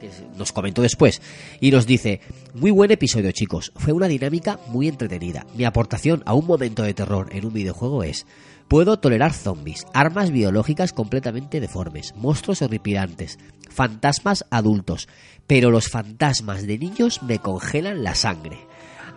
[0.00, 1.20] Que nos comentó después.
[1.60, 2.20] Y nos dice:
[2.54, 3.72] Muy buen episodio, chicos.
[3.76, 5.44] Fue una dinámica muy entretenida.
[5.54, 8.24] Mi aportación a un momento de terror en un videojuego es.
[8.68, 13.38] Puedo tolerar zombies, armas biológicas completamente deformes, monstruos horripilantes,
[13.70, 15.08] fantasmas adultos,
[15.46, 18.58] pero los fantasmas de niños me congelan la sangre.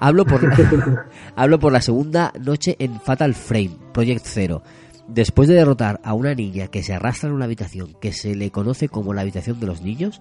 [0.01, 0.41] Hablo por,
[1.35, 4.63] hablo por la segunda noche en Fatal Frame, Project Zero.
[5.07, 8.49] Después de derrotar a una niña que se arrastra en una habitación que se le
[8.49, 10.19] conoce como la habitación de los niños,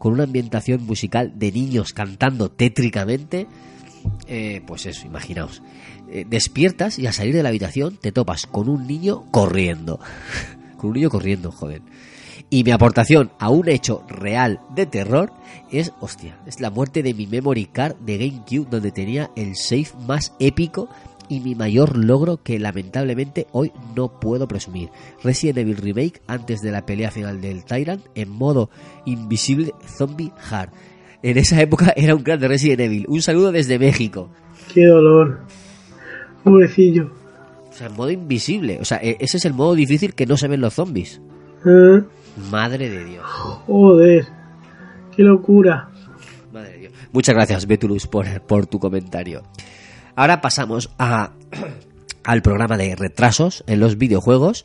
[0.00, 3.46] con una ambientación musical de niños cantando tétricamente,
[4.26, 5.62] eh, pues eso, imaginaos.
[6.10, 10.00] Eh, despiertas y al salir de la habitación te topas con un niño corriendo.
[10.76, 11.82] con un niño corriendo, joder.
[12.52, 15.30] Y mi aportación a un hecho real de terror
[15.70, 19.86] es, hostia, es la muerte de mi memory card de GameCube donde tenía el save
[20.06, 20.88] más épico
[21.28, 24.90] y mi mayor logro que lamentablemente hoy no puedo presumir.
[25.22, 28.68] Resident Evil Remake antes de la pelea final del Tyrant en modo
[29.06, 30.70] Invisible Zombie Hard.
[31.22, 33.06] En esa época era un crack de Resident Evil.
[33.08, 34.28] Un saludo desde México.
[34.74, 35.42] Qué dolor.
[36.42, 37.12] Pobrecillo.
[37.70, 38.78] O sea, en modo invisible.
[38.80, 41.20] O sea, e- ese es el modo difícil que no se ven los zombies.
[41.64, 42.02] ¿Eh?
[42.50, 43.26] Madre de Dios.
[43.66, 44.26] Joder.
[45.14, 45.88] Qué locura.
[46.52, 46.92] Madre de Dios.
[47.12, 49.42] Muchas gracias, Betulus, por, por tu comentario.
[50.16, 51.32] Ahora pasamos a,
[52.24, 54.64] al programa de retrasos en los videojuegos.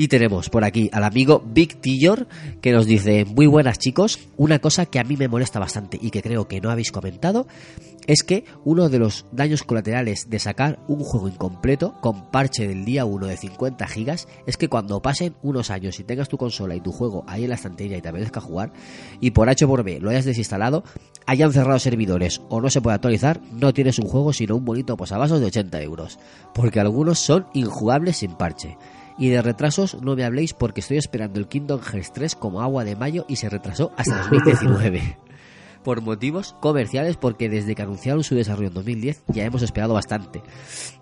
[0.00, 2.28] Y tenemos por aquí al amigo Big Tillor
[2.60, 6.10] que nos dice, muy buenas chicos, una cosa que a mí me molesta bastante y
[6.10, 7.48] que creo que no habéis comentado
[8.06, 12.84] es que uno de los daños colaterales de sacar un juego incompleto con parche del
[12.84, 16.76] día 1 de 50 gigas es que cuando pasen unos años y tengas tu consola
[16.76, 18.72] y tu juego ahí en la estantería y te apetezca jugar
[19.20, 20.84] y por H por B lo hayas desinstalado,
[21.26, 24.96] hayan cerrado servidores o no se puede actualizar, no tienes un juego sino un bonito
[24.96, 26.20] posavasos de 80 euros,
[26.54, 28.78] porque algunos son injugables sin parche.
[29.18, 32.84] Y de retrasos no me habléis porque estoy esperando el Kingdom Hearts 3 como agua
[32.84, 35.18] de mayo y se retrasó hasta 2019.
[35.82, 40.42] Por motivos comerciales porque desde que anunciaron su desarrollo en 2010 ya hemos esperado bastante.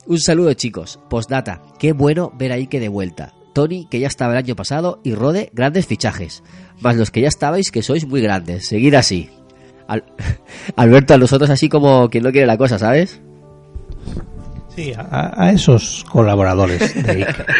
[0.06, 0.98] Un saludo chicos.
[1.10, 1.62] Postdata.
[1.78, 3.32] Qué bueno ver ahí que de vuelta.
[3.52, 6.42] Tony, que ya estaba el año pasado, y Rode, grandes fichajes.
[6.80, 8.68] Más los que ya estabais, que sois muy grandes.
[8.68, 9.30] Seguid así.
[9.88, 10.04] Al-
[10.76, 13.20] Alberto, a nosotros así como quien no quiere la cosa, ¿sabes?
[14.76, 17.46] Sí, a, a esos colaboradores de Ica.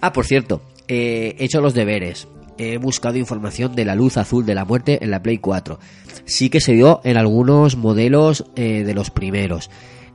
[0.00, 2.28] Ah, por cierto, eh, he hecho los deberes.
[2.58, 5.78] He buscado información de la luz azul de la muerte en la Play 4.
[6.26, 9.70] Sí que se dio en algunos modelos eh, de los primeros.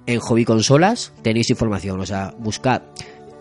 [0.07, 2.83] En hobby consolas tenéis información, o sea, buscad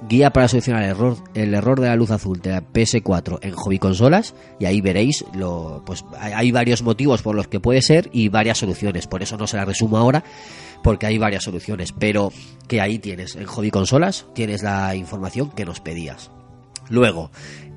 [0.09, 4.35] guía para solucionar el error, de la luz azul de la PS4 en hobby consolas
[4.59, 8.59] y ahí veréis lo, pues hay, varios motivos por los que puede ser y varias
[8.59, 9.07] soluciones.
[9.07, 10.25] Por eso no se la resumo ahora
[10.83, 12.33] porque hay varias soluciones, pero
[12.67, 16.31] que ahí tienes en hobby consolas tienes la información que nos pedías.
[16.89, 17.31] Luego,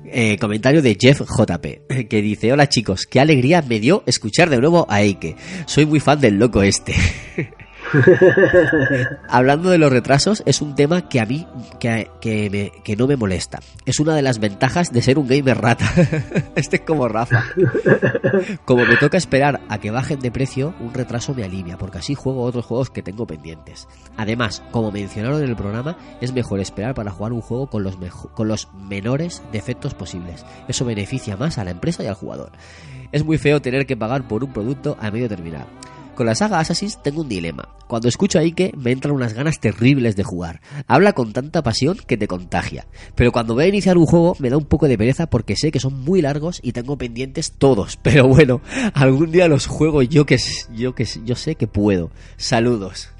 [0.06, 4.58] eh, comentario de Jeff JP, que dice, hola chicos, qué alegría me dio escuchar de
[4.58, 5.36] nuevo a Eike.
[5.66, 6.94] Soy muy fan del loco este.
[9.28, 11.46] Hablando de los retrasos, es un tema que a mí
[11.80, 13.60] que, que, me- que no me molesta.
[13.84, 15.90] Es una de las ventajas de ser un gamer rata.
[16.56, 17.44] este es como Rafa.
[18.64, 22.14] Como me toca esperar a que bajen de precio, un retraso me alivia, porque así
[22.14, 23.88] juego otros juegos que tengo pendientes.
[24.16, 27.96] Además, como mencionaron en el programa, es mejor esperar para jugar un juego con los,
[28.34, 30.44] con los menores defectos posibles.
[30.68, 32.52] Eso beneficia más a la empresa y al jugador.
[33.12, 35.66] Es muy feo tener que pagar por un producto a medio terminar.
[36.14, 37.68] Con la saga Assassin's tengo un dilema.
[37.88, 40.60] Cuando escucho a Ike me entran unas ganas terribles de jugar.
[40.86, 42.86] Habla con tanta pasión que te contagia.
[43.16, 45.72] Pero cuando voy a iniciar un juego me da un poco de pereza porque sé
[45.72, 47.96] que son muy largos y tengo pendientes todos.
[48.02, 48.60] Pero bueno,
[48.94, 50.38] algún día los juego yo que
[50.72, 52.10] yo que yo sé que puedo.
[52.36, 53.10] Saludos.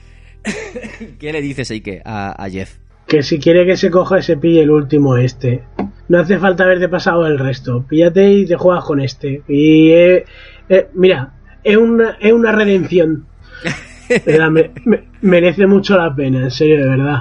[1.18, 2.76] ¿Qué le dices Ike a, a Jeff?
[3.08, 5.62] Que si quiere que se coja, se pille el último este.
[6.08, 7.84] No hace falta haberte pasado el resto.
[7.86, 9.42] Píllate y te juegas con este.
[9.48, 10.24] Y eh,
[10.68, 11.33] eh, mira,
[11.65, 13.26] es una, es una redención.
[14.09, 17.20] De verdad, me- me- merece mucho la pena, en serio, de verdad.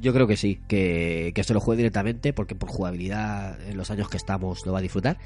[0.00, 3.90] Yo creo que sí, que, que se lo juegue directamente porque por jugabilidad en los
[3.90, 5.16] años que estamos lo va a disfrutar.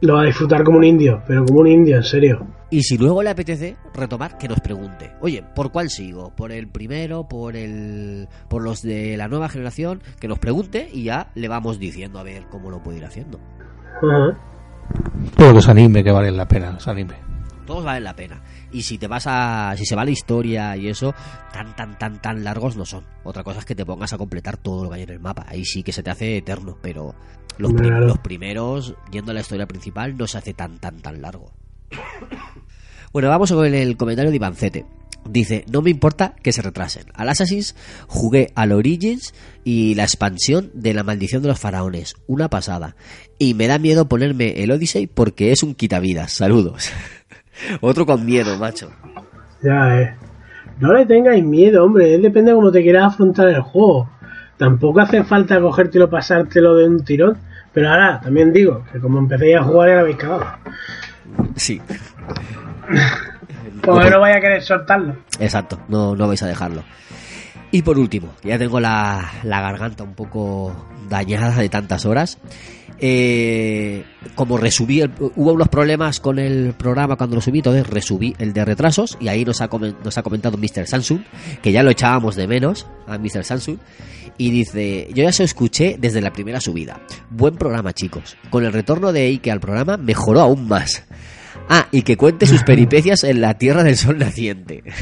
[0.00, 2.46] Lo va a disfrutar como un indio, pero como un indio, en serio.
[2.70, 6.34] Y si luego le apetece retomar, que nos pregunte, oye, ¿por cuál sigo?
[6.34, 7.28] ¿Por el primero?
[7.28, 10.02] ¿Por el por los de la nueva generación?
[10.20, 13.38] Que nos pregunte y ya le vamos diciendo a ver cómo lo puede ir haciendo.
[14.02, 14.38] Ajá.
[15.36, 17.14] Todo los anime que valen la pena, los anime.
[17.66, 18.42] Todos valen la pena.
[18.72, 19.74] Y si te vas a.
[19.76, 21.14] Si se va la historia y eso,
[21.52, 23.04] tan, tan, tan, tan largos no son.
[23.24, 25.44] Otra cosa es que te pongas a completar todo lo que hay en el mapa.
[25.48, 27.14] Ahí sí que se te hace eterno, pero
[27.58, 31.20] los, prim- los primeros, yendo a la historia principal, no se hace tan, tan, tan
[31.20, 31.52] largo.
[33.12, 34.86] Bueno, vamos con el comentario de Ivancete.
[35.28, 37.06] Dice, no me importa que se retrasen.
[37.14, 37.74] Al Assassin's
[38.06, 42.14] jugué al Origins y la expansión de la maldición de los faraones.
[42.28, 42.94] Una pasada.
[43.36, 46.32] Y me da miedo ponerme el Odyssey porque es un quitavidas.
[46.32, 46.90] Saludos.
[47.80, 48.90] Otro con miedo, macho.
[49.62, 50.14] Ya, eh.
[50.78, 52.18] No le tengáis miedo, hombre.
[52.18, 54.08] Depende de cómo te quieras afrontar el juego.
[54.56, 57.38] Tampoco hace falta cogértelo, pasártelo de un tirón.
[57.72, 60.46] Pero ahora, también digo, que como empecéis a jugar ya la habéis cagado.
[61.56, 61.80] Sí.
[63.82, 65.16] Porque no vaya a querer soltarlo.
[65.38, 66.82] Exacto, no, no vais a dejarlo.
[67.70, 70.74] Y por último, ya tengo la, la garganta un poco
[71.08, 72.38] dañada de tantas horas,
[72.98, 78.34] Eh, como resubí, el- hubo unos problemas con el programa cuando lo subí, entonces resubí
[78.38, 79.68] el de retrasos y ahí nos ha,
[80.04, 80.86] nos ha comentado Mr.
[80.86, 81.20] Samsung,
[81.62, 83.44] que ya lo echábamos de menos a Mr.
[83.44, 83.78] Samsung,
[84.38, 87.00] y dice, yo ya se escuché desde la primera subida.
[87.30, 88.36] Buen programa, chicos.
[88.50, 91.04] Con el retorno de Ike al programa mejoró aún más.
[91.68, 94.82] Ah, y que cuente sus peripecias en la Tierra del Sol Naciente.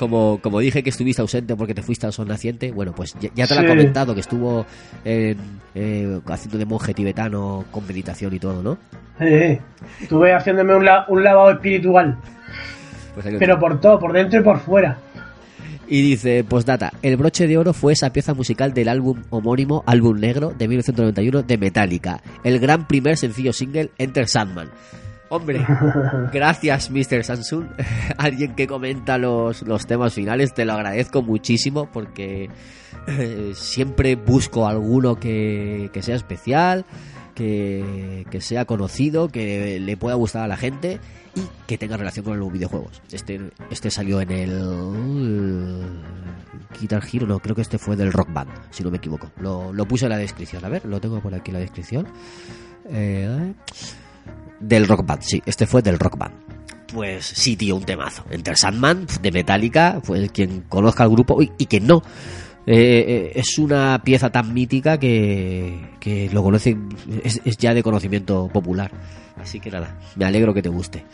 [0.00, 3.28] Como, como dije que estuviste ausente porque te fuiste al sol naciente, bueno, pues ya,
[3.34, 3.68] ya te lo he Sí.
[3.68, 4.64] comentado que estuvo
[5.04, 5.36] en,
[5.74, 8.78] eh, haciendo de monje tibetano con meditación y todo, ¿no?
[9.20, 9.60] Eh,
[10.00, 12.16] estuve haciéndome un, la- un lavado espiritual.
[13.14, 14.96] Pues Pero por todo, por dentro y por fuera.
[15.86, 20.18] Y dice, postdata, el broche de oro fue esa pieza musical del álbum homónimo, álbum
[20.18, 24.70] negro, de 1991 de Metallica, el gran primer sencillo single Enter Sandman.
[25.32, 25.64] Hombre,
[26.32, 27.22] gracias Mr.
[27.22, 27.66] Samsung,
[28.18, 32.50] alguien que comenta los, los temas finales, te lo agradezco muchísimo porque
[33.06, 36.84] eh, siempre busco alguno que, que sea especial,
[37.36, 40.98] que, que sea conocido, que le pueda gustar a la gente
[41.36, 43.00] y que tenga relación con los videojuegos.
[43.12, 46.00] Este, este salió en el
[46.80, 49.30] Guitar Hero, no, creo que este fue del Rock Band, si no me equivoco.
[49.40, 52.08] Lo, lo puse en la descripción, a ver, lo tengo por aquí en la descripción.
[52.88, 53.54] Eh,
[54.60, 56.34] del Rock Band, sí, este fue del Rock Band.
[56.92, 58.24] Pues sí, tío, un temazo.
[58.30, 62.02] Enter Sandman, de Metallica, pues quien conozca el grupo y, y quien no.
[62.66, 66.88] Eh, eh, es una pieza tan mítica que, que lo conocen,
[67.24, 68.90] es, ya de conocimiento popular.
[69.40, 71.04] Así que nada, me alegro que te guste.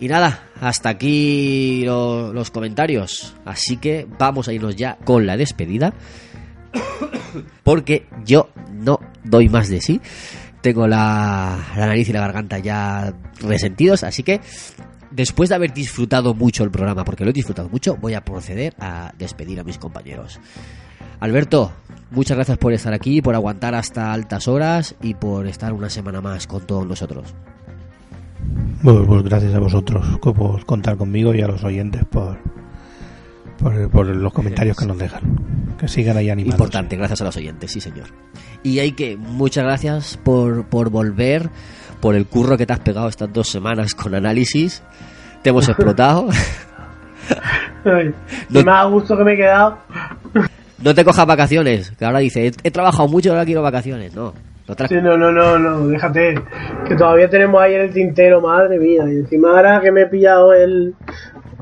[0.00, 3.34] Y nada, hasta aquí lo- los comentarios.
[3.44, 5.94] Así que vamos a irnos ya con la despedida.
[7.62, 10.00] Porque yo no doy más de sí.
[10.60, 14.04] Tengo la, nariz y la garganta ya resentidos.
[14.04, 14.40] Así que
[15.10, 18.74] después de haber disfrutado mucho el programa, porque lo he disfrutado mucho, voy a proceder
[18.80, 20.40] a despedir a mis compañeros.
[21.20, 21.72] Alberto,
[22.10, 26.20] muchas gracias por estar aquí, por aguantar hasta altas horas y por estar una semana
[26.20, 27.34] más con todos nosotros.
[28.82, 32.38] Pues, pues gracias a vosotros por contar conmigo y a los oyentes por,
[33.58, 35.20] por, por los comentarios que nos dejan.
[35.78, 36.54] Que sigan ahí animados.
[36.54, 38.06] Importante, gracias a los oyentes, sí señor.
[38.62, 41.48] Y hay que, muchas gracias por, por volver,
[42.00, 44.82] por el curro que te has pegado estas dos semanas con análisis.
[45.42, 46.28] Te hemos explotado.
[47.84, 48.12] Ay,
[48.48, 49.78] No- más a gusto que me he quedado.
[50.82, 54.14] No te cojas vacaciones, que ahora dice, he, he trabajado mucho, ahora quiero vacaciones.
[54.14, 54.32] No,
[54.68, 56.34] no Sí, no, no, no, no, déjate.
[56.86, 59.02] Que todavía tenemos ahí en el tintero, madre mía.
[59.08, 60.94] Y encima ahora que me he pillado el.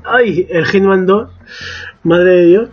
[0.04, 1.30] Ay, el Hitman 2.
[2.02, 2.68] Madre de Dios.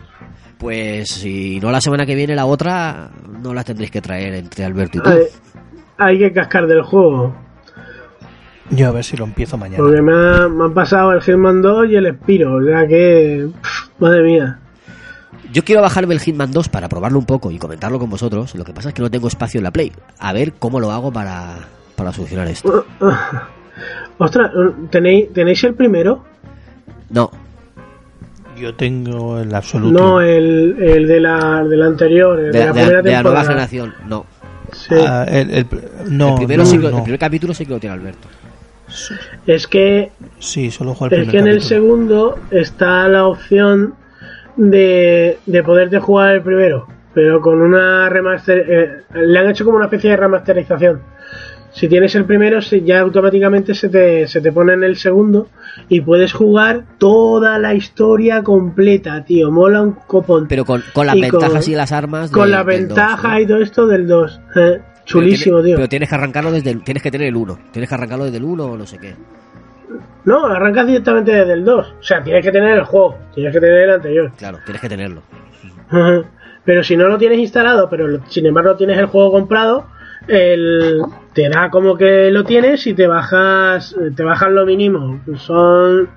[0.57, 3.09] Pues si no la semana que viene, la otra,
[3.41, 5.09] no la tendréis que traer entre Alberto y tú.
[5.09, 5.23] Ay,
[5.97, 7.35] hay que cascar del juego.
[8.69, 9.83] Yo a ver si lo empiezo mañana.
[9.83, 12.55] Porque me, ha- me han pasado el Hitman 2 y el Spiro.
[12.55, 13.49] O sea que.
[13.61, 14.59] pff, madre mía.
[15.51, 18.55] Yo quiero bajarme el Hitman 2 para probarlo un poco y comentarlo con vosotros.
[18.55, 19.91] Lo que pasa es que no tengo espacio en la Play.
[20.17, 21.55] A ver cómo lo hago para,
[21.95, 22.85] para solucionar esto.
[24.17, 24.51] Ostras,
[24.89, 26.23] ¿tenéis, ¿tenéis el primero?
[27.09, 27.29] No,
[28.57, 29.97] Yo tengo el absoluto.
[29.99, 33.23] No, el, el de la, del anterior, el de, de, la de- primera de la
[33.23, 33.43] nueva temporada.
[33.47, 34.25] generación, no.
[34.71, 34.95] Sí.
[34.99, 35.67] Ah, el, el-
[36.09, 36.97] no, el, primero no, sí que- no.
[36.97, 38.27] el primer capítulo sí que lo tiene Alberto.
[39.47, 43.95] Es que Sí, solo juego el Es que en el segundo está la opción
[44.55, 48.65] de, de poderte jugar el primero, pero con una remaster.
[48.69, 51.01] eh, le han hecho como una especie de remasterización.
[51.73, 55.47] Si tienes el primero, ya automáticamente se te, se te pone en el segundo
[55.89, 59.49] y puedes jugar toda la historia completa, tío.
[59.51, 60.47] Mola un copón.
[60.47, 62.29] Pero con, con las Y con- ventajas y las armas.
[62.29, 63.39] Con del- la del dos, ventaja ¿no?
[63.39, 64.39] y todo esto del 2.
[64.53, 65.75] Pero chulísimo, tiene- tío.
[65.77, 67.57] Pero tienes que arrancarlo desde el, Tienes que tener el 1.
[67.71, 69.15] Tienes que arrancarlo desde el 1 o no sé qué.
[70.25, 71.87] No, arrancas directamente desde el 2.
[71.99, 74.31] O sea, tienes que tener el juego, tienes que tener el anterior.
[74.37, 75.21] Claro, tienes que tenerlo.
[76.65, 79.85] Pero si no lo tienes instalado, pero sin embargo tienes el juego comprado,
[80.27, 81.01] el,
[81.33, 85.19] te da como que lo tienes y te bajas, te bajas lo mínimo.
[85.37, 86.09] Son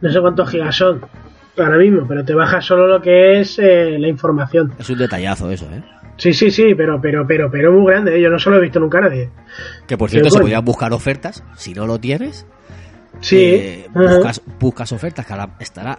[0.00, 1.00] no sé cuántos gigas son
[1.58, 4.72] ahora mismo, pero te bajas solo lo que es eh, la información.
[4.78, 5.82] Es un detallazo eso, ¿eh?
[6.16, 8.16] Sí, sí, sí, pero, pero, pero, pero muy grande.
[8.16, 8.20] ¿eh?
[8.20, 9.30] Yo no se lo he visto nunca a nadie.
[9.86, 10.42] Que por ¿Qué cierto, se coño?
[10.44, 11.42] podrían buscar ofertas.
[11.56, 12.46] Si no lo tienes,
[13.20, 13.36] Sí.
[13.38, 15.98] eh, buscas, buscas ofertas que ahora estará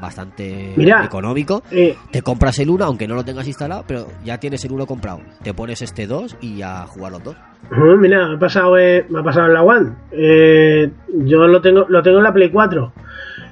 [0.00, 1.62] bastante Mira, económico.
[1.70, 4.86] Eh, Te compras el 1, aunque no lo tengas instalado, pero ya tienes el 1
[4.86, 5.20] comprado.
[5.42, 7.36] Te pones este 2 y a jugar los dos.
[7.98, 9.90] Mira, me ha pasado, eh, me ha pasado en la One.
[10.12, 10.90] Eh,
[11.24, 12.92] yo lo tengo, lo tengo en la Play 4.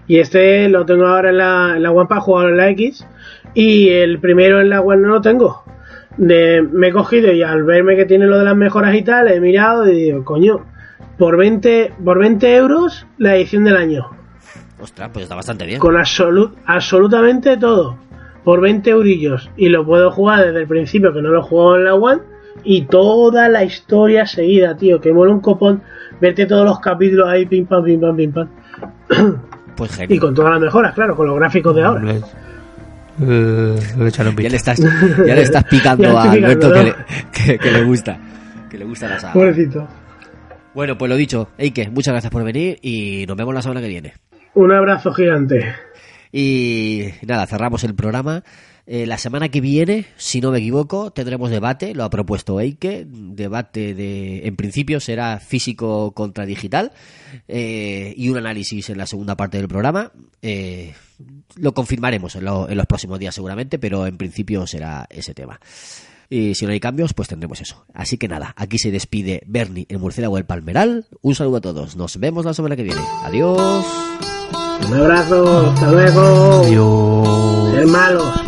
[0.08, 3.06] Y este lo tengo ahora en la, en la One para jugar en la X.
[3.54, 5.64] Y el primero en la One no lo tengo.
[6.16, 9.28] De, me he cogido y al verme que tiene lo de las mejoras y tal,
[9.28, 10.64] he mirado y digo, coño,
[11.18, 14.10] por 20, por 20 euros la edición del año.
[14.80, 15.78] Ostras, pues está bastante bien.
[15.80, 17.96] Con absolu- absolutamente todo.
[18.44, 19.50] Por 20 eurillos.
[19.56, 22.22] Y lo puedo jugar desde el principio, que no lo juego en la One.
[22.64, 25.00] y toda la historia seguida, tío.
[25.00, 25.82] Que mola un copón
[26.20, 28.48] verte todos los capítulos ahí, pim pam, pim pam, pim pam.
[29.76, 30.12] Pues genial.
[30.16, 32.14] Y con todas las mejoras, claro, con los gráficos de ahora.
[34.06, 34.78] Echaron Ya le estás,
[35.26, 36.94] ya le estás picando Ya a Alberto picando, que, le,
[37.32, 38.18] que- que le gusta.
[38.70, 39.32] Que le gusta la saga.
[39.34, 39.86] Pobrecito.
[40.74, 43.88] Bueno, pues lo dicho, Eike, muchas gracias por venir y nos vemos la semana que
[43.88, 44.14] viene.
[44.56, 45.74] Un abrazo gigante.
[46.32, 48.42] Y nada, cerramos el programa.
[48.88, 53.04] Eh, la semana que viene, si no me equivoco, tendremos debate, lo ha propuesto Eike,
[53.08, 56.92] debate de, en principio será físico contra digital
[57.48, 60.12] eh, y un análisis en la segunda parte del programa.
[60.40, 60.94] Eh,
[61.56, 65.58] lo confirmaremos en, lo- en los próximos días seguramente, pero en principio será ese tema.
[66.30, 67.84] Y si no hay cambios, pues tendremos eso.
[67.92, 71.06] Así que nada, aquí se despide Bernie, el murciélago del Palmeral.
[71.22, 71.96] Un saludo a todos.
[71.96, 73.00] Nos vemos la semana que viene.
[73.24, 73.84] Adiós.
[74.88, 75.68] Un abrazo.
[75.74, 76.62] Hasta luego.
[76.64, 77.74] Adiós.
[77.74, 78.45] Ser malos.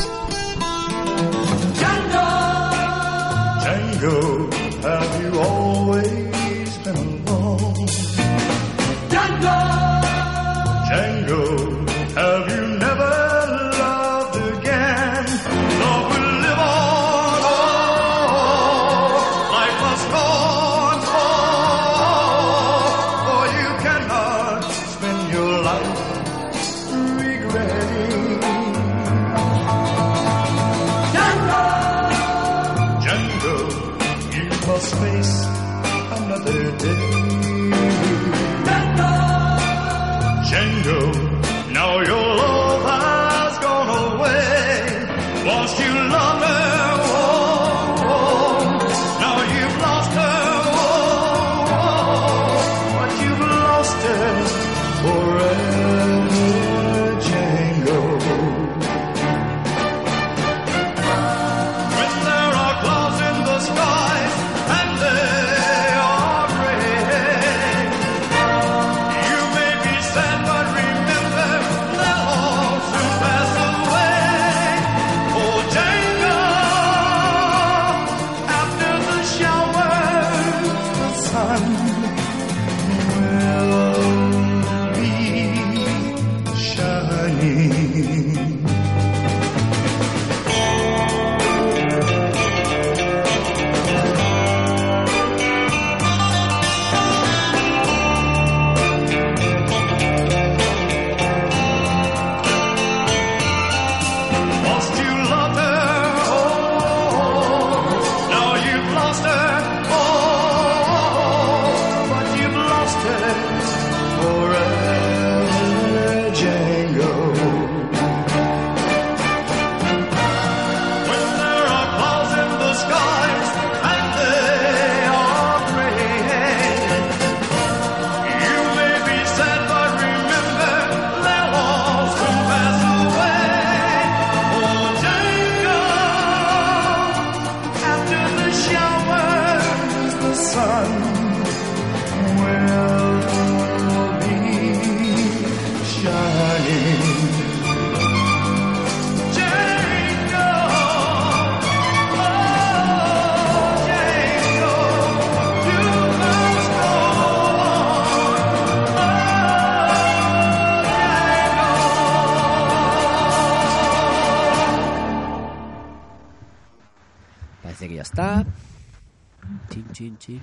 [169.99, 170.41] Chin, chin.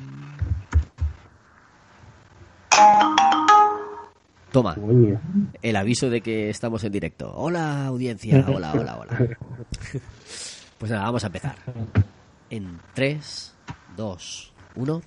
[4.52, 4.76] Toma,
[5.62, 7.32] el aviso de que estamos en directo.
[7.34, 8.46] Hola, audiencia.
[8.50, 9.18] Hola, hola, hola.
[10.78, 11.56] Pues nada, vamos a empezar.
[12.50, 13.56] En 3,
[13.96, 15.02] 2, 1.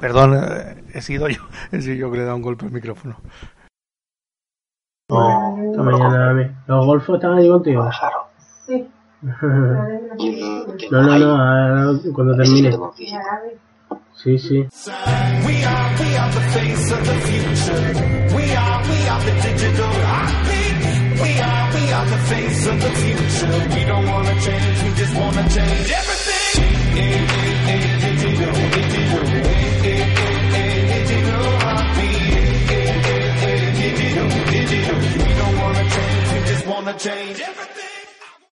[0.00, 1.42] Perdón, eh, he sido yo.
[1.70, 3.18] He sido yo que le he dado un golpe al micrófono.
[5.10, 6.64] Oh, esta mañana.
[6.66, 7.90] ¿Los golfos están allí contigo?
[8.66, 8.88] Sí.
[10.90, 12.70] No, no, no, ahora cuando termine.
[14.22, 14.58] Sí, sí.
[14.58, 17.80] We are, we are the face of the future.
[18.36, 20.76] We are, we are the digital heartbeat.
[21.22, 23.48] We are, we are the face of the future.
[23.74, 26.84] We don't wanna change, we just wanna change everything.
[28.04, 29.24] Digital, digital.
[30.92, 32.68] Digital heartbeat.
[33.80, 34.98] Digital, digital.
[35.24, 37.83] We don't wanna change, we just wanna change everything.